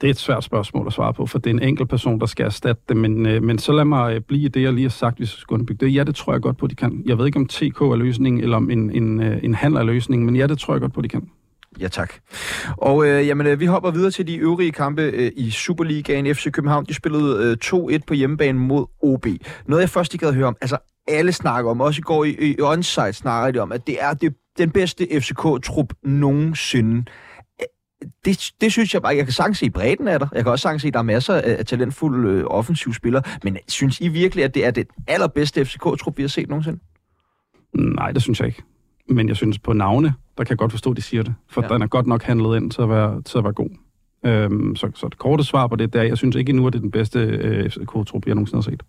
Det 0.00 0.06
er 0.06 0.10
et 0.10 0.18
svært 0.18 0.44
spørgsmål 0.44 0.86
at 0.86 0.92
svare 0.92 1.14
på, 1.14 1.26
for 1.26 1.38
det 1.38 1.50
er 1.50 1.54
en 1.54 1.62
enkelt 1.62 1.88
person, 1.88 2.20
der 2.20 2.26
skal 2.26 2.46
erstatte 2.46 2.82
det. 2.88 2.96
Men, 2.96 3.26
øh, 3.26 3.42
men 3.42 3.58
så 3.58 3.72
lad 3.72 3.84
mig 3.84 4.14
øh, 4.14 4.20
blive 4.20 4.42
i 4.42 4.48
det, 4.48 4.62
jeg 4.62 4.72
lige 4.72 4.84
har 4.84 4.90
sagt, 4.90 5.18
hvis 5.18 5.36
vi 5.36 5.40
skulle 5.40 5.66
bygge 5.66 5.86
det. 5.86 5.94
Ja, 5.94 6.04
det 6.04 6.14
tror 6.14 6.32
jeg 6.32 6.42
godt 6.42 6.56
på, 6.56 6.66
de 6.66 6.74
kan. 6.74 7.02
Jeg 7.06 7.18
ved 7.18 7.26
ikke, 7.26 7.38
om 7.38 7.46
TK 7.46 7.80
er 7.80 7.96
løsningen, 7.96 8.42
eller 8.42 8.56
om 8.56 8.70
en, 8.70 8.90
en, 8.90 9.22
øh, 9.22 9.38
en 9.42 9.54
handler 9.54 9.80
er 9.80 9.84
løsningen, 9.84 10.26
men 10.26 10.36
ja, 10.36 10.46
det 10.46 10.58
tror 10.58 10.74
jeg 10.74 10.80
godt 10.80 10.92
på, 10.92 11.02
de 11.02 11.08
kan. 11.08 11.28
Ja, 11.80 11.88
tak. 11.88 12.12
Og 12.76 13.06
øh, 13.06 13.26
jamen, 13.26 13.46
øh, 13.46 13.60
vi 13.60 13.66
hopper 13.66 13.90
videre 13.90 14.10
til 14.10 14.26
de 14.26 14.36
øvrige 14.36 14.72
kampe 14.72 15.02
øh, 15.02 15.32
i 15.36 15.50
Superligaen. 15.50 16.34
FC 16.34 16.50
København 16.50 16.84
de 16.84 16.94
spillede 16.94 17.56
øh, 17.64 17.74
2-1 17.94 17.98
på 18.06 18.14
hjemmebane 18.14 18.58
mod 18.58 18.86
OB. 19.02 19.26
Noget, 19.66 19.82
jeg 19.82 19.90
først 19.90 20.14
ikke 20.14 20.24
havde 20.24 20.36
hørt 20.36 20.44
om, 20.44 20.56
altså 20.60 20.78
alle 21.08 21.32
snakker 21.32 21.70
om, 21.70 21.80
også 21.80 21.98
i 21.98 22.02
går 22.02 22.24
i, 22.24 22.36
i 22.40 22.60
onsite 22.60 23.12
snakker 23.12 23.50
de 23.50 23.58
om, 23.58 23.72
at 23.72 23.86
det 23.86 23.96
er 24.00 24.14
det, 24.14 24.34
den 24.58 24.70
bedste 24.70 25.06
FCK-trup 25.20 25.92
nogensinde. 26.02 27.04
Det, 28.24 28.50
det 28.60 28.72
synes 28.72 28.94
jeg 28.94 29.02
bare, 29.02 29.16
jeg 29.16 29.24
kan 29.24 29.32
sagtens 29.32 29.58
se 29.58 29.70
bredden 29.70 30.08
af 30.08 30.18
der. 30.18 30.26
Jeg 30.34 30.42
kan 30.42 30.52
også 30.52 30.62
sagtens 30.62 30.82
se, 30.82 30.88
at 30.88 30.94
der 30.94 30.98
er 31.00 31.04
masser 31.04 31.34
af, 31.34 31.66
talentfulde 31.66 32.28
øh, 32.28 32.44
offensive 32.46 32.94
spillere. 32.94 33.22
Men 33.44 33.56
synes 33.68 34.00
I 34.00 34.08
virkelig, 34.08 34.44
at 34.44 34.54
det 34.54 34.66
er 34.66 34.70
det 34.70 34.86
allerbedste 35.08 35.64
FCK-trup, 35.64 36.16
vi 36.16 36.22
har 36.22 36.28
set 36.28 36.48
nogensinde? 36.48 36.78
Nej, 37.74 38.12
det 38.12 38.22
synes 38.22 38.40
jeg 38.40 38.48
ikke. 38.48 38.62
Men 39.08 39.28
jeg 39.28 39.36
synes 39.36 39.58
på 39.58 39.72
navne, 39.72 40.14
der 40.38 40.44
kan 40.44 40.50
jeg 40.50 40.58
godt 40.58 40.72
forstå, 40.72 40.90
at 40.90 40.96
de 40.96 41.02
siger 41.02 41.22
det. 41.22 41.34
For 41.48 41.62
Ja. 41.62 41.66
ja. 41.70 41.74
den 41.74 41.82
er 41.82 41.86
godt 41.86 42.06
nok 42.06 42.22
handlet 42.22 42.56
ind 42.56 42.70
til 42.70 42.82
at 42.82 42.88
være, 42.88 43.22
til 43.22 43.38
at 43.38 43.44
være 43.44 43.52
god. 43.52 43.70
Øhm, 44.26 44.76
så, 44.76 44.90
så 44.94 45.08
det 45.08 45.18
korte 45.18 45.44
svar 45.44 45.66
på 45.66 45.76
det, 45.76 45.92
det 45.92 45.98
er, 45.98 46.02
jeg 46.02 46.16
synes 46.18 46.36
ikke 46.36 46.50
endnu, 46.50 46.66
at 46.66 46.72
det 46.72 46.78
er 46.78 46.82
den 46.82 46.90
bedste 46.90 47.18
øh, 47.18 47.70
FCK-trup, 47.70 48.26
jeg 48.26 48.34
nogensinde 48.34 48.56
har 48.56 48.70
set. 48.70 48.82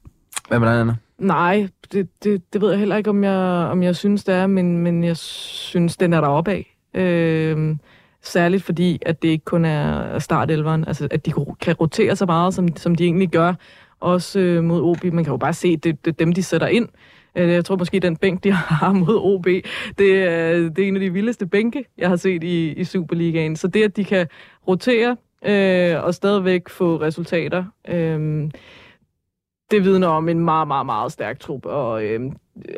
Hvad 0.48 0.60
med 0.60 0.68
dig, 0.68 0.80
Anna? 0.80 0.96
Nej, 1.20 1.68
det, 1.92 2.24
det, 2.24 2.54
det 2.54 2.62
ved 2.62 2.70
jeg 2.70 2.80
heller 2.80 2.96
ikke, 2.96 3.10
om 3.10 3.24
jeg, 3.24 3.68
om 3.72 3.84
jeg 3.84 3.96
synes, 3.96 4.24
det 4.24 4.36
er, 4.36 4.48
men, 4.48 4.78
men 4.78 5.04
jeg 5.04 5.18
synes, 5.18 5.98
den 5.98 6.14
er 6.14 6.22
deroppe 6.22 6.52
af. 6.52 6.78
Øh, 6.94 7.76
særligt 8.24 8.64
fordi, 8.64 9.00
at 9.06 9.22
det 9.22 9.28
ikke 9.28 9.46
kun 9.46 9.66
er 9.66 10.20
startelveren, 10.20 10.86
altså 10.88 11.08
at 11.12 11.26
de 11.26 11.34
kan 11.62 11.74
rotere 11.74 12.16
så 12.16 12.26
meget, 12.26 12.54
som, 12.54 12.78
som 12.78 12.96
de 12.96 13.04
egentlig 13.04 13.30
gør, 13.30 13.54
også 14.00 14.40
øh, 14.40 14.64
mod 14.64 14.82
OB. 14.82 15.04
Man 15.04 15.24
kan 15.24 15.34
jo 15.34 15.38
bare 15.38 15.54
se, 15.54 15.78
det, 15.78 16.06
det 16.06 16.12
er 16.12 16.16
dem, 16.16 16.34
de 16.34 16.44
sætter 16.44 16.68
ind. 16.68 16.90
Øh, 17.36 17.50
jeg 17.50 17.66
tror 17.66 17.76
måske, 17.76 18.00
den 18.00 18.18
bænk, 18.18 18.44
de 18.44 18.52
har 18.82 18.94
mod 18.94 19.16
OB, 19.16 19.46
det 19.98 20.24
er, 20.24 20.70
det 20.70 20.80
er 20.80 20.88
en 20.88 20.96
af 20.96 21.02
de 21.02 21.14
vildeste 21.14 21.46
bænke, 21.48 21.86
jeg 21.98 22.10
har 22.10 22.16
set 22.16 22.44
i, 22.44 22.74
i 22.74 22.84
Superligaen. 22.84 23.56
Så 23.56 23.68
det, 23.68 23.84
at 23.84 23.98
de 23.98 24.04
kan 24.04 24.28
rotere 24.68 25.18
øh, 25.46 26.04
og 26.04 26.14
stadigvæk 26.14 26.70
få 26.70 27.02
resultater, 27.02 27.66
øh, 27.88 28.50
det 29.72 29.84
vidner 29.84 30.08
om 30.08 30.30
en 30.30 30.40
meget, 30.40 30.68
meget, 30.68 30.86
meget 30.86 31.12
stærk 31.12 31.40
trup. 31.40 31.66
Og 31.66 32.04
øh, 32.04 32.22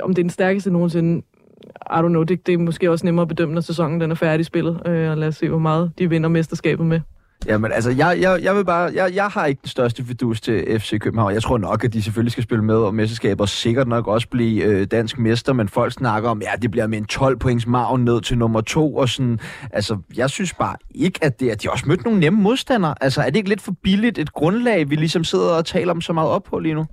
om 0.01 0.13
det 0.13 0.21
er 0.21 0.23
den 0.23 0.29
stærkeste 0.29 0.71
nogensinde, 0.71 1.25
i 1.65 1.99
don't 1.99 2.07
know, 2.07 2.23
det, 2.23 2.47
det 2.47 2.53
er 2.53 2.57
måske 2.57 2.91
også 2.91 3.05
nemmere 3.05 3.21
at 3.21 3.27
bedømme, 3.27 3.53
når 3.53 3.61
sæsonen 3.61 4.01
den 4.01 4.11
er 4.11 4.15
færdig 4.15 4.45
spillet. 4.45 4.81
Øh, 4.85 5.11
og 5.11 5.17
lad 5.17 5.27
os 5.27 5.35
se, 5.35 5.49
hvor 5.49 5.59
meget 5.59 5.91
de 5.97 6.09
vinder 6.09 6.29
mesterskabet 6.29 6.85
med. 6.85 6.99
Jamen 7.47 7.71
altså, 7.71 7.91
jeg, 7.91 8.17
jeg, 8.21 8.39
jeg 8.43 8.55
vil 8.55 8.65
bare, 8.65 8.91
jeg, 8.93 9.15
jeg 9.15 9.25
har 9.25 9.45
ikke 9.45 9.59
den 9.61 9.69
største 9.69 10.03
fidus 10.03 10.41
til 10.41 10.79
FC 10.79 10.99
København. 10.99 11.33
Jeg 11.33 11.41
tror 11.41 11.57
nok, 11.57 11.83
at 11.83 11.93
de 11.93 12.01
selvfølgelig 12.01 12.31
skal 12.31 12.43
spille 12.43 12.63
med 12.63 12.75
om 12.75 12.93
mesterskaber, 12.93 13.43
og 13.43 13.49
sikkert 13.49 13.87
nok 13.87 14.07
også 14.07 14.27
blive 14.27 14.63
øh, 14.63 14.87
dansk 14.87 15.19
mester, 15.19 15.53
men 15.53 15.69
folk 15.69 15.93
snakker 15.93 16.29
om, 16.29 16.41
ja, 16.41 16.51
det 16.61 16.71
bliver 16.71 16.87
med 16.87 16.97
en 16.97 17.05
12 17.05 17.37
points 17.37 17.67
margen 17.67 18.05
ned 18.05 18.21
til 18.21 18.37
nummer 18.37 18.61
to, 18.61 18.95
og 18.95 19.09
sådan, 19.09 19.39
altså, 19.71 19.97
jeg 20.15 20.29
synes 20.29 20.53
bare 20.53 20.75
ikke, 20.95 21.19
at 21.21 21.39
det, 21.39 21.49
at 21.49 21.63
de 21.63 21.69
også 21.71 21.85
mødt 21.87 22.03
nogle 22.03 22.19
nemme 22.19 22.41
modstandere. 22.41 22.95
Altså, 23.01 23.21
er 23.21 23.25
det 23.25 23.35
ikke 23.35 23.49
lidt 23.49 23.61
for 23.61 23.75
billigt 23.83 24.17
et 24.17 24.33
grundlag, 24.33 24.89
vi 24.89 24.95
ligesom 24.95 25.23
sidder 25.23 25.51
og 25.51 25.65
taler 25.65 25.93
om 25.93 26.01
så 26.01 26.13
meget 26.13 26.29
op 26.29 26.43
på 26.43 26.59
lige 26.59 26.75
nu? 26.75 26.85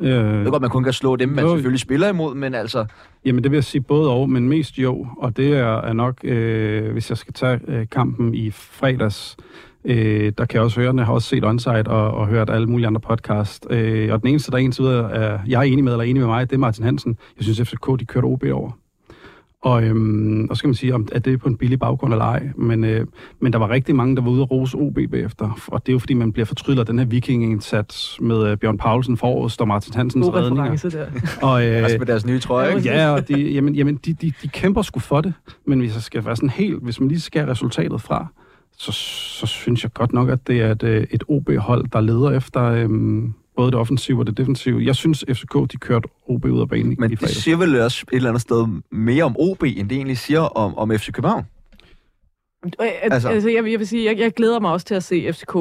Øh, 0.00 0.08
Jeg 0.10 0.44
ved 0.44 0.50
godt, 0.50 0.60
man 0.60 0.70
kun 0.70 0.84
kan 0.84 0.92
slå 0.92 1.16
dem, 1.16 1.28
man 1.28 1.44
Jo. 1.44 1.50
selvfølgelig 1.54 1.80
spiller 1.80 2.08
imod, 2.08 2.34
men 2.34 2.54
altså, 2.54 2.86
Jamen, 3.24 3.42
det 3.42 3.50
vil 3.50 3.56
jeg 3.56 3.64
sige 3.64 3.80
både 3.80 4.10
og, 4.10 4.30
men 4.30 4.48
mest 4.48 4.78
jo. 4.78 5.06
Og 5.18 5.36
det 5.36 5.52
er, 5.56 5.64
er 5.80 5.92
nok, 5.92 6.14
øh, 6.24 6.92
hvis 6.92 7.10
jeg 7.10 7.18
skal 7.18 7.34
tage 7.34 7.60
øh, 7.68 7.86
kampen 7.92 8.34
i 8.34 8.50
fredags, 8.50 9.36
øh, 9.84 10.32
der 10.38 10.44
kan 10.44 10.56
jeg 10.56 10.62
også 10.62 10.80
høre 10.80 10.90
den. 10.90 10.98
Jeg 10.98 11.06
har 11.06 11.12
også 11.12 11.28
set 11.28 11.44
Onsite 11.44 11.88
og, 11.88 12.10
og 12.10 12.26
hørt 12.26 12.50
alle 12.50 12.66
mulige 12.66 12.86
andre 12.86 13.00
podcast. 13.00 13.66
Øh, 13.70 14.12
og 14.12 14.20
den 14.22 14.28
eneste, 14.30 14.50
der 14.50 14.56
er 14.56 14.60
indtil 14.62 14.84
videre, 14.84 15.12
er, 15.12 15.38
jeg 15.46 15.58
er 15.58 15.62
enig 15.62 15.84
med, 15.84 15.92
eller 15.92 16.04
enig 16.04 16.20
med 16.20 16.26
mig, 16.28 16.50
det 16.50 16.56
er 16.56 16.60
Martin 16.60 16.84
Hansen. 16.84 17.16
Jeg 17.36 17.44
synes, 17.44 17.68
FCK, 17.70 18.00
de 18.00 18.04
kørte 18.04 18.24
OB 18.24 18.44
over. 18.52 18.70
Og, 19.66 19.84
øhm, 19.84 20.46
og 20.50 20.56
så 20.56 20.58
skal 20.58 20.68
man 20.68 20.74
sige, 20.74 20.94
om 20.94 21.08
at 21.12 21.24
det 21.24 21.32
er 21.32 21.36
på 21.36 21.48
en 21.48 21.56
billig 21.56 21.78
baggrund 21.78 22.12
eller 22.12 22.24
ej. 22.24 22.48
Men, 22.56 22.84
øh, 22.84 23.06
men 23.40 23.52
der 23.52 23.58
var 23.58 23.70
rigtig 23.70 23.96
mange, 23.96 24.16
der 24.16 24.22
var 24.22 24.30
ude 24.30 24.42
at 24.42 24.50
rose 24.50 24.76
OB 24.76 24.98
bagefter. 25.10 25.60
Og 25.66 25.86
det 25.86 25.92
er 25.92 25.94
jo 25.94 25.98
fordi, 25.98 26.14
man 26.14 26.32
bliver 26.32 26.46
fortryllet 26.46 26.80
af 26.80 26.86
den 26.86 26.98
her 26.98 27.06
vikingindsats 27.06 28.18
med 28.20 28.50
øh, 28.50 28.56
Bjørn 28.56 28.78
Paulsen 28.78 29.16
forrest 29.16 29.60
og 29.60 29.68
Martin 29.68 29.94
Hansens 29.94 30.24
God 30.24 30.34
redninger. 30.34 30.88
der. 30.90 31.06
Og, 31.42 31.66
øh, 31.66 31.84
også 31.84 31.98
med 31.98 32.06
deres 32.06 32.26
nye 32.26 32.38
trøje, 32.38 32.68
ja, 32.68 32.76
ikke? 32.76 32.88
Ja, 32.88 33.10
og 33.10 33.28
de, 33.28 33.52
jamen, 33.52 33.74
jamen 33.74 33.96
de, 33.96 34.12
de, 34.12 34.32
de 34.42 34.48
kæmper 34.48 34.82
sgu 34.82 35.00
for 35.00 35.20
det. 35.20 35.34
Men 35.64 35.78
hvis 35.78 35.94
jeg 35.94 36.02
skal 36.02 36.24
være 36.24 36.36
sådan 36.36 36.50
helt, 36.50 36.82
hvis 36.82 37.00
man 37.00 37.08
lige 37.08 37.20
skal 37.20 37.40
have 37.40 37.50
resultatet 37.50 38.00
fra, 38.00 38.26
så, 38.78 38.92
så 38.92 39.46
synes 39.46 39.82
jeg 39.82 39.92
godt 39.92 40.12
nok, 40.12 40.28
at 40.28 40.46
det 40.46 40.60
er 40.60 40.70
et, 40.70 40.82
øh, 40.82 41.06
et 41.10 41.24
OB-hold, 41.28 41.86
der 41.92 42.00
leder 42.00 42.30
efter 42.30 42.62
øhm, 42.64 43.34
både 43.56 43.70
det 43.70 43.78
offensive 43.80 44.18
og 44.18 44.26
det 44.26 44.36
defensive. 44.36 44.84
Jeg 44.84 44.96
synes, 44.96 45.24
FCK, 45.32 45.54
de 45.72 45.76
kørte 45.78 46.08
OB 46.28 46.44
ud 46.44 46.60
af 46.60 46.68
banen 46.68 46.96
Men 46.98 47.12
i 47.12 47.14
det 47.14 47.28
siger 47.28 47.56
vel 47.56 47.80
også 47.80 48.04
et 48.12 48.16
eller 48.16 48.28
andet 48.28 48.42
sted 48.42 48.66
mere 48.90 49.24
om 49.24 49.36
OB, 49.38 49.62
end 49.62 49.88
det 49.88 49.96
egentlig 49.96 50.18
siger 50.18 50.40
om, 50.40 50.78
om 50.78 50.90
FC 50.98 51.12
København. 51.12 51.44
Øh, 52.64 52.86
Altså- 53.02 53.28
Altså, 53.28 53.48
jeg, 53.50 53.64
vil- 53.64 53.70
jeg 53.70 53.78
vil 53.78 53.86
sige, 53.88 54.04
jeg, 54.04 54.18
jeg 54.18 54.32
glæder 54.32 54.60
mig 54.60 54.72
også 54.72 54.86
til 54.86 54.94
at 54.94 55.04
se 55.04 55.32
FCK 55.32 55.56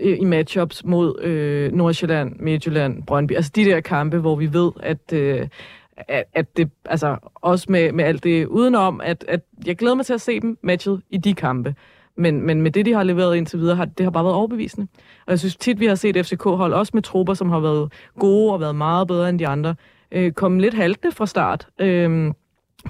øh, 0.00 0.18
i 0.20 0.24
matchups 0.24 0.84
mod 0.84 1.22
øh, 1.22 1.72
Nordsjælland, 1.72 2.36
Midtjylland, 2.40 3.02
Brøndby. 3.02 3.32
Altså 3.32 3.50
de 3.56 3.64
der 3.64 3.80
kampe, 3.80 4.18
hvor 4.18 4.36
vi 4.36 4.52
ved, 4.52 4.70
at, 4.80 5.12
øh, 5.12 5.48
at, 5.96 6.24
at 6.34 6.56
det, 6.56 6.70
altså 6.84 7.16
også 7.34 7.66
med, 7.68 7.92
med 7.92 8.04
alt 8.04 8.24
det 8.24 8.46
udenom, 8.46 9.00
at, 9.04 9.24
at 9.28 9.40
jeg 9.66 9.76
glæder 9.76 9.94
mig 9.94 10.06
til 10.06 10.12
at 10.14 10.20
se 10.20 10.40
dem 10.40 10.58
matchet 10.62 11.00
i 11.10 11.18
de 11.18 11.34
kampe. 11.34 11.74
Men, 12.16 12.42
men 12.42 12.62
med 12.62 12.70
det, 12.70 12.86
de 12.86 12.92
har 12.92 13.02
leveret 13.02 13.36
indtil 13.36 13.58
videre, 13.58 13.76
har, 13.76 13.84
det 13.84 14.04
har 14.04 14.10
bare 14.10 14.24
været 14.24 14.36
overbevisende. 14.36 14.86
Og 15.26 15.30
jeg 15.30 15.38
synes 15.38 15.56
tit, 15.56 15.80
vi 15.80 15.86
har 15.86 15.94
set 15.94 16.26
FCK-hold, 16.26 16.72
også 16.72 16.90
med 16.94 17.02
trupper, 17.02 17.34
som 17.34 17.50
har 17.50 17.60
været 17.60 17.92
gode 18.18 18.52
og 18.52 18.60
været 18.60 18.76
meget 18.76 19.08
bedre 19.08 19.28
end 19.28 19.38
de 19.38 19.46
andre, 19.46 19.74
øh, 20.12 20.32
komme 20.32 20.60
lidt 20.60 20.74
haltende 20.74 21.14
fra 21.14 21.26
start. 21.26 21.68
Øh, 21.80 22.32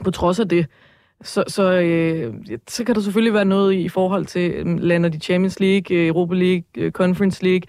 på 0.04 0.10
trods 0.10 0.40
af 0.40 0.48
det, 0.48 0.66
så, 1.22 1.44
så, 1.48 1.72
øh, 1.72 2.34
så 2.68 2.84
kan 2.84 2.94
der 2.94 3.00
selvfølgelig 3.00 3.34
være 3.34 3.44
noget 3.44 3.74
i 3.74 3.88
forhold 3.88 4.26
til, 4.26 4.66
mm, 4.66 4.78
lander 4.78 5.08
de 5.08 5.18
Champions 5.18 5.60
League, 5.60 5.96
øh, 5.96 6.06
Europa 6.06 6.34
League, 6.34 6.62
øh, 6.76 6.92
Conference 6.92 7.44
League, 7.44 7.62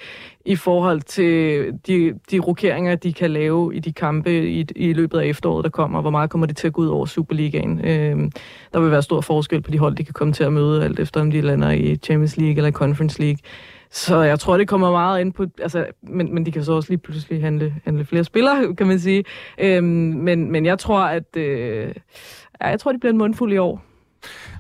i 0.46 0.56
forhold 0.56 1.02
til 1.02 1.66
de, 1.88 2.14
de 2.32 2.40
rokeringer, 2.40 2.96
de 2.96 3.14
kan 3.14 3.32
lave 3.32 3.76
i 3.76 3.80
de 3.80 3.94
kampe 3.94 4.50
i, 4.50 4.66
i 4.76 4.94
løbet 4.94 5.20
af 5.20 5.26
efteråret, 5.26 5.64
der 5.64 5.70
kommer. 5.70 6.02
Hvor 6.02 6.10
meget 6.10 6.30
kommer 6.30 6.48
det 6.48 6.58
til 6.58 6.68
at 6.68 6.74
gå 6.74 6.82
ud 6.82 6.88
over 6.88 7.06
Superligaen? 7.06 7.86
Øh, 7.86 8.32
der 8.74 8.80
vil 8.80 8.92
være 8.92 9.02
stor 9.02 9.22
forskel 9.22 9.62
på 9.62 9.72
de 9.72 9.80
hold, 9.80 9.96
de 9.96 10.04
kan 10.04 10.14
komme 10.14 10.34
til 10.34 10.44
at 10.44 10.54
møde, 10.54 10.84
alt 10.84 11.00
efter 11.00 11.22
om 11.22 11.32
de 11.32 11.42
lander 11.42 11.72
i 11.72 11.96
Champions 11.96 12.38
League 12.38 12.58
eller 12.58 12.72
Conference 12.72 13.20
League. 13.22 13.40
Så 13.92 14.22
jeg 14.22 14.40
tror, 14.40 14.58
det 14.58 14.68
kommer 14.68 14.92
meget 14.92 15.22
ind 15.22 15.34
på... 15.34 15.46
Altså, 15.62 15.86
men, 16.02 16.34
men 16.34 16.46
de 16.46 16.52
kan 16.52 16.64
så 16.64 16.74
også 16.74 16.90
lige 16.90 16.98
pludselig 16.98 17.42
handle, 17.42 17.76
handle 17.84 18.06
flere 18.06 18.24
spillere, 18.24 18.56
kan 18.78 18.88
man 18.88 19.00
sige. 19.00 19.24
Øhm, 19.58 19.86
men, 19.86 20.52
men 20.52 20.66
jeg 20.66 20.80
tror, 20.80 21.00
at... 21.00 21.38
Øh, 21.38 21.94
ja, 22.62 22.68
jeg 22.68 22.80
tror, 22.80 22.92
det 22.92 23.02
bliver 23.02 23.12
en 23.12 23.18
mundfuld 23.18 23.54
i 23.54 23.58
år. 23.58 23.84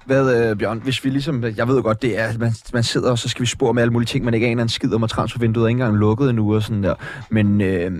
Hvad, 0.05 0.49
øh, 0.49 0.57
Bjørn, 0.57 0.81
hvis 0.83 1.05
vi 1.05 1.09
ligesom, 1.09 1.43
jeg 1.43 1.67
ved 1.67 1.75
jo 1.75 1.81
godt, 1.81 2.01
det 2.01 2.19
er, 2.19 2.37
man, 2.39 2.51
man 2.73 2.83
sidder 2.83 3.11
og 3.11 3.19
så 3.19 3.29
skal 3.29 3.41
vi 3.41 3.47
spore 3.47 3.73
med 3.73 3.81
alle 3.81 3.93
mulige 3.93 4.07
ting, 4.07 4.25
man 4.25 4.33
ikke 4.33 4.47
aner 4.47 4.63
en 4.63 4.69
skid 4.69 4.93
om, 4.93 5.03
og 5.03 5.09
transfervinduet 5.09 5.63
er 5.63 5.67
ikke 5.67 5.79
engang 5.81 5.97
lukket 5.97 6.29
endnu 6.29 6.55
og 6.55 6.63
sådan 6.63 6.83
der. 6.83 6.95
Men 7.29 7.61
øh, 7.61 7.91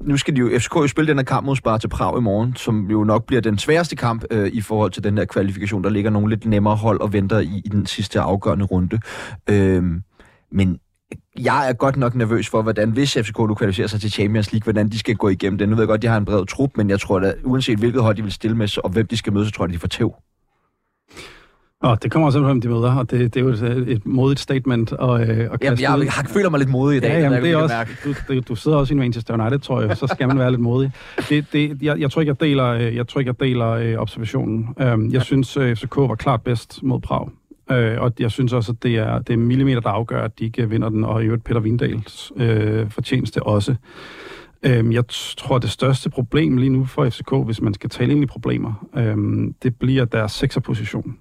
nu 0.00 0.16
skal 0.16 0.36
de 0.36 0.40
jo, 0.40 0.58
FCK 0.58 0.76
jo 0.76 0.86
spille 0.86 1.08
den 1.08 1.18
her 1.18 1.24
kamp 1.24 1.46
mod 1.46 1.56
Sparta 1.56 1.88
Prag 1.88 2.18
i 2.18 2.20
morgen, 2.20 2.56
som 2.56 2.90
jo 2.90 3.04
nok 3.04 3.26
bliver 3.26 3.40
den 3.40 3.58
sværeste 3.58 3.96
kamp 3.96 4.24
øh, 4.30 4.50
i 4.52 4.60
forhold 4.60 4.90
til 4.90 5.04
den 5.04 5.16
der 5.16 5.24
kvalifikation. 5.24 5.84
Der 5.84 5.90
ligger 5.90 6.10
nogle 6.10 6.30
lidt 6.30 6.46
nemmere 6.46 6.76
hold 6.76 7.00
og 7.00 7.12
venter 7.12 7.38
i, 7.38 7.62
i 7.64 7.68
den 7.68 7.86
sidste 7.86 8.20
afgørende 8.20 8.64
runde. 8.64 8.98
Øh, 9.50 9.82
men 10.52 10.78
jeg 11.40 11.68
er 11.68 11.72
godt 11.72 11.96
nok 11.96 12.14
nervøs 12.14 12.48
for, 12.48 12.62
hvordan, 12.62 12.90
hvis 12.90 13.14
FCK 13.14 13.38
nu 13.38 13.54
kvalificerer 13.54 13.86
sig 13.86 14.00
til 14.00 14.10
Champions 14.10 14.52
League, 14.52 14.64
hvordan 14.64 14.88
de 14.88 14.98
skal 14.98 15.14
gå 15.16 15.28
igennem 15.28 15.58
det. 15.58 15.68
Nu 15.68 15.74
ved 15.74 15.82
jeg 15.82 15.88
godt, 15.88 16.02
de 16.02 16.06
har 16.06 16.16
en 16.16 16.24
bred 16.24 16.46
trup, 16.46 16.70
men 16.76 16.90
jeg 16.90 17.00
tror 17.00 17.18
da, 17.18 17.34
uanset 17.44 17.78
hvilket 17.78 18.02
hold 18.02 18.16
de 18.16 18.22
vil 18.22 18.32
stille 18.32 18.56
med, 18.56 18.78
og 18.84 18.90
hvem 18.90 19.06
de 19.06 19.16
skal 19.16 19.32
møde, 19.32 19.46
så 19.46 19.52
tror 19.52 19.64
jeg, 19.64 19.72
de 19.72 19.78
får 19.78 19.88
tæv. 19.88 20.14
Og 21.84 22.02
det 22.02 22.10
kommer 22.10 22.26
også 22.26 22.38
an 22.38 22.42
på, 22.42 22.46
hvem 22.46 22.60
de 22.60 22.68
møder, 22.68 22.94
og 22.94 23.10
det, 23.10 23.34
det 23.34 23.40
er 23.40 23.44
jo 23.44 23.50
et, 23.50 23.88
et 23.88 24.06
modigt 24.06 24.40
statement 24.40 24.92
at, 24.92 25.00
øh, 25.00 25.18
at 25.18 25.28
Jamen, 25.28 25.50
jeg, 25.62 25.80
jeg, 25.80 26.00
jeg 26.00 26.12
føler 26.28 26.50
mig 26.50 26.58
lidt 26.58 26.70
modig 26.70 26.96
i 26.96 27.00
dag. 27.00 27.10
Ja, 27.10 27.18
jamen, 27.18 27.42
det 27.42 27.50
er 27.50 27.56
også, 27.56 27.74
mærke. 27.74 28.16
du, 28.28 28.40
du, 28.40 28.54
sidder 28.54 28.76
også 28.76 28.94
i 28.94 28.96
Manchester 28.96 29.34
United, 29.40 29.58
tror 29.58 29.82
jeg, 29.82 29.96
så 29.96 30.06
skal 30.06 30.28
man 30.28 30.38
være 30.38 30.50
lidt 30.50 30.60
modig. 30.60 30.92
Det, 31.28 31.46
det, 31.52 31.82
jeg, 31.82 32.00
jeg 32.00 32.10
tror 32.10 32.20
ikke, 32.20 32.30
jeg 32.30 32.40
deler, 32.40 32.66
øh, 32.66 32.96
jeg 32.96 33.08
tror 33.08 33.20
ikke, 33.20 33.28
jeg 33.28 33.48
deler 33.48 33.70
øh, 33.70 33.94
observationen. 33.96 34.68
Um, 34.92 35.10
jeg 35.10 35.22
synes, 35.22 35.56
øh, 35.56 35.76
FCK 35.76 35.96
var 35.96 36.14
klart 36.14 36.42
bedst 36.42 36.82
mod 36.82 37.00
Prag. 37.00 37.28
Øh, 37.70 38.00
og 38.00 38.12
jeg 38.18 38.30
synes 38.30 38.52
også, 38.52 38.72
at 38.72 38.82
det 38.82 38.96
er, 38.96 39.18
det 39.18 39.32
er 39.32 39.36
millimeter, 39.36 39.80
der 39.80 39.90
afgør, 39.90 40.24
at 40.24 40.38
de 40.38 40.44
ikke 40.44 40.68
vinder 40.70 40.88
den, 40.88 41.04
og 41.04 41.22
i 41.22 41.26
øvrigt 41.26 41.44
Peter 41.44 41.60
Vindals 41.60 42.32
øh, 42.36 42.90
fortjeneste 42.90 43.42
også. 43.42 43.74
Øhm, 44.62 44.92
jeg 44.92 45.04
tror, 45.36 45.58
det 45.58 45.70
største 45.70 46.10
problem 46.10 46.56
lige 46.56 46.70
nu 46.70 46.84
for 46.84 47.10
FCK, 47.10 47.32
hvis 47.44 47.60
man 47.60 47.74
skal 47.74 47.90
tale 47.90 48.12
ind 48.12 48.22
i 48.22 48.26
problemer, 48.26 48.86
øhm, 48.96 49.54
det 49.62 49.76
bliver 49.76 50.04
deres 50.04 50.32
sekserposition. 50.32 51.18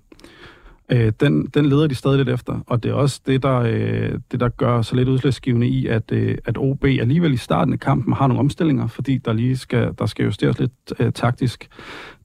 Øh, 0.91 1.11
den, 1.19 1.45
den 1.45 1.65
leder 1.65 1.87
de 1.87 1.95
stadig 1.95 2.17
lidt 2.17 2.29
efter, 2.29 2.59
og 2.67 2.83
det 2.83 2.89
er 2.89 2.93
også 2.93 3.21
det, 3.25 3.43
der, 3.43 3.59
øh, 3.59 4.19
det, 4.31 4.39
der 4.39 4.49
gør 4.49 4.81
så 4.81 4.95
lidt 4.95 5.09
udslagsgivende 5.09 5.67
i, 5.67 5.87
at, 5.87 6.11
øh, 6.11 6.37
at 6.45 6.57
OB 6.57 6.83
alligevel 6.83 7.33
i 7.33 7.37
starten 7.37 7.73
af 7.73 7.79
kampen 7.79 8.13
har 8.13 8.27
nogle 8.27 8.39
omstillinger, 8.39 8.87
fordi 8.87 9.17
der 9.17 9.33
lige 9.33 9.57
skal, 9.57 9.93
der 9.99 10.05
skal 10.05 10.25
justeres 10.25 10.59
lidt 10.59 10.93
øh, 10.99 11.11
taktisk. 11.11 11.67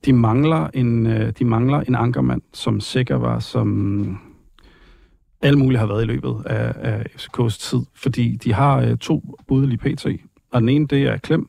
De 0.05 0.13
mangler 0.13 0.69
en, 0.75 1.07
øh, 1.07 1.33
de 1.39 1.45
mangler 1.45 1.81
en 1.81 1.95
ankermand, 1.95 2.43
som 2.53 2.81
sikker 2.81 3.17
var, 3.17 3.39
som 3.39 4.19
alle 5.43 5.59
mulige 5.59 5.79
har 5.79 5.87
været 5.87 6.03
i 6.03 6.07
løbet 6.07 6.35
af, 6.47 6.73
af 6.77 7.07
FCK's 7.17 7.71
tid, 7.71 7.81
fordi 7.95 8.37
de 8.45 8.53
har 8.53 8.81
øh, 8.81 8.97
to 8.97 9.37
budelige 9.49 9.79
PT, 9.79 10.07
og 10.53 10.61
den 10.61 10.69
ene, 10.69 10.87
det 10.87 11.03
er 11.03 11.17
Klem, 11.17 11.49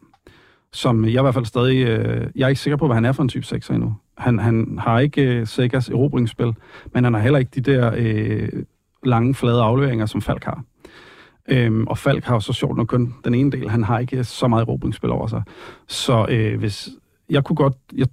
som 0.74 1.06
jeg 1.06 1.14
i 1.14 1.22
hvert 1.22 1.34
fald 1.34 1.46
stadig... 1.46 1.88
Øh, 1.88 2.28
jeg 2.36 2.46
er 2.46 2.50
ikke 2.50 2.62
sikker 2.62 2.78
på, 2.78 2.86
hvad 2.86 2.96
han 2.96 3.06
er 3.06 3.12
for 3.12 3.24
en 3.24 3.30
type 3.30 3.46
6 3.46 3.70
endnu. 3.70 3.96
Han, 4.20 4.40
han 4.40 4.80
har 4.82 5.00
ikke 5.00 5.22
øh, 5.22 5.48
Segas 5.48 5.90
erobringsspil, 5.90 6.54
men 6.94 7.04
han 7.04 7.14
har 7.14 7.22
heller 7.22 7.40
ikke 7.40 7.52
de 7.56 7.62
der 7.62 7.92
øh, 7.98 8.50
lange, 9.04 9.34
flade 9.34 9.62
afleveringer, 9.62 10.06
som 10.06 10.22
Falk 10.22 10.44
har. 10.44 10.64
Øhm, 11.50 11.88
og 11.88 11.98
Falk 11.98 12.24
har 12.24 12.34
jo 12.34 12.40
så 12.40 12.54
sjovt 12.54 12.78
nok 12.78 12.88
kun 12.88 13.14
den 13.26 13.34
ene 13.34 13.52
del. 13.52 13.70
Han 13.70 13.84
har 13.84 14.00
ikke 14.00 14.24
så 14.24 14.48
meget 14.48 14.62
erobringsspil 14.62 15.10
over 15.10 15.28
sig. 15.28 15.44
Så 15.88 16.26
øh, 16.30 16.60
hvis... 16.60 16.90
Jeg 17.30 17.44
kunne 17.44 17.56
godt... 17.56 17.74
Jeg, 17.98 18.08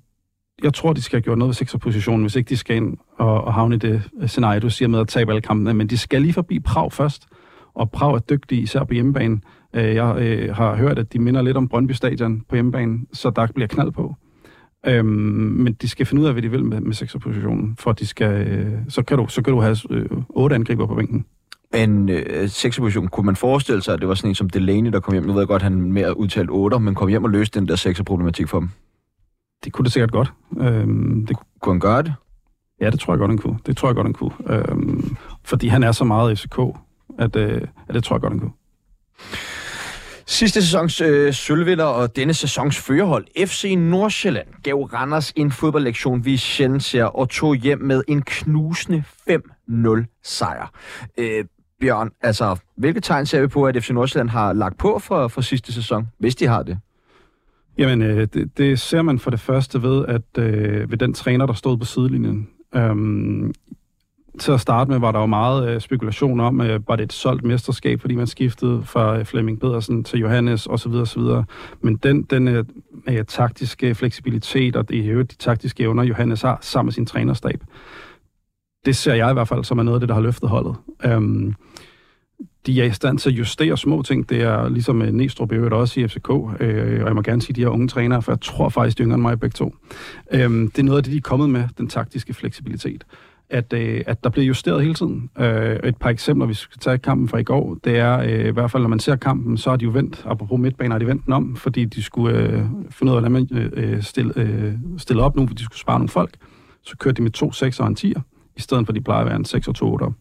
jeg 0.63 0.75
tror, 0.75 0.93
de 0.93 1.03
skal 1.03 1.17
have 1.17 1.23
gjort 1.23 1.39
noget 1.39 1.49
ved 1.49 1.55
sekserpositionen, 1.55 2.23
hvis 2.23 2.37
ikke 2.37 2.49
de 2.49 2.57
skal 2.57 2.77
ind 2.77 2.97
og, 3.19 3.45
og 3.45 3.55
havne 3.55 3.75
i 3.75 3.79
det 3.79 4.03
øh, 4.21 4.29
scenarie, 4.29 4.61
du 4.61 4.71
siger 4.71 4.89
med 4.89 5.01
at 5.01 5.09
tabe 5.09 5.31
alle 5.31 5.43
kampene. 5.43 5.75
Men 5.75 5.87
de 5.87 5.99
skal 5.99 6.23
lige 6.23 6.33
forbi 6.33 6.61
Prag 6.61 6.93
først, 6.93 7.27
og 7.75 7.91
Prag 7.91 8.15
er 8.15 8.19
dygtig, 8.19 8.63
især 8.63 8.85
på 8.85 8.95
hjemmebane. 8.95 9.41
Øh, 9.75 9.95
jeg 9.95 10.17
øh, 10.19 10.55
har 10.55 10.77
hørt, 10.77 10.99
at 10.99 11.13
de 11.13 11.19
minder 11.19 11.43
lidt 11.43 11.57
om 11.57 11.69
Brøndby 11.69 11.93
Stadion 11.93 12.41
på 12.49 12.57
hjemmebane, 12.57 12.99
så 13.13 13.31
der 13.31 13.47
bliver 13.55 13.69
knald 13.69 13.93
på. 13.93 14.15
Øhm, 14.87 15.07
men 15.07 15.73
de 15.73 15.89
skal 15.89 16.07
finde 16.07 16.23
ud 16.23 16.27
af, 16.27 16.33
hvad 16.33 16.43
de 16.43 16.51
vil 16.51 16.65
med, 16.65 16.81
med 16.81 16.95
sekserpositionen, 16.95 17.77
for 17.79 17.93
de 17.93 18.07
skal, 18.07 18.47
øh, 18.47 18.73
så, 18.89 19.03
kan 19.03 19.19
du, 19.19 19.27
så 19.29 19.43
kan 19.43 19.53
du 19.53 19.61
have 19.61 19.77
øh, 19.91 20.09
otte 20.29 20.55
angriber 20.57 20.87
på 20.87 20.95
bænken. 20.95 21.27
En 21.75 22.09
øh, 22.09 22.49
sekserposition, 22.49 23.09
kunne 23.09 23.27
man 23.27 23.37
forestille 23.37 23.83
sig, 23.83 23.95
at 23.95 24.01
det 24.01 24.09
var 24.09 24.15
sådan 24.15 24.31
en 24.31 24.35
som 24.35 24.51
Delaney, 24.51 24.93
der 24.93 25.01
kom 25.01 25.13
hjem? 25.15 25.25
Nu 25.25 25.33
ved 25.33 25.41
jeg 25.41 25.49
godt, 25.49 25.63
at 25.63 25.73
han 25.73 25.93
mere 25.93 26.17
udtalt 26.17 26.51
8, 26.51 26.81
men 26.81 26.95
kom 26.95 27.09
hjem 27.09 27.25
og 27.25 27.31
løste 27.31 27.61
den 27.61 27.69
der 27.69 27.77
sekserproblematik 27.77 28.49
for 28.49 28.61
dem. 28.61 28.71
Det 29.65 29.73
kunne 29.73 29.85
det 29.85 29.93
sikkert 29.93 30.11
godt. 30.11 30.33
Øhm, 30.61 31.27
det, 31.27 31.37
kunne 31.61 31.73
han 31.73 31.81
gøre 31.81 32.03
det? 32.03 32.15
Ja, 32.81 32.91
det 32.91 33.01
tror 33.01 33.13
jeg 33.13 33.19
godt, 33.19 33.31
han 33.31 33.39
kunne. 33.39 33.59
Det 33.67 33.77
tror 33.77 33.89
jeg 33.89 33.95
godt, 33.95 34.07
han 34.07 34.13
kunne. 34.13 34.33
Øhm, 34.49 35.17
fordi 35.45 35.67
han 35.67 35.83
er 35.83 35.93
så 35.93 36.05
meget 36.05 36.39
FCK, 36.39 36.59
at, 37.19 37.37
øh, 37.37 37.63
at 37.89 37.95
det 37.95 38.05
tror 38.05 38.17
jeg 38.17 38.21
godt, 38.21 38.33
han 38.33 38.41
kunne. 38.41 38.53
Sidste 40.29 40.63
sæsons 40.63 41.01
øh, 41.01 41.33
sølvvinder 41.33 41.85
og 41.85 42.17
denne 42.17 42.35
sæsons 42.35 42.79
førerhold, 42.79 43.47
FC 43.47 43.75
Nordsjælland, 43.79 44.47
gav 44.63 44.83
Randers 44.83 45.33
en 45.37 45.53
fodboldlektion, 45.53 46.25
vi 46.25 46.37
sjældent 46.37 46.83
ser, 46.83 47.05
og 47.05 47.29
tog 47.29 47.55
hjem 47.55 47.79
med 47.79 48.03
en 48.09 48.23
knusende 48.23 49.05
5-0 49.31 50.21
sejr. 50.23 50.71
Øh, 51.19 51.45
Bjørn, 51.81 52.11
altså, 52.21 52.57
hvilke 52.77 53.01
tegn 53.01 53.27
ser 53.27 53.41
vi 53.41 53.47
på, 53.47 53.65
at 53.65 53.85
FC 53.85 53.91
Nordsjælland 53.91 54.29
har 54.29 54.53
lagt 54.53 54.79
på 54.79 54.99
for, 54.99 55.29
for 55.29 55.41
sidste 55.41 55.73
sæson, 55.73 56.09
hvis 56.19 56.37
de 56.37 56.47
har 56.47 56.63
det? 56.63 56.79
Jamen, 57.79 58.03
øh, 58.03 58.29
det, 58.35 58.59
det 58.59 58.81
ser 58.81 59.03
man 59.03 59.19
for 59.19 59.31
det 59.31 59.41
første 59.41 59.83
ved, 59.83 60.07
at 60.07 60.39
øh, 60.39 60.91
ved 60.91 60.99
den 60.99 61.15
træner, 61.15 61.47
der 61.47 61.55
stod 61.55 61.79
på 61.79 61.85
sidelinjen. 61.85 62.49
Øhm, 62.75 63.55
til 64.39 64.53
at 64.53 64.61
starte 64.61 64.91
med 64.91 64.99
var 64.99 65.13
der 65.13 65.21
jo 65.21 65.27
meget 65.27 65.69
øh, 65.69 65.81
spekulation 65.81 66.41
om, 66.41 66.61
øh, 66.61 66.89
var 66.89 66.97
det 66.97 67.05
et 67.05 67.13
solgt 67.13 67.45
mesterskab, 67.45 68.01
fordi 68.01 68.15
man 68.15 68.27
skiftede 68.27 68.83
fra 68.85 69.19
øh, 69.19 69.25
Flemming 69.25 69.61
Pedersen 69.61 70.05
til 70.05 70.19
Johannes 70.19 70.67
osv. 70.67 70.93
osv. 70.93 71.23
Men 71.81 71.97
den, 71.97 72.23
den 72.23 72.49
øh, 72.49 72.65
øh, 73.09 73.25
taktiske 73.25 73.95
fleksibilitet 73.95 74.77
og 74.77 74.89
det, 74.89 75.05
øh, 75.05 75.19
de 75.19 75.37
taktiske 75.37 75.83
evner, 75.83 76.03
Johannes 76.03 76.43
har 76.43 76.59
sammen 76.61 76.87
med 76.87 76.93
sin 76.93 77.07
trænerstab, 77.07 77.61
det 78.87 78.97
ser 78.97 79.15
jeg 79.15 79.31
i 79.31 79.33
hvert 79.33 79.49
fald 79.49 79.65
som 79.65 79.79
er 79.79 79.83
noget 79.83 79.97
af 79.97 80.01
det, 80.01 80.09
der 80.09 80.15
har 80.15 80.23
løftet 80.23 80.49
holdet. 80.49 80.77
Øhm, 81.05 81.55
de 82.67 82.81
er 82.81 82.85
i 82.85 82.91
stand 82.91 83.19
til 83.19 83.31
at 83.31 83.39
justere 83.39 83.77
små 83.77 84.03
ting. 84.03 84.29
Det 84.29 84.43
er 84.43 84.69
ligesom 84.69 85.03
øh, 85.03 85.13
Næstrup 85.13 85.53
i 85.53 85.55
øvrigt 85.55 85.75
også 85.75 86.01
i 86.01 86.09
FCK, 86.09 86.31
øh, 86.61 87.01
og 87.01 87.07
jeg 87.07 87.15
må 87.15 87.23
gerne 87.23 87.43
sige, 87.43 87.55
de 87.55 87.61
her 87.61 87.69
unge 87.69 87.89
trænere, 87.89 88.23
for 88.23 88.33
jeg 88.33 88.41
tror 88.41 88.69
faktisk, 88.69 88.99
de 88.99 89.03
er 89.03 89.05
yngre 89.05 89.15
end 89.15 89.23
mig 89.23 89.41
begge 89.41 89.55
to. 89.55 89.75
Øhm, 90.33 90.71
det 90.71 90.79
er 90.79 90.83
noget 90.83 90.99
af 90.99 91.05
det, 91.05 91.13
de 91.13 91.17
er 91.17 91.21
kommet 91.21 91.51
med, 91.51 91.65
den 91.79 91.89
taktiske 91.89 92.35
fleksibilitet 92.35 93.05
at, 93.51 93.73
øh, 93.73 94.03
at 94.07 94.25
der 94.25 94.31
bliver 94.31 94.47
justeret 94.47 94.83
hele 94.83 94.95
tiden. 94.95 95.31
Øh, 95.39 95.77
et 95.85 95.97
par 95.97 96.11
eksempler, 96.11 96.47
vi 96.47 96.55
skal 96.55 96.79
tage 96.81 96.99
kampen 96.99 97.29
fra 97.29 97.39
i 97.39 97.43
går, 97.43 97.77
det 97.85 97.99
er 97.99 98.19
øh, 98.19 98.47
i 98.47 98.51
hvert 98.51 98.71
fald, 98.71 98.83
når 98.83 98.89
man 98.89 98.99
ser 98.99 99.17
kampen, 99.17 99.59
så 99.59 99.71
har 99.71 99.77
de 99.77 99.85
jo 99.85 99.91
vendt, 99.91 100.25
apropos 100.27 100.61
midtbaner, 100.61 100.93
har 100.93 100.99
de 100.99 101.07
vendt 101.07 101.25
den 101.25 101.33
om, 101.33 101.57
fordi 101.57 101.85
de 101.85 102.03
skulle 102.03 102.39
øh, 102.39 102.65
finde 102.91 103.13
ud 103.13 103.17
af, 103.17 103.23
hvordan 103.23 103.33
man 103.33 103.49
øh, 103.53 103.71
øh, 103.73 104.03
stille, 104.03 104.33
øh, 104.37 104.73
stille 104.99 105.23
op 105.23 105.37
nu, 105.37 105.47
for 105.47 105.55
de 105.55 105.65
skulle 105.65 105.79
spare 105.79 105.99
nogle 105.99 106.09
folk. 106.09 106.35
Så 106.83 106.97
kørte 106.97 107.17
de 107.17 107.23
med 107.23 107.31
to 107.31 107.53
6 107.53 107.81
og 107.81 107.87
en 107.87 107.97
10'er, 108.01 108.21
i 108.57 108.61
stedet 108.61 108.87
for, 108.87 108.93
at 108.93 108.97
de 108.97 109.01
plejer 109.01 109.21
at 109.21 109.27
være 109.27 109.37
en 109.37 109.45
6 109.45 109.69
og 109.69 109.75
2 109.75 109.99
8'er. 109.99 110.13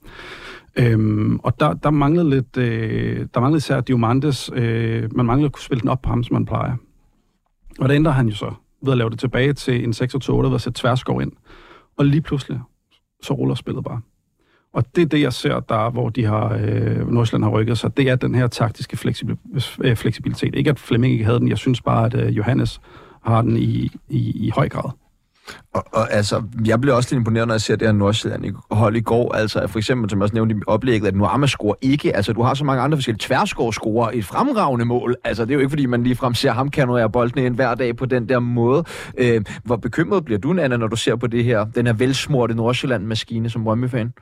Øhm, 0.75 1.39
og 1.43 1.59
der, 1.59 1.73
der 1.73 1.89
manglede 1.89 2.29
lidt, 2.29 2.57
øh, 2.57 3.27
der 3.33 3.39
manglede 3.39 3.57
især 3.57 3.81
Diamantes, 3.81 4.51
øh, 4.53 5.15
man 5.15 5.25
manglede 5.25 5.45
at 5.45 5.51
kunne 5.51 5.63
spille 5.63 5.81
den 5.81 5.89
op 5.89 6.01
på 6.01 6.09
ham, 6.09 6.23
som 6.23 6.33
man 6.33 6.45
plejer. 6.45 6.75
Og 7.79 7.89
det 7.89 7.95
ændrer 7.95 8.11
han 8.11 8.27
jo 8.27 8.35
så, 8.35 8.53
ved 8.83 8.91
at 8.91 8.97
lave 8.97 9.09
det 9.09 9.19
tilbage 9.19 9.53
til 9.53 9.83
en 9.83 9.93
6 9.93 10.15
og 10.15 10.21
2 10.21 10.35
8 10.37 10.49
ved 10.49 10.55
at 10.55 10.61
sætte 10.61 10.81
tværskov 10.81 11.21
ind. 11.21 11.31
Og 11.97 12.05
lige 12.05 12.21
pludselig, 12.21 12.59
så 13.21 13.33
ruller 13.33 13.55
spillet 13.55 13.83
bare. 13.83 14.01
Og 14.73 14.95
det 14.95 15.01
er 15.01 15.05
det, 15.05 15.21
jeg 15.21 15.33
ser, 15.33 15.59
der 15.59 15.89
hvor 15.89 16.09
de 16.09 16.25
har, 16.25 16.59
øh, 16.61 17.11
Nordsjælland 17.11 17.43
har 17.43 17.51
rykket 17.51 17.77
sig, 17.77 17.97
det 17.97 18.09
er 18.09 18.15
den 18.15 18.35
her 18.35 18.47
taktiske 18.47 18.97
øh, 19.83 19.95
fleksibilitet. 19.95 20.55
Ikke 20.55 20.69
at 20.69 20.79
Flemming 20.79 21.13
ikke 21.13 21.25
havde 21.25 21.39
den, 21.39 21.47
jeg 21.47 21.57
synes 21.57 21.81
bare, 21.81 22.05
at 22.05 22.13
øh, 22.13 22.37
Johannes 22.37 22.81
har 23.23 23.41
den 23.41 23.57
i, 23.57 23.91
i, 24.09 24.45
i 24.45 24.49
høj 24.49 24.69
grad. 24.69 24.91
Og, 25.73 25.83
og 25.93 26.13
altså, 26.13 26.43
jeg 26.65 26.81
bliver 26.81 26.95
også 26.95 27.09
lidt 27.11 27.19
imponeret, 27.19 27.47
når 27.47 27.53
jeg 27.53 27.61
ser 27.61 27.75
det 27.75 27.87
her 27.87 27.93
Nordsjælland 27.93 28.55
hold 28.71 28.95
i 28.95 29.01
går. 29.01 29.35
Altså, 29.35 29.67
for 29.67 29.79
eksempel, 29.79 30.09
som 30.09 30.19
jeg 30.19 30.23
også 30.23 30.35
nævnte 30.35 30.55
i 30.55 30.59
oplægget, 30.67 31.07
at 31.07 31.15
Nuama 31.15 31.47
scorer 31.47 31.75
ikke. 31.81 32.15
Altså, 32.15 32.33
du 32.33 32.41
har 32.41 32.53
så 32.53 32.63
mange 32.63 32.81
andre 32.81 32.97
forskellige 32.97 33.27
tværscore 33.27 33.73
scorer 33.73 34.11
et 34.13 34.25
fremragende 34.25 34.85
mål. 34.85 35.15
Altså, 35.23 35.45
det 35.45 35.51
er 35.51 35.53
jo 35.53 35.59
ikke, 35.59 35.69
fordi 35.69 35.85
man 35.85 36.03
lige 36.03 36.15
frem 36.15 36.33
ser 36.33 36.51
ham 36.51 36.69
kan 36.69 37.09
bolden 37.13 37.45
ind 37.45 37.55
hver 37.55 37.75
dag 37.75 37.95
på 37.95 38.05
den 38.05 38.29
der 38.29 38.39
måde. 38.39 38.83
Øh, 39.17 39.41
hvor 39.63 39.75
bekymret 39.75 40.25
bliver 40.25 40.39
du, 40.39 40.51
Anna, 40.59 40.77
når 40.77 40.87
du 40.87 40.95
ser 40.95 41.15
på 41.15 41.27
det 41.27 41.43
her, 41.43 41.65
den 41.65 41.85
her 41.85 41.93
velsmurte 41.93 42.55
Nordsjælland-maskine 42.55 43.49
som 43.49 43.67
Rømme-fan? 43.67 44.13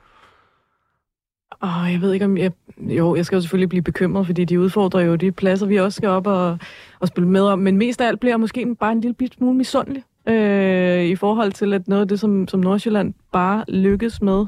Oh, 1.62 1.92
jeg 1.92 2.00
ved 2.00 2.12
ikke 2.12 2.24
om... 2.24 2.36
Jeg, 2.36 2.52
jo, 2.78 3.16
jeg 3.16 3.26
skal 3.26 3.36
jo 3.36 3.40
selvfølgelig 3.40 3.68
blive 3.68 3.82
bekymret, 3.82 4.26
fordi 4.26 4.44
de 4.44 4.60
udfordrer 4.60 5.00
jo 5.00 5.14
de 5.14 5.32
pladser, 5.32 5.66
vi 5.66 5.76
også 5.76 5.96
skal 5.96 6.08
op 6.08 6.26
og, 6.26 6.58
og 7.00 7.08
spille 7.08 7.28
med 7.28 7.42
om. 7.42 7.58
Men 7.58 7.76
mest 7.76 8.00
af 8.00 8.08
alt 8.08 8.20
bliver 8.20 8.32
jeg 8.32 8.40
måske 8.40 8.76
bare 8.80 8.92
en 8.92 9.00
lille 9.00 9.16
smule 9.38 9.56
misundelig 9.56 10.02
øh, 10.28 11.04
i 11.04 11.16
forhold 11.16 11.52
til, 11.52 11.74
at 11.74 11.88
noget 11.88 12.02
af 12.02 12.08
det, 12.08 12.20
som, 12.20 12.48
som 12.48 12.60
Nordsjælland 12.60 13.14
bare 13.32 13.64
lykkes 13.68 14.22
med 14.22 14.46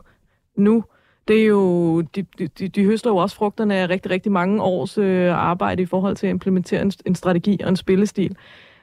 nu, 0.56 0.84
det 1.28 1.42
er 1.42 1.46
jo, 1.46 2.00
de, 2.00 2.22
de, 2.38 2.68
de 2.68 2.84
høster 2.84 3.10
jo 3.10 3.16
også 3.16 3.36
frugterne 3.36 3.74
af 3.74 3.88
rigtig, 3.88 4.10
rigtig 4.10 4.32
mange 4.32 4.62
års 4.62 4.98
øh, 4.98 5.32
arbejde 5.32 5.82
i 5.82 5.86
forhold 5.86 6.16
til 6.16 6.26
at 6.26 6.30
implementere 6.30 6.82
en, 6.82 6.92
en 7.06 7.14
strategi 7.14 7.60
og 7.62 7.68
en 7.68 7.76
spillestil. 7.76 8.36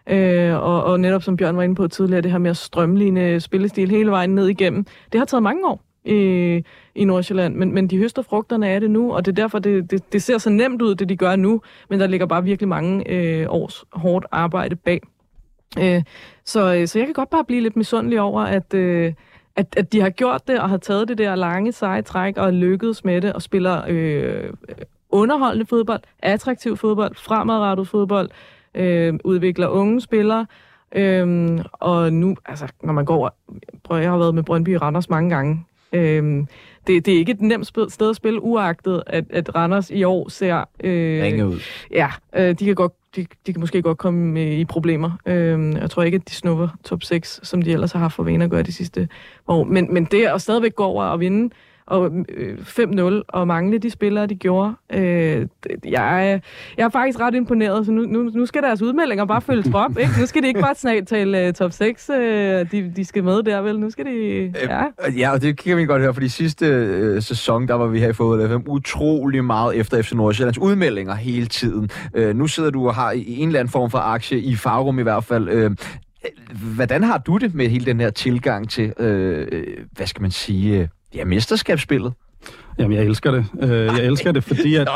Øh, 0.10 0.54
og, 0.54 0.84
og 0.84 1.00
netop 1.00 1.24
som 1.24 1.38
Bjørn 1.38 1.58
var 1.58 1.64
inde 1.64 1.76
på 1.76 1.88
tidligere, 1.88 2.22
det 2.22 2.32
her 2.32 2.38
med 2.38 2.50
at 2.50 2.58
strømligne 2.58 3.39
spillestil 3.39 3.91
hele 3.91 4.12
vejen 4.12 4.36
ned 4.36 4.48
igennem. 4.48 4.86
Det 5.12 5.20
har 5.20 5.26
taget 5.26 5.44
mange 5.44 5.68
år 5.68 5.82
i, 6.06 6.64
i 6.96 7.06
Nordsjælland, 7.06 7.56
men, 7.56 7.74
men 7.74 7.88
de 7.88 7.98
høster 7.98 8.22
frugterne 8.22 8.70
af 8.70 8.82
det 8.82 8.91
nu, 8.91 9.14
og 9.14 9.26
det 9.26 9.32
er 9.32 9.36
derfor, 9.36 9.60
det, 9.60 9.91
det, 9.91 10.14
det 10.14 10.24
ser 10.24 10.38
så 10.38 10.50
nemt 10.50 10.82
ud, 10.82 10.96
det 10.96 11.10
de 11.10 11.18
gør 11.18 11.36
nu, 11.36 11.62
men 11.89 12.00
der 12.00 12.08
ligger 12.08 12.26
bare 12.26 12.44
virkelig 12.44 12.68
mange 12.68 13.10
øh, 13.12 13.46
års 13.50 13.84
hårdt 13.91 14.26
arbejde 14.32 14.76
bag. 14.76 15.02
Øh, 15.80 16.04
så, 16.46 16.76
øh, 16.76 16.88
så 16.88 17.00
jeg 17.00 17.08
kan 17.08 17.14
godt 17.14 17.30
bare 17.30 17.44
blive 17.44 17.62
lidt 17.62 17.76
misundelig 17.76 18.22
over, 18.22 18.41
at, 18.41 18.74
øh, 18.74 19.14
at, 19.56 19.68
at 19.78 19.94
de 19.94 20.02
har 20.02 20.10
gjort 20.10 20.48
det, 20.48 20.60
og 20.60 20.70
har 20.70 20.78
taget 20.78 21.08
det 21.08 21.18
der 21.18 21.36
lange, 21.36 21.72
seje 21.72 22.02
træk, 22.02 22.38
og 22.38 22.54
lykkedes 22.54 23.06
med 23.06 23.22
det, 23.22 23.34
og 23.34 23.41
spiller 23.41 23.82
øh, 23.88 24.54
underholdende 25.10 25.66
fodbold, 25.66 26.02
attraktiv 26.20 26.78
fodbold, 26.78 27.16
fremadrettet 27.16 27.88
fodbold, 27.88 28.30
øh, 28.76 29.14
udvikler 29.24 29.68
unge 29.68 30.02
spillere, 30.02 30.46
Øhm, 30.96 31.60
og 31.74 32.14
nu, 32.14 32.36
altså, 32.46 32.68
når 32.84 32.94
man 32.94 33.06
går... 33.06 33.38
Prøv, 33.84 33.98
jeg 33.98 34.10
har 34.10 34.18
været 34.18 34.36
med 34.36 34.44
Brøndby 34.44 34.76
og 34.76 34.82
Randers 34.82 35.10
mange 35.10 35.30
gange. 35.30 35.66
Øhm, 35.94 36.48
det, 36.88 37.05
det 37.05 37.13
er 37.13 37.17
ikke 37.17 37.31
et 37.31 37.41
nemt 37.41 37.67
sted 37.67 38.09
at 38.09 38.15
spille, 38.15 38.43
uagtet 38.43 39.03
at, 39.07 39.25
at 39.29 39.55
Randers 39.55 39.89
i 39.89 40.03
år 40.03 40.29
ser... 40.29 40.63
Øh, 40.84 41.23
Ringe 41.23 41.47
ud. 41.47 41.59
Ja, 41.91 42.09
øh, 42.36 42.59
de 42.59 42.65
kan 42.65 42.75
godt 42.75 42.91
de, 43.15 43.25
de 43.47 43.53
kan 43.53 43.59
måske 43.59 43.81
godt 43.81 43.97
komme 43.97 44.55
i 44.59 44.65
problemer. 44.65 45.11
Øh, 45.25 45.73
jeg 45.81 45.89
tror 45.89 46.03
ikke, 46.03 46.15
at 46.15 46.29
de 46.29 46.34
snupper 46.34 46.67
top 46.84 47.03
6, 47.03 47.39
som 47.43 47.61
de 47.61 47.71
ellers 47.71 47.91
har 47.91 47.99
haft 47.99 48.13
for 48.15 48.43
at 48.43 48.49
gøre 48.49 48.63
de 48.63 48.71
sidste 48.71 49.07
år. 49.47 49.63
Men, 49.63 49.93
men 49.93 50.05
det 50.05 50.25
at 50.25 50.41
stadigvæk 50.41 50.75
gå 50.75 50.84
over 50.84 51.03
og 51.03 51.19
vinde 51.19 51.53
og 51.86 52.11
øh, 52.29 52.57
5-0 52.57 53.21
og 53.27 53.47
mangle 53.47 53.77
de 53.77 53.89
spillere, 53.89 54.27
de 54.27 54.36
gjorde. 54.36 54.73
Øh, 54.93 55.47
jeg, 55.86 56.41
jeg 56.77 56.86
er 56.86 56.89
faktisk 56.89 57.19
ret 57.19 57.36
imponeret, 57.36 57.86
så 57.86 57.91
nu, 57.91 58.01
nu, 58.01 58.23
nu 58.23 58.45
skal 58.45 58.61
deres 58.61 58.81
udmeldinger 58.81 59.25
bare 59.25 59.41
følge 59.41 59.71
trop. 59.71 59.97
Ikke? 59.97 60.11
Nu 60.19 60.25
skal 60.25 60.41
de 60.41 60.47
ikke 60.47 60.59
bare 60.59 60.75
snart 60.75 61.07
tale 61.07 61.47
uh, 61.47 61.53
top 61.53 61.71
6, 61.71 62.09
uh, 62.09 62.15
de, 62.15 62.93
de 62.95 63.05
skal 63.05 63.23
med 63.23 63.43
der, 63.43 63.61
vel? 63.61 63.79
Nu 63.79 63.89
skal 63.89 64.05
de... 64.05 64.11
Øh, 64.11 64.53
ja, 64.63 64.84
ja 65.17 65.31
og 65.31 65.41
det 65.41 65.57
kan 65.57 65.77
vi 65.77 65.86
godt 65.86 66.01
høre, 66.01 66.13
fordi 66.13 66.27
sidste 66.27 66.65
øh, 66.65 67.21
sæson, 67.21 67.67
der 67.67 67.73
var 67.73 67.88
vi 67.88 67.99
her 67.99 68.09
i 68.09 68.13
Fodbold 68.13 68.49
FM 68.49 68.69
utrolig 68.69 69.45
meget 69.45 69.75
efter 69.75 70.01
FC 70.01 70.11
Nordsjællands 70.11 70.57
udmeldinger 70.57 71.15
hele 71.15 71.45
tiden. 71.45 71.89
Øh, 72.13 72.36
nu 72.36 72.47
sidder 72.47 72.69
du 72.69 72.88
og 72.88 72.95
har 72.95 73.11
en 73.11 73.47
eller 73.47 73.59
anden 73.59 73.71
form 73.71 73.89
for 73.89 73.97
aktie 73.97 74.39
i 74.39 74.55
Farum 74.55 74.99
i 74.99 75.03
hvert 75.03 75.23
fald. 75.23 75.49
Øh, 75.49 75.71
Hvordan 76.75 77.03
har 77.03 77.17
du 77.17 77.38
det 77.38 77.55
med 77.55 77.69
hele 77.69 77.86
den 77.86 77.99
her 77.99 78.09
tilgang 78.09 78.69
til, 78.69 78.93
øh, 78.99 79.63
hvad 79.91 80.07
skal 80.07 80.21
man 80.21 80.31
sige, 80.31 80.89
ja, 81.16 81.26
mesterskabsspillet. 81.26 82.14
Jamen, 82.80 82.97
jeg 82.97 83.05
elsker 83.05 83.32
det. 83.32 83.45
Øh, 83.61 83.70
jeg 83.70 84.05
elsker 84.05 84.32
det, 84.32 84.43
fordi 84.43 84.76
at, 84.76 84.88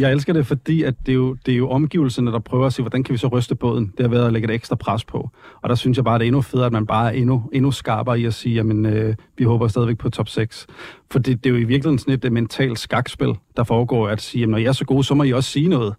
jeg 0.00 0.12
elsker 0.12 0.32
det, 0.32 0.46
fordi 0.46 0.82
at 0.82 0.94
det, 1.06 1.12
er 1.12 1.16
jo, 1.16 1.36
det 1.46 1.52
er 1.52 1.58
jo 1.58 1.70
omgivelserne, 1.70 2.32
der 2.32 2.38
prøver 2.38 2.66
at 2.66 2.72
sige, 2.72 2.82
hvordan 2.82 3.02
kan 3.02 3.12
vi 3.12 3.18
så 3.18 3.26
ryste 3.26 3.54
båden? 3.54 3.92
Det 3.96 4.00
har 4.00 4.08
været 4.08 4.26
at 4.26 4.32
lægge 4.32 4.48
et 4.48 4.54
ekstra 4.54 4.76
pres 4.76 5.04
på. 5.04 5.30
Og 5.62 5.68
der 5.68 5.74
synes 5.74 5.96
jeg 5.96 6.04
bare, 6.04 6.18
det 6.18 6.24
er 6.24 6.26
endnu 6.26 6.42
federe, 6.42 6.66
at 6.66 6.72
man 6.72 6.86
bare 6.86 7.14
er 7.14 7.18
endnu, 7.18 7.50
endnu 7.52 7.70
skarpere 7.70 8.20
i 8.20 8.24
at 8.24 8.34
sige, 8.34 8.54
jamen, 8.54 8.86
øh, 8.86 9.14
vi 9.38 9.44
håber 9.44 9.68
stadigvæk 9.68 9.98
på 9.98 10.10
top 10.10 10.28
6. 10.28 10.66
For 11.10 11.18
det, 11.18 11.44
det 11.44 11.50
er 11.50 11.54
jo 11.54 11.60
i 11.60 11.64
virkeligheden 11.64 11.98
sådan 11.98 12.14
et 12.14 12.32
mentalt 12.32 12.78
skakspil, 12.78 13.34
der 13.56 13.64
foregår 13.64 14.08
at 14.08 14.20
sige, 14.20 14.40
jamen, 14.40 14.50
når 14.50 14.58
jeg 14.58 14.68
er 14.68 14.72
så 14.72 14.84
gode, 14.84 15.04
så 15.04 15.14
må 15.14 15.22
I 15.22 15.32
også 15.32 15.50
sige 15.50 15.68
noget. 15.68 15.94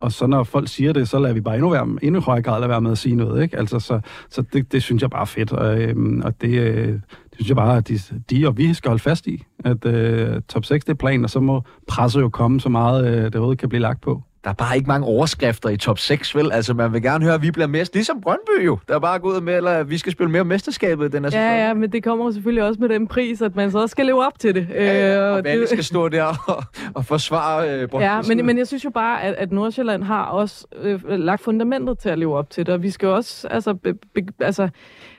Og 0.00 0.12
så 0.12 0.26
når 0.26 0.44
folk 0.44 0.68
siger 0.68 0.92
det, 0.92 1.08
så 1.08 1.18
lader 1.18 1.34
vi 1.34 1.40
bare 1.40 1.54
endnu, 1.54 1.70
være, 1.70 1.96
endnu 2.02 2.20
højere 2.20 2.42
grad 2.42 2.60
lade 2.60 2.68
være 2.68 2.80
med 2.80 2.90
at 2.90 2.98
sige 2.98 3.14
noget. 3.14 3.42
Ikke? 3.42 3.58
Altså, 3.58 3.80
så 3.80 4.00
så 4.30 4.42
det, 4.42 4.72
det 4.72 4.82
synes 4.82 5.02
jeg 5.02 5.10
bare 5.10 5.20
er 5.20 5.24
fedt. 5.24 5.52
Og, 5.52 5.78
øhm, 5.78 6.22
og 6.24 6.40
det, 6.40 6.60
øh, 6.60 7.00
det 7.36 7.44
synes 7.44 7.48
jeg 7.48 7.56
bare, 7.56 7.76
at 7.76 7.88
de, 7.88 7.98
de 8.30 8.46
og 8.46 8.56
vi 8.56 8.74
skal 8.74 8.88
holde 8.88 9.02
fast 9.02 9.26
i. 9.26 9.44
At 9.64 9.86
øh, 9.86 10.42
top 10.48 10.64
6 10.64 10.84
det 10.84 10.92
er 10.92 10.96
planen, 10.96 11.24
og 11.24 11.30
så 11.30 11.40
må 11.40 11.62
presset 11.88 12.20
jo 12.20 12.28
komme 12.28 12.60
så 12.60 12.68
meget, 12.68 13.06
øh, 13.06 13.24
det 13.24 13.34
overhovedet 13.34 13.60
kan 13.60 13.68
blive 13.68 13.82
lagt 13.82 14.00
på 14.00 14.22
der 14.46 14.50
er 14.50 14.54
bare 14.54 14.76
ikke 14.76 14.88
mange 14.88 15.06
overskrifter 15.06 15.68
i 15.68 15.76
top 15.76 15.98
6, 15.98 16.34
vel? 16.34 16.52
Altså, 16.52 16.74
man 16.74 16.92
vil 16.92 17.02
gerne 17.02 17.24
høre, 17.24 17.34
at 17.34 17.42
vi 17.42 17.50
bliver 17.50 17.66
mest. 17.66 17.94
Ligesom 17.94 18.20
Brøndby 18.20 18.66
jo, 18.66 18.78
der 18.88 18.94
er 18.94 18.98
bare 18.98 19.18
gået 19.18 19.42
med, 19.42 19.56
eller 19.56 19.70
at 19.70 19.90
vi 19.90 19.98
skal 19.98 20.12
spille 20.12 20.30
mere 20.30 20.44
mesterskabet 20.44 21.12
den 21.12 21.24
her 21.24 21.30
sæson. 21.30 21.42
Ja, 21.42 21.66
ja, 21.66 21.74
men 21.74 21.92
det 21.92 22.04
kommer 22.04 22.30
selvfølgelig 22.30 22.64
også 22.64 22.80
med 22.80 22.88
den 22.88 23.06
pris, 23.06 23.42
at 23.42 23.56
man 23.56 23.70
så 23.70 23.78
også 23.78 23.92
skal 23.92 24.06
leve 24.06 24.26
op 24.26 24.38
til 24.38 24.54
det. 24.54 24.66
Ja, 24.70 25.14
ja, 25.14 25.20
og, 25.20 25.36
og 25.36 25.44
det... 25.44 25.68
skal 25.68 25.84
stå 25.84 26.08
der 26.08 26.24
og, 26.46 26.62
og 26.94 27.04
forsvare 27.04 27.70
øh, 27.70 27.88
Brøndby. 27.88 28.04
Ja, 28.04 28.20
men, 28.28 28.46
men 28.46 28.58
jeg 28.58 28.66
synes 28.66 28.84
jo 28.84 28.90
bare, 28.90 29.22
at, 29.22 29.34
at 29.34 29.52
Nordsjælland 29.52 30.02
har 30.02 30.24
også 30.24 30.66
øh, 30.82 31.00
lagt 31.08 31.42
fundamentet 31.42 31.98
til 31.98 32.08
at 32.08 32.18
leve 32.18 32.36
op 32.36 32.50
til 32.50 32.66
det, 32.66 32.74
og 32.74 32.82
vi 32.82 32.90
skal 32.90 33.08
også, 33.08 33.48
altså, 33.48 33.74
be, 33.74 33.94
be, 33.94 34.22
altså 34.40 34.68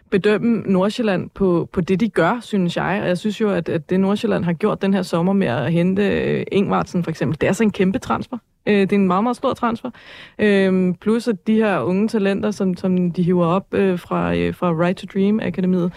bedømme 0.10 0.64
Nordsjælland 0.66 1.30
på, 1.30 1.70
på 1.72 1.82
det, 1.82 2.00
de 2.00 2.10
gør, 2.10 2.40
synes 2.42 2.78
jeg. 2.78 3.00
Og 3.02 3.08
jeg 3.08 3.18
synes 3.18 3.42
jo, 3.42 3.50
at, 3.50 3.70
at 3.70 3.90
det 3.90 4.00
Nordsjælland 4.00 4.44
har 4.44 4.54
gjort 4.54 4.82
den 4.82 4.94
her 4.94 5.02
sommer 5.02 5.34
med 5.34 5.48
at 5.48 5.72
hente 5.72 6.08
øh, 6.08 6.46
Ingvartsen 6.52 7.04
for 7.04 7.12
eksempel, 7.12 7.42
det 7.42 7.50
er 7.50 7.54
så 7.54 7.64
en 7.64 7.72
kæmpe 7.72 8.00
transfer. 8.00 8.38
Øh, 8.68 8.80
det 8.82 8.92
er 8.92 8.96
en 8.96 9.08
meget, 9.08 9.24
meget 9.24 9.38
stor 9.38 9.54
transfer. 9.54 9.90
Øh, 10.40 10.94
plus 11.02 11.28
at 11.28 11.48
de 11.48 11.54
her 11.54 11.80
unge 11.80 12.08
talenter, 12.08 12.52
som, 12.52 12.78
som 12.78 13.12
de 13.12 13.24
hiver 13.24 13.46
op 13.46 13.74
øh, 13.74 14.00
fra, 14.00 14.36
øh, 14.36 14.56
fra 14.56 14.72
Right 14.72 14.98
to 14.98 15.08
Dream 15.14 15.40
Akademiet, 15.40 15.92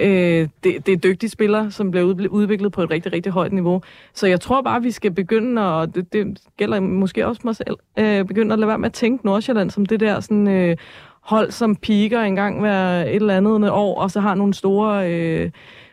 øh, 0.00 0.48
det, 0.64 0.86
det 0.86 0.88
er 0.88 0.96
dygtige 0.96 1.30
spillere, 1.30 1.70
som 1.70 1.90
bliver 1.90 2.28
udviklet 2.28 2.72
på 2.72 2.82
et 2.82 2.90
rigtig, 2.90 3.12
rigtig 3.12 3.32
højt 3.32 3.52
niveau. 3.52 3.82
Så 4.14 4.26
jeg 4.26 4.40
tror 4.40 4.62
bare, 4.62 4.82
vi 4.82 4.90
skal 4.90 5.10
begynde, 5.10 5.78
og 5.78 5.94
det, 5.94 6.12
det 6.12 6.38
gælder 6.56 6.80
måske 6.80 7.26
også 7.26 7.40
mig 7.44 7.56
selv, 7.56 7.76
øh, 7.98 8.24
begynde 8.24 8.52
at 8.52 8.58
lade 8.58 8.68
være 8.68 8.78
med 8.78 8.86
at 8.86 8.92
tænke 8.92 9.26
Nordsjælland 9.26 9.70
som 9.70 9.86
det 9.86 10.00
der 10.00 10.20
sådan... 10.20 10.48
Øh, 10.48 10.76
hold, 11.26 11.50
som 11.50 11.76
piker 11.76 12.20
engang 12.20 12.60
hver 12.60 13.02
et 13.02 13.14
eller 13.14 13.36
andet 13.36 13.70
år, 13.70 14.00
og 14.00 14.10
så 14.10 14.20
har 14.20 14.34
nogle 14.34 14.54
store... 14.54 15.12
Øh, 15.12 15.50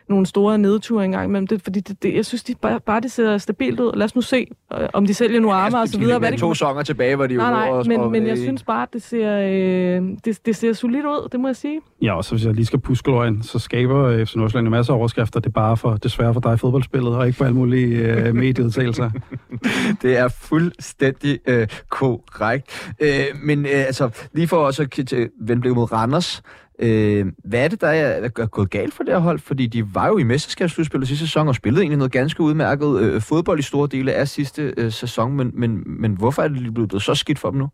nogle 0.08 0.26
store 0.26 0.58
nedture 0.58 1.04
engang 1.04 1.28
imellem. 1.28 1.46
Det, 1.46 1.62
fordi 1.62 1.80
det, 1.80 2.02
det, 2.02 2.14
jeg 2.14 2.26
synes 2.26 2.44
de 2.44 2.54
bare, 2.54 2.80
bare, 2.80 3.00
det 3.00 3.12
ser 3.12 3.38
stabilt 3.38 3.80
ud. 3.80 3.92
Lad 3.96 4.04
os 4.04 4.14
nu 4.14 4.20
se, 4.20 4.46
øh, 4.80 4.88
om 4.92 5.06
de 5.06 5.14
sælger 5.14 5.40
nogle 5.40 5.56
arme 5.56 5.80
og 5.80 5.88
så 5.88 5.98
videre. 5.98 6.18
Hvad 6.18 6.32
det 6.32 6.40
to 6.40 6.54
sæsoner 6.54 6.82
tilbage, 6.82 7.16
hvor 7.16 7.26
de 7.26 7.36
nej, 7.36 7.50
nej, 7.50 7.68
og, 7.68 7.84
men, 7.86 8.00
og, 8.00 8.10
men 8.10 8.26
jeg 8.26 8.38
synes 8.38 8.62
bare, 8.62 8.82
at 8.82 8.88
det 8.92 9.02
ser, 9.02 9.38
øh, 9.38 10.02
det, 10.24 10.46
det 10.46 10.56
ser 10.56 10.72
solidt 10.72 11.06
ud, 11.06 11.28
det 11.32 11.40
må 11.40 11.48
jeg 11.48 11.56
sige. 11.56 11.80
Ja, 12.02 12.16
og 12.16 12.24
så 12.24 12.34
hvis 12.34 12.46
jeg 12.46 12.54
lige 12.54 12.66
skal 12.66 12.78
puske 12.78 13.10
løgn, 13.10 13.42
så 13.42 13.58
skaber 13.58 14.24
FC 14.24 14.34
Nordsjælland 14.34 14.66
en 14.66 14.70
masse 14.70 14.92
overskrifter. 14.92 15.40
Det 15.40 15.46
er 15.46 15.52
bare 15.52 15.76
for, 15.76 15.96
desværre 15.96 16.32
for 16.32 16.40
dig 16.40 16.54
i 16.54 16.56
fodboldspillet, 16.56 17.16
og 17.16 17.26
ikke 17.26 17.38
på 17.38 17.44
alle 17.44 17.56
mulige 17.56 17.96
øh, 17.96 18.34
medieudtalelser. 18.44 19.10
det 20.02 20.16
er 20.16 20.28
fuldstændig 20.28 21.38
øh, 21.46 21.68
korrekt. 21.88 22.94
Øh, 23.00 23.24
men 23.42 23.66
øh, 23.66 23.72
altså, 23.72 24.10
lige 24.32 24.48
for 24.48 24.56
også 24.56 24.82
at 24.82 25.12
vende 25.40 25.68
mod 25.74 25.92
Randers, 25.92 26.42
Øh, 26.78 27.26
hvad 27.44 27.64
er 27.64 27.68
det, 27.68 27.80
der 27.80 27.88
er, 27.88 28.28
er 28.36 28.46
gået 28.46 28.70
galt 28.70 28.94
for 28.94 29.02
det 29.02 29.12
her 29.12 29.20
hold? 29.20 29.38
Fordi 29.38 29.66
de 29.66 29.94
var 29.94 30.06
jo 30.06 30.18
i 30.18 30.22
mesterskabsslutspillet 30.22 31.08
sidste 31.08 31.26
sæson 31.26 31.48
og 31.48 31.54
spillede 31.54 31.82
egentlig 31.82 31.98
noget 31.98 32.12
ganske 32.12 32.42
udmærket 32.42 33.00
øh, 33.00 33.20
fodbold 33.20 33.58
i 33.58 33.62
store 33.62 33.88
dele 33.92 34.12
af 34.12 34.28
sidste 34.28 34.74
øh, 34.76 34.92
sæson, 34.92 35.32
men, 35.32 35.50
men, 35.54 35.82
men 35.86 36.12
hvorfor 36.12 36.42
er 36.42 36.48
det 36.48 36.74
blevet 36.74 37.02
så 37.02 37.14
skidt 37.14 37.38
for 37.38 37.50
dem 37.50 37.58
nu? 37.58 37.68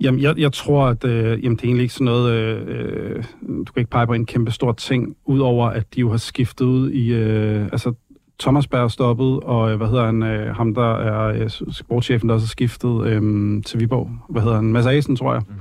Jamen, 0.00 0.20
jeg, 0.20 0.38
jeg 0.38 0.52
tror, 0.52 0.86
at 0.86 1.04
øh, 1.04 1.44
jamen, 1.44 1.56
det 1.56 1.62
er 1.62 1.68
egentlig 1.68 1.82
ikke 1.82 1.94
sådan 1.94 2.04
noget... 2.04 2.32
Øh, 2.32 2.62
øh, 2.68 3.24
du 3.48 3.72
kan 3.72 3.80
ikke 3.80 3.90
pege 3.90 4.06
på 4.06 4.12
en 4.12 4.26
kæmpe 4.26 4.50
stor 4.50 4.72
ting, 4.72 5.16
udover 5.24 5.68
at 5.68 5.94
de 5.94 6.00
jo 6.00 6.10
har 6.10 6.16
skiftet 6.16 6.64
ud 6.64 6.90
i... 6.90 7.12
Øh, 7.12 7.62
altså, 7.72 7.94
Thomas 8.38 8.66
Berg 8.66 8.90
stoppet, 8.90 9.40
og 9.40 9.70
øh, 9.70 9.76
hvad 9.76 9.86
hedder 9.86 10.06
han, 10.06 10.22
øh, 10.22 10.56
ham 10.56 10.74
der 10.74 10.94
er 10.94 11.42
øh, 11.42 11.50
sportschefen, 11.72 12.28
der 12.28 12.34
også 12.34 12.46
har 12.46 12.50
skiftet 12.50 13.06
øh, 13.06 13.62
til 13.62 13.80
Viborg. 13.80 14.10
Hvad 14.28 14.42
hedder 14.42 14.56
han? 14.56 14.72
Mads 14.72 14.86
Asen, 14.86 15.16
tror 15.16 15.32
jeg. 15.32 15.42
Mm. 15.48 15.54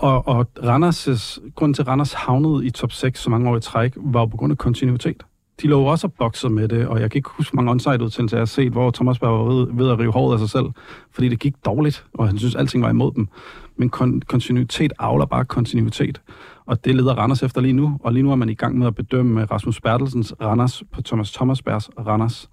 Og, 0.00 0.28
og 0.28 0.46
Randers' 0.58 1.40
grund 1.54 1.74
til, 1.74 1.82
at 1.82 1.88
Randers 1.88 2.12
havnede 2.12 2.66
i 2.66 2.70
top 2.70 2.92
6 2.92 3.20
så 3.20 3.30
mange 3.30 3.50
år 3.50 3.56
i 3.56 3.60
træk, 3.60 3.92
var 3.96 4.26
på 4.26 4.36
grund 4.36 4.50
af 4.50 4.58
kontinuitet. 4.58 5.22
De 5.62 5.66
lå 5.66 5.82
også 5.82 6.06
og 6.06 6.12
boksede 6.12 6.52
med 6.52 6.68
det, 6.68 6.86
og 6.86 7.00
jeg 7.00 7.10
kan 7.10 7.18
ikke 7.18 7.30
huske, 7.32 7.52
hvor 7.52 7.62
mange 7.62 7.70
onside-udsendelser 7.70 8.36
jeg 8.36 8.40
har 8.40 8.46
set, 8.46 8.72
hvor 8.72 8.90
Thomas 8.90 9.18
Berg 9.18 9.32
var 9.32 9.54
ved, 9.54 9.66
ved 9.72 9.90
at 9.90 9.98
rive 9.98 10.12
håret 10.12 10.32
af 10.32 10.38
sig 10.38 10.50
selv, 10.50 10.66
fordi 11.10 11.28
det 11.28 11.38
gik 11.38 11.54
dårligt, 11.64 12.04
og 12.14 12.26
han 12.28 12.38
synes, 12.38 12.54
alting 12.54 12.82
var 12.82 12.90
imod 12.90 13.12
dem. 13.12 13.28
Men 13.76 13.90
kon- 13.96 14.20
kontinuitet 14.26 14.92
avler 14.98 15.26
bare 15.26 15.44
kontinuitet, 15.44 16.20
og 16.66 16.84
det 16.84 16.94
leder 16.94 17.14
Randers 17.14 17.42
efter 17.42 17.60
lige 17.60 17.72
nu, 17.72 17.98
og 18.00 18.12
lige 18.12 18.22
nu 18.22 18.30
er 18.30 18.36
man 18.36 18.48
i 18.48 18.54
gang 18.54 18.78
med 18.78 18.86
at 18.86 18.94
bedømme 18.94 19.44
Rasmus 19.44 19.80
Bertelsens 19.80 20.34
Randers 20.40 20.82
på 20.92 21.02
Thomas 21.02 21.32
Thomas 21.32 21.62
Bergs 21.62 21.90
Randers. 22.06 22.50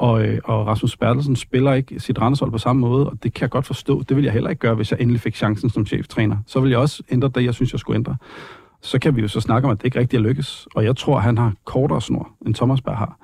Og, 0.00 0.24
øh, 0.24 0.38
og 0.44 0.66
Rasmus 0.66 0.96
Bertelsen 0.96 1.36
spiller 1.36 1.72
ikke 1.72 2.00
sit 2.00 2.20
Randershold 2.20 2.50
på 2.50 2.58
samme 2.58 2.80
måde, 2.80 3.10
og 3.10 3.22
det 3.22 3.34
kan 3.34 3.42
jeg 3.42 3.50
godt 3.50 3.66
forstå. 3.66 4.02
Det 4.02 4.16
vil 4.16 4.24
jeg 4.24 4.32
heller 4.32 4.50
ikke 4.50 4.60
gøre, 4.60 4.74
hvis 4.74 4.90
jeg 4.90 5.00
endelig 5.00 5.20
fik 5.20 5.36
chancen 5.36 5.70
som 5.70 5.86
cheftræner. 5.86 6.36
Så 6.46 6.60
vil 6.60 6.70
jeg 6.70 6.78
også 6.78 7.02
ændre 7.10 7.30
det, 7.34 7.44
jeg 7.44 7.54
synes, 7.54 7.72
jeg 7.72 7.80
skulle 7.80 7.96
ændre. 7.96 8.16
Så 8.82 8.98
kan 8.98 9.16
vi 9.16 9.20
jo 9.20 9.28
så 9.28 9.40
snakke 9.40 9.66
om, 9.66 9.72
at 9.72 9.78
det 9.78 9.84
ikke 9.84 9.98
rigtig 9.98 10.16
er 10.16 10.20
lykkes. 10.20 10.68
Og 10.74 10.84
jeg 10.84 10.96
tror, 10.96 11.18
han 11.18 11.38
har 11.38 11.52
kortere 11.64 12.00
snor, 12.00 12.30
end 12.46 12.54
Thomas 12.54 12.80
Berg 12.80 12.96
har. 12.96 13.18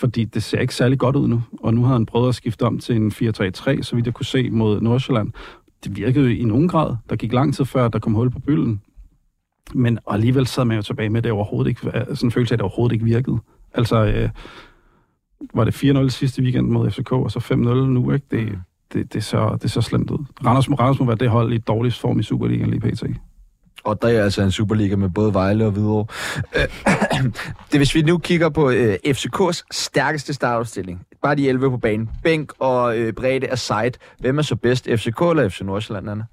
Fordi 0.00 0.24
det 0.24 0.42
ser 0.42 0.60
ikke 0.60 0.74
særlig 0.74 0.98
godt 0.98 1.16
ud 1.16 1.28
nu. 1.28 1.42
Og 1.60 1.74
nu 1.74 1.84
har 1.84 1.92
han 1.92 2.06
prøvet 2.06 2.28
at 2.28 2.34
skifte 2.34 2.62
om 2.62 2.78
til 2.78 2.96
en 2.96 3.12
4-3-3, 3.12 3.82
så 3.82 3.90
vidt 3.94 4.06
jeg 4.06 4.14
kunne 4.14 4.26
se 4.26 4.50
mod 4.50 4.80
Nordsjælland. 4.80 5.32
Det 5.84 5.96
virkede 5.96 6.36
i 6.36 6.44
nogen 6.44 6.68
grad. 6.68 6.96
Der 7.10 7.16
gik 7.16 7.32
lang 7.32 7.54
tid 7.54 7.64
før, 7.64 7.88
der 7.88 7.98
kom 7.98 8.14
hul 8.14 8.30
på 8.30 8.38
bylden. 8.38 8.82
Men 9.74 9.98
alligevel 10.10 10.46
sad 10.46 10.64
man 10.64 10.76
jo 10.76 10.82
tilbage 10.82 11.10
med, 11.10 11.18
at 11.18 11.24
det 11.24 11.32
overhovedet 11.32 11.68
ikke, 11.68 11.90
altså, 11.94 12.14
sådan 12.14 12.26
en 12.26 12.32
følelse 12.32 12.52
af, 12.52 12.54
at 12.54 12.58
det 12.58 12.64
overhovedet 12.64 12.94
ikke 12.94 13.04
virkede. 13.04 13.38
Altså, 13.74 14.04
øh, 14.04 14.28
var 15.54 15.64
det 15.64 15.84
4-0 15.84 16.08
sidste 16.08 16.42
weekend 16.42 16.68
mod 16.68 16.90
FCK, 16.90 17.12
og 17.12 17.30
så 17.30 17.38
5-0 17.38 17.54
nu, 17.54 18.12
ikke? 18.12 18.26
Det, 18.30 18.48
mm. 18.48 18.58
det, 18.92 19.12
det, 19.12 19.24
så, 19.24 19.58
det 19.62 19.70
så 19.70 19.80
slemt 19.80 20.10
ud. 20.10 20.24
Randers, 20.46 20.70
Randers 20.70 21.00
må 21.00 21.06
være 21.06 21.16
det 21.16 21.30
hold 21.30 21.52
i 21.52 21.58
dårligst 21.58 22.00
form 22.00 22.20
i 22.20 22.22
Superligaen 22.22 22.70
lige 22.70 22.80
pt. 22.80 23.02
Og 23.84 24.02
der 24.02 24.08
er 24.08 24.24
altså 24.24 24.42
en 24.42 24.50
Superliga 24.50 24.96
med 24.96 25.08
både 25.08 25.34
Vejle 25.34 25.66
og 25.66 25.72
Hvidovre. 25.72 26.06
det, 27.72 27.80
hvis 27.80 27.94
vi 27.94 28.02
nu 28.02 28.18
kigger 28.18 28.48
på 28.48 28.70
øh, 28.70 28.96
FCK's 29.06 29.62
stærkeste 29.70 30.34
startopstilling, 30.34 31.06
bare 31.22 31.36
de 31.36 31.48
11 31.48 31.70
på 31.70 31.76
banen, 31.76 32.10
bænk 32.22 32.52
og 32.58 32.98
øh, 32.98 33.12
bredde 33.12 33.48
af 33.48 33.58
side, 33.58 33.92
hvem 34.18 34.38
er 34.38 34.42
så 34.42 34.56
bedst, 34.56 34.84
FCK 34.84 35.20
eller 35.20 35.48
FC 35.48 35.60
Nordsjælland, 35.60 36.10
Anna? 36.10 36.24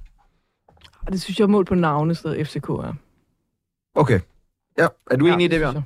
Det 1.11 1.21
synes 1.21 1.39
jeg 1.39 1.43
er 1.43 1.49
mål 1.49 1.65
på 1.65 1.75
navnet, 1.75 2.17
FCK 2.17 2.69
er. 2.69 2.93
Okay. 3.95 4.19
Ja, 4.77 4.87
er 5.11 5.17
du 5.17 5.25
ja, 5.25 5.33
enig 5.33 5.45
i 5.45 5.47
det, 5.47 5.59
Bjørn? 5.59 5.85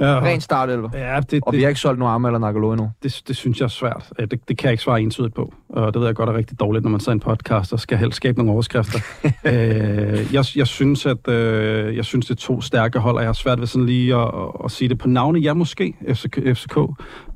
Ja, 0.00 0.20
Ren 0.20 0.40
startelver. 0.40 0.90
Ja, 0.92 1.20
det, 1.20 1.42
og 1.42 1.52
det, 1.52 1.58
vi 1.58 1.62
har 1.62 1.68
ikke 1.68 1.80
solgt 1.80 1.98
nogen 1.98 2.14
arme 2.14 2.28
eller 2.28 2.38
nakolo 2.38 2.72
endnu. 2.72 2.90
Det, 3.02 3.22
det 3.28 3.36
synes 3.36 3.58
jeg 3.58 3.64
er 3.64 3.68
svært. 3.68 4.12
Det, 4.18 4.48
det 4.48 4.58
kan 4.58 4.66
jeg 4.66 4.72
ikke 4.72 4.82
svare 4.82 5.02
entydigt 5.02 5.34
på. 5.34 5.54
Og 5.68 5.94
det 5.94 6.00
ved 6.00 6.08
jeg 6.08 6.14
godt 6.16 6.28
er 6.28 6.34
rigtig 6.34 6.60
dårligt, 6.60 6.84
når 6.84 6.90
man 6.90 7.00
sidder 7.00 7.12
en 7.12 7.20
podcast 7.20 7.72
og 7.72 7.80
skal 7.80 7.98
helst 7.98 8.16
skabe 8.16 8.38
nogle 8.38 8.52
overskrifter. 8.52 8.98
øh, 9.44 10.34
jeg, 10.34 10.44
jeg, 10.56 10.66
synes, 10.66 11.06
at 11.06 11.28
øh, 11.28 11.96
jeg 11.96 12.04
synes, 12.04 12.26
det 12.26 12.34
er 12.34 12.38
to 12.38 12.60
stærke 12.60 12.98
hold, 12.98 13.16
og 13.16 13.22
jeg 13.22 13.28
har 13.28 13.32
svært 13.32 13.60
ved 13.60 13.66
sådan 13.66 13.86
lige 13.86 14.14
at, 14.14 14.26
at, 14.26 14.50
at 14.64 14.70
sige 14.70 14.88
det 14.88 14.98
på 14.98 15.08
navne. 15.08 15.38
Ja, 15.38 15.54
måske 15.54 15.94
FCK, 16.14 16.38
FCK, 16.54 16.78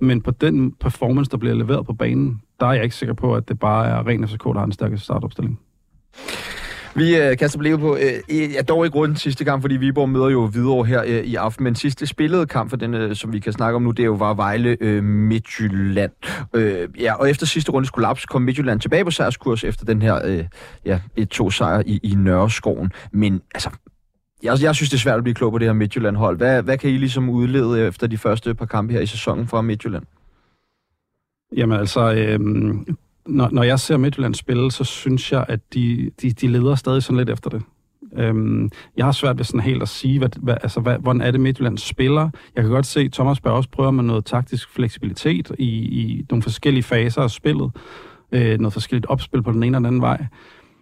men 0.00 0.20
på 0.22 0.30
den 0.30 0.72
performance, 0.72 1.30
der 1.30 1.36
bliver 1.36 1.54
leveret 1.54 1.86
på 1.86 1.92
banen, 1.92 2.40
der 2.60 2.66
er 2.66 2.72
jeg 2.72 2.84
ikke 2.84 2.96
sikker 2.96 3.14
på, 3.14 3.34
at 3.34 3.48
det 3.48 3.58
bare 3.58 3.88
er 3.88 4.06
ren 4.06 4.28
FCK, 4.28 4.44
der 4.44 4.58
har 4.58 4.64
den 4.64 4.72
stærkeste 4.72 5.04
startopstilling. 5.04 5.60
Vi 6.94 7.16
øh, 7.16 7.20
kaster 7.20 7.42
altså 7.42 7.58
blive 7.58 7.78
på, 7.78 7.96
øh, 7.96 8.54
ja, 8.54 8.62
dog 8.62 8.84
ikke 8.84 8.98
rundt 8.98 9.20
sidste 9.20 9.44
kamp, 9.44 9.62
fordi 9.62 9.76
Viborg 9.76 10.08
møder 10.08 10.28
jo 10.28 10.50
videre 10.52 10.84
her 10.84 11.02
øh, 11.06 11.24
i 11.24 11.34
aften, 11.34 11.64
men 11.64 11.74
sidste 11.74 12.06
spillede 12.06 12.46
kamp 12.46 12.70
for 12.70 12.76
den, 12.76 12.94
øh, 12.94 13.16
som 13.16 13.32
vi 13.32 13.38
kan 13.38 13.52
snakke 13.52 13.76
om 13.76 13.82
nu, 13.82 13.90
det 13.90 14.02
er 14.02 14.06
jo 14.06 14.14
var 14.14 14.34
Vejle 14.34 14.76
øh, 14.80 15.04
Midtjylland. 15.04 16.12
Øh, 16.54 16.88
ja, 17.00 17.14
og 17.14 17.30
efter 17.30 17.46
sidste 17.46 17.72
rundes 17.72 17.90
kollaps 17.90 18.26
kom 18.26 18.42
Midtjylland 18.42 18.80
tilbage 18.80 19.04
på 19.04 19.10
sejrskurs 19.10 19.64
efter 19.64 19.84
den 19.84 20.02
her 20.02 20.20
øh, 20.24 20.44
ja, 20.84 21.00
et 21.16 21.28
to 21.28 21.50
sejr 21.50 21.82
i, 21.86 22.00
i 22.02 22.14
Nørreskoven. 22.14 22.92
Men 23.12 23.42
altså, 23.54 23.70
jeg, 24.42 24.62
jeg 24.62 24.74
synes, 24.74 24.90
det 24.90 24.96
er 24.96 25.00
svært 25.00 25.16
at 25.16 25.22
blive 25.22 25.34
klog 25.34 25.52
på 25.52 25.58
det 25.58 25.68
her 25.68 25.72
Midtjylland-hold. 25.72 26.36
Hvad, 26.36 26.62
hvad 26.62 26.78
kan 26.78 26.90
I 26.90 26.96
ligesom 26.98 27.30
udlede 27.30 27.86
efter 27.86 28.06
de 28.06 28.18
første 28.18 28.54
par 28.54 28.66
kampe 28.66 28.92
her 28.92 29.00
i 29.00 29.06
sæsonen 29.06 29.46
fra 29.46 29.62
Midtjylland? 29.62 30.04
Jamen 31.56 31.78
altså, 31.78 32.12
øh, 32.12 32.40
når, 33.26 33.48
når 33.52 33.62
jeg 33.62 33.80
ser 33.80 33.96
Midtjylland 33.96 34.34
spille, 34.34 34.70
så 34.70 34.84
synes 34.84 35.32
jeg, 35.32 35.44
at 35.48 35.60
de, 35.74 36.10
de, 36.22 36.30
de 36.30 36.46
leder 36.46 36.74
stadig 36.74 37.02
sådan 37.02 37.16
lidt 37.16 37.30
efter 37.30 37.50
det. 37.50 37.62
Øhm, 38.16 38.70
jeg 38.96 39.04
har 39.04 39.12
svært 39.12 39.38
ved 39.38 39.44
sådan 39.44 39.60
helt 39.60 39.82
at 39.82 39.88
sige, 39.88 40.18
hvad, 40.18 40.28
hvad, 40.36 40.54
altså, 40.62 40.80
hvad, 40.80 40.98
hvordan 40.98 41.20
er 41.20 41.30
det 41.30 41.40
Midtjylland 41.40 41.78
spiller. 41.78 42.30
Jeg 42.56 42.64
kan 42.64 42.72
godt 42.72 42.86
se, 42.86 43.00
at 43.00 43.12
Thomas 43.12 43.40
Berg 43.40 43.52
også 43.52 43.70
prøver 43.70 43.90
med 43.90 44.04
noget 44.04 44.24
taktisk 44.24 44.68
fleksibilitet 44.70 45.52
i, 45.58 45.68
i 45.68 46.26
nogle 46.30 46.42
forskellige 46.42 46.82
faser 46.82 47.22
af 47.22 47.30
spillet. 47.30 47.70
Øh, 48.32 48.58
noget 48.58 48.72
forskelligt 48.72 49.06
opspil 49.06 49.42
på 49.42 49.52
den 49.52 49.62
ene 49.62 49.76
og 49.76 49.80
den 49.80 49.86
anden 49.86 50.00
vej. 50.00 50.26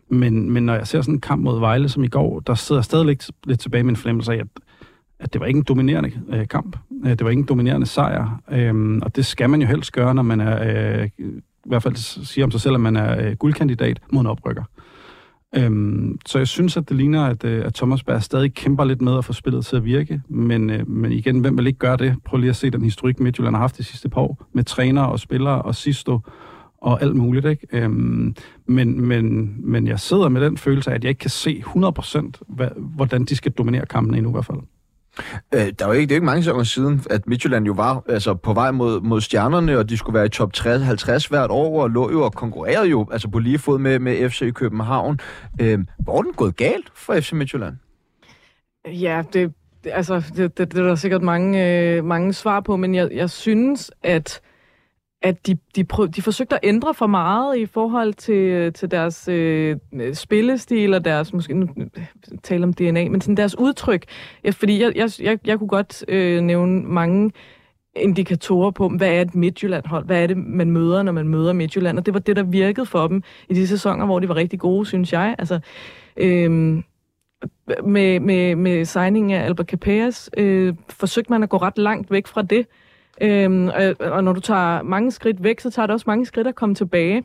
Men, 0.08 0.50
men 0.50 0.66
når 0.66 0.74
jeg 0.74 0.86
ser 0.86 1.02
sådan 1.02 1.14
en 1.14 1.20
kamp 1.20 1.42
mod 1.42 1.60
Vejle 1.60 1.88
som 1.88 2.04
i 2.04 2.08
går, 2.08 2.40
der 2.40 2.54
sidder 2.54 2.78
jeg 2.78 2.84
stadig 2.84 3.06
lidt, 3.06 3.30
lidt 3.44 3.60
tilbage 3.60 3.82
med 3.82 3.90
en 3.90 3.96
fornemmelse 3.96 4.32
af, 4.32 4.36
at 4.36 4.46
at 5.20 5.32
det 5.32 5.40
var 5.40 5.46
ikke 5.46 5.58
en 5.58 5.64
dominerende 5.68 6.12
øh, 6.28 6.48
kamp. 6.48 6.76
Øh, 7.04 7.10
det 7.10 7.24
var 7.24 7.30
ikke 7.30 7.40
en 7.40 7.46
dominerende 7.46 7.86
sejr. 7.86 8.40
Øh, 8.52 8.98
og 9.02 9.16
det 9.16 9.26
skal 9.26 9.50
man 9.50 9.60
jo 9.60 9.66
helst 9.66 9.92
gøre, 9.92 10.14
når 10.14 10.22
man 10.22 10.40
er, 10.40 11.02
øh, 11.02 11.08
i 11.64 11.68
hvert 11.68 11.82
fald 11.82 11.96
siger 12.24 12.44
om 12.44 12.50
sig 12.50 12.60
selv, 12.60 12.74
at 12.74 12.80
man 12.80 12.96
er 12.96 13.26
øh, 13.26 13.36
guldkandidat 13.36 14.00
mod 14.12 14.20
en 14.20 14.26
oprykker. 14.26 14.64
Øhm, 15.56 16.18
så 16.26 16.38
jeg 16.38 16.48
synes, 16.48 16.76
at 16.76 16.88
det 16.88 16.96
ligner, 16.96 17.24
at, 17.24 17.44
øh, 17.44 17.66
at 17.66 17.74
Thomas 17.74 18.02
Berg 18.02 18.22
stadig 18.22 18.54
kæmper 18.54 18.84
lidt 18.84 19.00
med 19.00 19.18
at 19.18 19.24
få 19.24 19.32
spillet 19.32 19.66
til 19.66 19.76
at 19.76 19.84
virke. 19.84 20.22
Men, 20.28 20.70
øh, 20.70 20.88
men 20.88 21.12
igen, 21.12 21.40
hvem 21.40 21.58
vil 21.58 21.66
ikke 21.66 21.78
gøre 21.78 21.96
det? 21.96 22.16
Prøv 22.24 22.38
lige 22.38 22.50
at 22.50 22.56
se 22.56 22.70
den 22.70 22.82
historik, 22.82 23.20
Midtjylland 23.20 23.54
har 23.54 23.60
haft 23.60 23.78
de 23.78 23.84
sidste 23.84 24.08
par 24.08 24.20
år, 24.20 24.46
med 24.52 24.64
trænere 24.64 25.08
og 25.08 25.20
spillere 25.20 25.62
og 25.62 25.74
Sisto 25.74 26.20
og 26.80 27.02
alt 27.02 27.16
muligt. 27.16 27.46
Ikke? 27.46 27.66
Øhm, 27.72 28.34
men, 28.66 29.00
men, 29.00 29.54
men 29.70 29.86
jeg 29.86 30.00
sidder 30.00 30.28
med 30.28 30.40
den 30.40 30.58
følelse 30.58 30.90
af, 30.90 30.94
at 30.94 31.04
jeg 31.04 31.08
ikke 31.08 31.18
kan 31.18 31.30
se 31.30 31.62
100% 31.66 32.30
hvad, 32.48 32.68
hvordan 32.76 33.24
de 33.24 33.36
skal 33.36 33.52
dominere 33.52 33.86
kampen 33.86 34.14
endnu 34.14 34.30
i 34.30 34.32
hvert 34.32 34.46
fald. 34.46 34.58
Øh, 35.54 35.72
der 35.78 35.86
var 35.86 35.92
ikke, 35.92 36.06
det 36.06 36.12
er 36.12 36.16
ikke 36.16 36.26
mange 36.26 36.42
sæsoner 36.42 36.64
siden, 36.64 37.02
at 37.10 37.26
Midtjylland 37.26 37.66
jo 37.66 37.72
var 37.72 38.02
altså, 38.08 38.34
på 38.34 38.52
vej 38.52 38.70
mod, 38.70 39.00
mod 39.00 39.20
stjernerne, 39.20 39.78
og 39.78 39.88
de 39.88 39.96
skulle 39.96 40.14
være 40.14 40.26
i 40.26 40.28
top 40.28 40.52
60, 40.52 40.82
50 40.82 41.26
hvert 41.26 41.50
år, 41.50 41.82
og 41.82 41.90
lå 41.90 42.10
jo 42.10 42.22
og 42.22 42.32
konkurrerede 42.32 42.88
jo 42.88 43.08
altså 43.12 43.28
på 43.28 43.38
lige 43.38 43.58
fod 43.58 43.78
med, 43.78 43.98
med 43.98 44.30
FC 44.30 44.52
København. 44.52 45.20
Øh, 45.60 45.78
hvor 45.98 46.18
er 46.18 46.22
den 46.22 46.32
gået 46.32 46.56
galt 46.56 46.92
for 46.94 47.20
FC 47.20 47.32
Midtjylland? 47.32 47.76
Ja, 48.86 49.22
det, 49.32 49.52
altså, 49.84 50.22
det, 50.36 50.58
det, 50.58 50.72
det 50.72 50.78
er 50.78 50.86
der 50.86 50.94
sikkert 50.94 51.22
mange, 51.22 51.80
øh, 51.96 52.04
mange 52.04 52.32
svar 52.32 52.60
på, 52.60 52.76
men 52.76 52.94
jeg, 52.94 53.08
jeg 53.12 53.30
synes, 53.30 53.90
at 54.02 54.40
at 55.22 55.46
de, 55.46 55.58
de, 55.76 55.84
prøv, 55.84 56.08
de 56.08 56.22
forsøgte 56.22 56.54
at 56.54 56.60
ændre 56.62 56.94
for 56.94 57.06
meget 57.06 57.58
i 57.58 57.66
forhold 57.66 58.14
til, 58.14 58.72
til 58.72 58.90
deres 58.90 59.28
øh, 59.28 59.76
spillestil 60.14 60.94
og 60.94 61.04
deres, 61.04 61.32
måske 61.32 61.54
nu 61.54 61.68
tale 62.42 62.64
om 62.64 62.72
DNA, 62.72 63.08
men 63.08 63.20
sådan 63.20 63.36
deres 63.36 63.58
udtryk. 63.58 64.04
Ja, 64.44 64.50
fordi 64.50 64.82
jeg, 64.82 64.92
jeg, 64.96 65.10
jeg, 65.20 65.38
jeg 65.46 65.58
kunne 65.58 65.68
godt 65.68 66.04
øh, 66.08 66.40
nævne 66.40 66.82
mange 66.82 67.30
indikatorer 67.96 68.70
på, 68.70 68.88
hvad 68.88 69.08
er 69.08 69.20
et 69.20 69.34
Midtjylland-hold? 69.34 70.06
Hvad 70.06 70.22
er 70.22 70.26
det, 70.26 70.36
man 70.36 70.70
møder, 70.70 71.02
når 71.02 71.12
man 71.12 71.28
møder 71.28 71.52
Midtjylland? 71.52 71.98
Og 71.98 72.06
det 72.06 72.14
var 72.14 72.20
det, 72.20 72.36
der 72.36 72.42
virkede 72.42 72.86
for 72.86 73.06
dem 73.06 73.22
i 73.48 73.54
de 73.54 73.66
sæsoner, 73.66 74.06
hvor 74.06 74.18
de 74.18 74.28
var 74.28 74.36
rigtig 74.36 74.58
gode, 74.58 74.86
synes 74.86 75.12
jeg. 75.12 75.34
Altså, 75.38 75.60
øh, 76.16 76.50
med, 77.84 78.20
med, 78.20 78.56
med 78.56 78.84
signingen 78.84 79.32
af 79.32 79.44
Albert 79.44 79.66
Capellas 79.66 80.30
øh, 80.36 80.74
forsøgte 80.88 81.32
man 81.32 81.42
at 81.42 81.48
gå 81.48 81.56
ret 81.56 81.78
langt 81.78 82.10
væk 82.10 82.26
fra 82.26 82.42
det, 82.42 82.66
Øhm, 83.20 83.68
og, 83.68 84.12
og 84.12 84.24
når 84.24 84.32
du 84.32 84.40
tager 84.40 84.82
mange 84.82 85.10
skridt 85.10 85.42
væk, 85.42 85.60
så 85.60 85.70
tager 85.70 85.86
det 85.86 85.94
også 85.94 86.04
mange 86.06 86.26
skridt 86.26 86.46
at 86.46 86.54
komme 86.54 86.74
tilbage. 86.74 87.24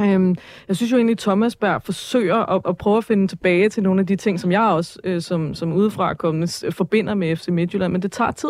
Øhm, 0.00 0.36
jeg 0.68 0.76
synes 0.76 0.92
jo 0.92 0.96
egentlig, 0.96 1.14
at 1.14 1.18
Thomas 1.18 1.56
Berg 1.56 1.82
forsøger 1.82 2.36
at, 2.36 2.62
at 2.68 2.76
prøve 2.76 2.96
at 2.96 3.04
finde 3.04 3.28
tilbage 3.28 3.68
til 3.68 3.82
nogle 3.82 4.00
af 4.00 4.06
de 4.06 4.16
ting, 4.16 4.40
som 4.40 4.52
jeg 4.52 4.60
også 4.60 4.98
øh, 5.04 5.20
som, 5.20 5.54
som 5.54 5.72
udefrakommende 5.72 6.66
øh, 6.66 6.72
forbinder 6.72 7.14
med 7.14 7.36
FC 7.36 7.48
Midtjylland, 7.48 7.92
men 7.92 8.02
det 8.02 8.12
tager 8.12 8.30
tid. 8.30 8.48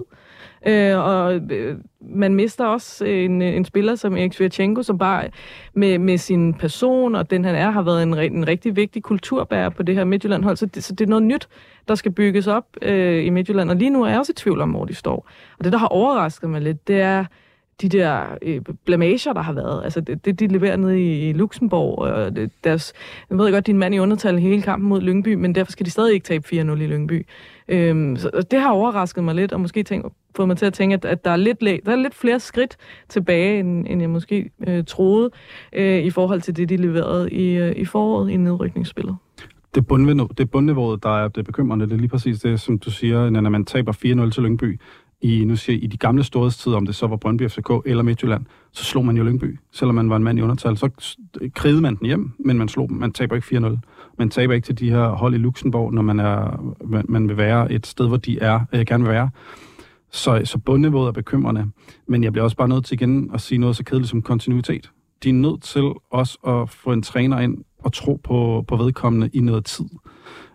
Øh, 0.67 0.99
og 0.99 1.35
øh, 1.35 1.77
man 2.01 2.35
mister 2.35 2.65
også 2.65 3.05
en, 3.05 3.43
en 3.43 3.65
spiller 3.65 3.95
som 3.95 4.17
Erik 4.17 4.33
Svirchenko, 4.33 4.83
som 4.83 4.99
bare 4.99 5.29
med, 5.75 5.99
med 5.99 6.19
sin 6.19 6.55
person 6.55 7.15
og 7.15 7.31
den 7.31 7.45
han 7.45 7.55
er, 7.55 7.71
har 7.71 7.83
været 7.83 8.03
en, 8.03 8.15
en 8.15 8.49
rigtig 8.49 8.77
vigtig 8.77 9.03
kulturbærer 9.03 9.69
på 9.69 9.83
det 9.83 9.95
her 9.95 10.05
Midtjylland-hold. 10.05 10.57
Så 10.57 10.67
det, 10.67 10.85
så 10.85 10.95
det 10.95 11.05
er 11.05 11.09
noget 11.09 11.23
nyt, 11.23 11.49
der 11.89 11.95
skal 11.95 12.13
bygges 12.13 12.47
op 12.47 12.67
øh, 12.83 13.27
i 13.27 13.31
Midtjylland. 13.31 13.71
Og 13.71 13.77
lige 13.77 13.91
nu 13.91 14.03
er 14.03 14.09
jeg 14.09 14.19
også 14.19 14.33
i 14.33 14.35
tvivl 14.35 14.61
om, 14.61 14.71
hvor 14.71 14.85
de 14.85 14.95
står. 14.95 15.29
Og 15.59 15.65
det, 15.65 15.73
der 15.73 15.79
har 15.79 15.89
overrasket 15.89 16.51
mig 16.51 16.61
lidt, 16.61 16.89
det 16.89 17.01
er 17.01 17.25
de 17.83 17.89
der 17.89 18.39
øh, 18.43 18.61
blamager, 18.85 19.33
der 19.33 19.43
har 19.43 19.53
været. 19.53 19.85
Altså 19.85 20.01
det, 20.01 20.25
det 20.25 20.41
de 20.41 20.47
leverer 20.47 20.77
nede 20.77 21.03
i, 21.03 21.29
i 21.29 21.33
Luxembourg. 21.33 21.99
Og 21.99 22.27
øh, 22.27 22.37
det, 22.37 22.51
deres, 22.65 22.93
jeg 23.31 23.39
ved 23.39 23.53
godt, 23.53 23.67
din 23.67 23.79
mand 23.79 23.95
i 23.95 23.99
undertal 23.99 24.39
hele 24.39 24.63
kampen 24.63 24.89
mod 24.89 25.01
Lyngby, 25.01 25.35
men 25.35 25.55
derfor 25.55 25.73
skal 25.73 25.87
de 25.87 25.91
stadig 25.91 26.15
ikke 26.15 26.25
tabe 26.25 26.47
4-0 26.53 26.57
i 26.57 26.87
Lyngby. 26.87 27.27
Øhm, 27.69 28.17
så 28.17 28.47
det 28.51 28.61
har 28.61 28.71
overrasket 28.71 29.25
mig 29.25 29.35
lidt, 29.35 29.53
og 29.53 29.61
måske 29.61 29.83
tænkt, 29.83 30.07
fået 30.37 30.49
mig 30.49 30.57
til 30.57 30.67
at 30.67 30.73
tænke, 30.73 30.95
at, 30.95 31.05
at 31.05 31.25
der, 31.25 31.31
er 31.31 31.37
lidt, 31.37 31.61
der 31.61 31.93
er 31.93 31.97
lidt 31.97 32.15
flere 32.15 32.41
skridt 32.41 32.77
tilbage, 33.09 33.61
end, 33.61 33.87
end 33.89 34.01
jeg 34.01 34.11
måske 34.11 34.51
øh, 34.67 34.85
troede, 34.85 35.31
øh, 35.73 36.05
i 36.05 36.11
forhold 36.11 36.41
til 36.41 36.57
det, 36.57 36.69
de 36.69 36.77
leverede 36.77 37.31
i, 37.31 37.57
øh, 37.57 37.77
i 37.77 37.85
foråret 37.85 38.31
i 38.31 38.37
nedrykningsspillet. 38.37 39.17
Det 39.75 39.87
bundniveau, 39.87 40.29
det 40.39 40.51
bundniveauet, 40.51 41.03
der 41.03 41.25
er 41.25 41.29
det 41.29 41.45
bekymrende. 41.45 41.87
Det 41.87 41.93
er 41.93 41.97
lige 41.97 42.09
præcis 42.09 42.41
det, 42.41 42.61
som 42.61 42.79
du 42.79 42.91
siger, 42.91 43.31
når 43.31 43.51
man 43.51 43.65
taber 43.65 43.93
4-0 44.27 44.31
til 44.31 44.43
Lyngby. 44.43 44.81
I, 45.21 45.45
nu 45.45 45.57
siger, 45.57 45.79
I 45.83 45.87
de 45.87 45.97
gamle 45.97 46.25
storhedstider, 46.25 46.77
om 46.77 46.87
det 46.87 46.95
så 46.95 47.07
var 47.07 47.17
Brøndby 47.17 47.49
FCK 47.49 47.71
eller 47.87 48.03
Midtjylland, 48.03 48.45
så 48.73 48.85
slog 48.85 49.05
man 49.05 49.17
jo 49.17 49.25
Lyngby. 49.25 49.59
Selvom 49.73 49.95
man 49.95 50.11
var 50.11 50.17
en 50.17 50.25
mand 50.25 50.39
i 50.39 50.43
undertal, 50.43 50.77
så 50.77 50.91
krigede 51.55 51.81
man 51.81 51.97
den 51.97 52.07
hjem, 52.07 52.33
men 52.39 52.59
man 52.59 52.69
slog 52.69 52.89
dem. 52.89 52.97
Man 52.97 53.13
taber 53.13 53.37
ikke 53.37 53.57
4-0. 53.57 53.79
Man 54.19 54.31
taber 54.31 54.55
ikke 54.55 54.65
til 54.65 54.79
de 54.79 54.91
her 54.91 55.09
hold 55.09 55.35
i 55.35 55.39
Luxembourg, 55.39 55.95
når 55.95 56.03
man, 56.03 56.21
er, 56.21 56.61
man 57.09 57.29
vil 57.29 57.37
være 57.37 57.73
et 57.73 57.87
sted, 57.87 58.09
hvor 58.09 58.17
de 58.17 58.39
er, 58.39 58.61
øh, 58.73 58.81
gerne 58.81 59.05
vil 59.05 59.13
være. 59.13 59.31
Så, 60.11 60.41
så 60.45 60.59
bundniveauet 60.59 61.09
er 61.09 61.13
bekymrende. 61.13 61.71
Men 62.09 62.25
jeg 62.25 62.33
bliver 62.33 62.45
også 62.45 62.57
bare 62.57 62.69
nødt 62.69 62.85
til 62.85 62.95
igen 62.95 63.31
at 63.35 63.41
sige 63.41 63.59
noget 63.59 63.77
så 63.77 63.85
kedeligt 63.85 64.11
som 64.11 64.23
kontinuitet. 64.23 64.91
De 65.23 65.29
er 65.29 65.33
nødt 65.33 65.63
til 65.63 65.83
også 66.11 66.39
at 66.47 66.71
få 66.71 66.93
en 66.93 67.03
træner 67.03 67.41
ind 67.41 67.65
og 67.79 67.93
tro 67.93 68.21
på, 68.25 68.65
på 68.69 68.77
vedkommende 68.77 69.31
i 69.33 69.41
noget 69.41 69.65
tid. 69.65 69.85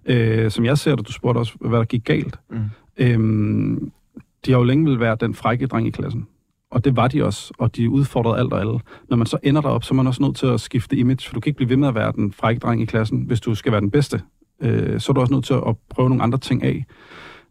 Øh, 0.06 0.52
som 0.52 0.66
jeg 0.66 0.78
ser 0.78 0.96
det, 0.96 1.08
du 1.08 1.12
spurgte 1.12 1.40
også, 1.40 1.58
hvad 1.60 1.80
der 1.80 1.86
gik 1.86 2.04
galt. 2.04 2.40
Mm. 2.50 2.58
Øhm, 2.98 3.92
de 4.46 4.52
har 4.52 4.60
jo 4.60 4.64
længe 4.64 4.90
vil 4.90 5.00
være 5.00 5.18
den 5.20 5.34
frække 5.36 5.68
dreng 5.68 5.88
i 5.88 5.92
klassen. 5.92 6.28
Og 6.72 6.86
det 6.86 6.96
var 6.96 7.08
de 7.08 7.26
også, 7.26 7.54
og 7.58 7.76
de 7.76 7.90
udfordrede 7.90 8.38
alt 8.38 8.54
og 8.54 8.60
alle. 8.60 8.80
Når 9.10 9.18
man 9.18 9.28
så 9.28 9.38
ender 9.44 9.62
derop, 9.62 9.84
så 9.84 9.94
er 9.94 9.96
man 9.96 10.08
også 10.08 10.24
nødt 10.24 10.36
til 10.36 10.46
at 10.46 10.62
skifte 10.62 10.96
image, 10.96 11.28
for 11.28 11.34
du 11.34 11.40
kan 11.40 11.50
ikke 11.50 11.58
blive 11.58 11.70
ved 11.70 11.78
med 11.78 11.88
at 11.88 11.96
være 11.96 12.12
den 12.12 12.32
frække 12.34 12.60
dreng 12.60 12.82
i 12.82 12.86
klassen, 12.86 13.24
hvis 13.24 13.42
du 13.42 13.56
skal 13.56 13.72
være 13.72 13.82
den 13.82 13.92
bedste. 13.92 14.22
Øh, 14.62 15.00
så 15.00 15.12
er 15.12 15.14
du 15.14 15.22
også 15.22 15.34
nødt 15.34 15.46
til 15.46 15.54
at 15.54 15.76
prøve 15.90 16.10
nogle 16.10 16.24
andre 16.24 16.38
ting 16.38 16.64
af. 16.64 16.86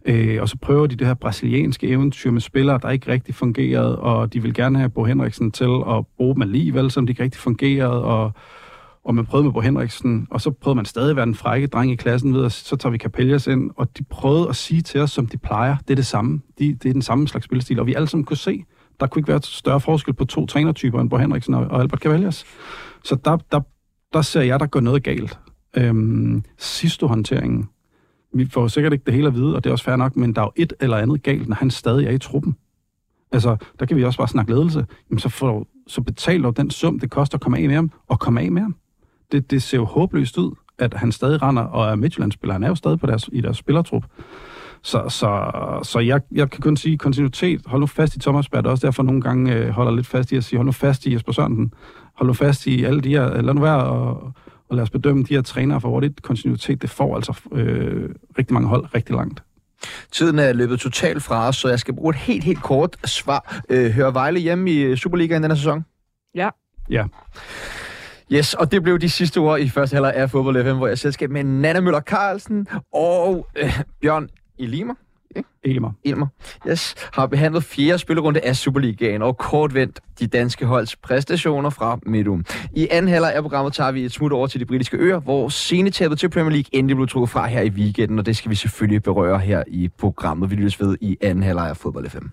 Øh, 0.05 0.43
og 0.43 0.49
så 0.49 0.57
prøver 0.62 0.86
de 0.86 0.97
det 0.97 1.07
her 1.07 1.14
brasilianske 1.14 1.88
eventyr 1.88 2.30
med 2.30 2.41
spillere, 2.41 2.78
der 2.82 2.91
ikke 2.91 3.12
rigtig 3.12 3.34
fungerede, 3.34 3.99
og 3.99 4.32
de 4.32 4.43
vil 4.43 4.55
gerne 4.55 4.78
have 4.78 4.91
Bo 4.91 5.05
Henriksen 5.05 5.51
til 5.51 5.68
at 5.88 6.07
bruge 6.16 6.34
dem 6.34 6.43
alligevel, 6.43 6.91
som 6.91 7.07
de 7.07 7.11
ikke 7.11 7.22
rigtig 7.22 7.41
fungerede, 7.41 8.05
og, 8.05 8.32
og 9.05 9.15
man 9.15 9.27
prøvede 9.27 9.45
med 9.45 9.53
Bo 9.53 9.61
Henriksen, 9.61 10.27
og 10.31 10.41
så 10.41 10.51
prøvede 10.51 10.77
man 10.77 10.85
stadig 10.85 11.11
at 11.11 11.17
være 11.17 11.27
den 11.27 11.35
frække 11.35 11.67
dreng 11.67 11.93
i 11.93 11.97
klassen 11.97 12.35
ved, 12.35 12.45
at 12.45 12.53
så 12.53 12.77
tager 12.77 12.91
vi 12.91 12.99
Capellas 12.99 13.47
ind, 13.47 13.71
og 13.77 13.99
de 13.99 14.05
prøvede 14.05 14.49
at 14.49 14.57
sige 14.57 14.83
til 14.83 15.01
os, 15.01 15.11
som 15.11 15.27
de 15.27 15.37
plejer, 15.39 15.77
det 15.77 15.91
er 15.91 15.97
det 15.97 16.07
samme. 16.07 16.41
De, 16.59 16.75
det 16.75 16.89
er 16.89 16.93
den 16.93 17.03
samme 17.03 17.29
slags 17.29 17.45
spillestil, 17.45 17.81
og 17.81 17.87
vi 17.87 17.95
alle 17.95 18.09
sammen 18.09 18.25
kunne 18.25 18.37
se, 18.37 18.65
der 19.01 19.07
kunne 19.07 19.21
ikke 19.21 19.29
være 19.29 19.43
større 19.43 19.81
forskel 19.81 20.15
på 20.15 20.25
to 20.25 20.47
trænertyper 20.47 21.01
end 21.01 21.11
Bo 21.11 21.17
Henriksen 21.17 21.55
og, 21.55 21.67
og 21.67 21.81
Albert 21.81 22.01
Cavallas. 22.01 22.45
Så 23.05 23.17
der, 23.25 23.39
der, 23.53 23.61
der 24.13 24.23
ser 24.23 24.43
jeg, 24.43 24.61
der 24.61 24.67
går 24.67 24.81
noget 24.81 25.03
galt. 25.03 25.39
Øhm, 25.77 26.45
sidste 26.59 27.07
håndteringen, 27.07 27.69
vi 28.35 28.47
får 28.47 28.69
sikkert 28.69 28.93
ikke 28.93 29.05
det 29.05 29.15
hele 29.15 29.27
at 29.27 29.35
vide, 29.35 29.57
og 29.57 29.65
det 29.65 29.71
er 29.71 29.73
også 29.73 29.85
fair 29.85 29.97
nok, 29.97 30.17
men 30.17 30.35
der 30.35 30.41
er 30.41 30.45
jo 30.45 30.53
et 30.57 30.73
eller 30.81 30.97
andet 30.97 31.23
galt, 31.23 31.49
når 31.49 31.57
han 31.57 31.71
stadig 31.71 32.07
er 32.07 32.11
i 32.11 32.19
truppen. 32.19 32.57
Altså, 33.33 33.57
der 33.79 33.87
kan 33.87 33.97
vi 33.97 34.05
også 34.05 34.19
bare 34.19 34.29
snakke 34.29 34.53
ledelse. 34.53 34.87
Jamen, 35.11 35.19
så, 35.19 35.29
får, 35.29 35.67
så 35.87 36.03
betaler 36.03 36.51
den 36.51 36.71
sum, 36.71 37.01
det 37.01 37.11
koster 37.11 37.39
at 37.39 37.43
komme 37.43 37.59
af 37.59 37.69
med 37.69 37.75
ham, 37.75 37.91
og 38.09 38.21
komme 38.21 38.41
af 38.41 38.53
med 38.53 38.63
ham. 38.63 38.77
Det, 39.33 39.51
det 39.51 39.62
ser 39.62 39.78
jo 39.78 39.85
håbløst 39.85 40.39
ud, 40.39 40.55
at 40.78 40.95
han 40.95 41.12
stadig 41.12 41.43
render 41.43 41.62
og 41.62 41.91
er 41.91 41.95
Midtjylland-spiller. 41.95 42.53
Han 42.53 42.62
er 42.62 42.68
jo 42.68 42.74
stadig 42.74 43.01
på 43.01 43.07
deres, 43.07 43.31
i 43.33 43.41
deres 43.41 43.57
spillertrup. 43.57 44.05
Så, 44.83 45.09
så, 45.09 45.51
så 45.83 45.99
jeg, 45.99 46.20
jeg 46.33 46.51
kan 46.51 46.61
kun 46.61 46.76
sige 46.76 46.99
kontinuitet. 46.99 47.61
Hold 47.66 47.81
nu 47.81 47.87
fast 47.87 48.16
i 48.16 48.18
Thomas 48.18 48.49
Bert. 48.49 48.66
Også 48.66 48.87
derfor 48.87 49.03
nogle 49.03 49.22
gange 49.22 49.55
øh, 49.55 49.68
holder 49.68 49.93
lidt 49.93 50.07
fast 50.07 50.33
i 50.33 50.37
at 50.37 50.45
sige, 50.45 50.59
hold 50.59 50.66
nu 50.66 50.72
fast 50.72 51.07
i 51.07 51.14
Jesper 51.14 51.33
Sørensen. 51.33 51.74
Hold 52.14 52.26
nu 52.26 52.33
fast 52.33 52.66
i 52.66 52.85
alle 52.85 53.01
de 53.01 53.09
her, 53.09 53.43
lad 53.43 53.55
nu 53.55 53.61
være 53.61 53.85
og, 53.85 54.33
og 54.68 54.76
lad 54.76 54.83
os 54.83 54.91
bedømme 54.91 55.22
de 55.22 55.35
her 55.35 55.43
trænere 55.43 55.81
for, 55.81 56.01
det 56.01 56.22
kontinuitet, 56.22 56.83
det 56.83 56.91
får 56.91 57.16
altså 57.16 57.41
øh, 57.53 58.11
rigtig 58.39 58.55
mange 58.55 58.68
hold 58.68 58.95
rigtig 58.95 59.16
langt. 59.16 59.43
Tiden 60.12 60.39
er 60.39 60.53
løbet 60.53 60.81
totalt 60.81 61.22
fra 61.22 61.49
os, 61.49 61.57
så 61.57 61.68
jeg 61.68 61.78
skal 61.78 61.95
bruge 61.95 62.11
et 62.11 62.16
helt, 62.16 62.45
helt 62.45 62.62
kort 62.62 62.97
svar. 63.05 63.61
Øh, 63.68 63.91
hører 63.91 64.11
Vejle 64.11 64.41
hjemme 64.41 64.70
i 64.70 64.97
Superligaen 64.97 65.43
denne 65.43 65.57
sæson? 65.57 65.85
Ja. 66.35 66.49
Ja. 66.91 67.05
Yes, 68.33 68.55
og 68.55 68.72
det 68.72 68.83
blev 68.83 68.99
de 68.99 69.11
sidste 69.11 69.39
ord 69.39 69.61
i 69.61 69.68
første 69.68 69.95
halvleg 69.95 70.14
af 70.14 70.31
Fodbold 70.31 70.64
FM, 70.64 70.76
hvor 70.76 70.87
jeg 70.87 70.99
selskab 70.99 71.31
med 71.31 71.45
Nana 71.45 71.81
Møller 71.81 72.01
Carlsen 72.01 72.66
og 72.95 73.47
øh, 73.57 73.81
Bjørn 74.01 74.28
Elimer. 74.59 74.95
Elmer. 75.64 75.93
Elmer. 76.05 76.26
Yes, 76.68 76.95
har 77.12 77.26
behandlet 77.26 77.64
fjerde 77.64 77.99
spillerunde 77.99 78.41
af 78.41 78.57
Superligaen 78.57 79.22
og 79.22 79.39
kort 79.39 79.74
vendt 79.74 80.01
de 80.20 80.26
danske 80.26 80.66
holds 80.66 80.97
præstationer 80.97 81.70
fra 81.70 81.99
midtum. 82.07 82.45
I 82.76 82.89
anden 82.91 83.09
halvleg 83.09 83.35
af 83.35 83.43
programmet 83.43 83.72
tager 83.72 83.93
vi 83.93 84.05
et 84.05 84.12
smut 84.12 84.33
over 84.33 84.47
til 84.47 84.61
de 84.61 84.64
britiske 84.64 84.97
øer, 84.97 85.20
hvor 85.20 85.49
scenetabet 85.49 86.18
til 86.18 86.28
Premier 86.31 86.51
League 86.51 86.68
endelig 86.72 86.97
blev 86.97 87.09
trukket 87.09 87.31
fra 87.31 87.47
her 87.47 87.62
i 87.62 87.70
weekenden, 87.70 88.18
og 88.18 88.26
det 88.26 88.37
skal 88.37 88.51
vi 88.51 88.55
selvfølgelig 88.55 89.03
berøre 89.03 89.39
her 89.39 89.64
i 89.66 89.89
programmet. 89.99 90.51
Vi 90.51 90.55
lyttes 90.55 90.81
ved 90.81 90.97
i 91.01 91.16
anden 91.20 91.45
halvleg 91.45 91.68
af 91.68 91.76
Fodbold 91.76 92.09
FM. 92.09 92.26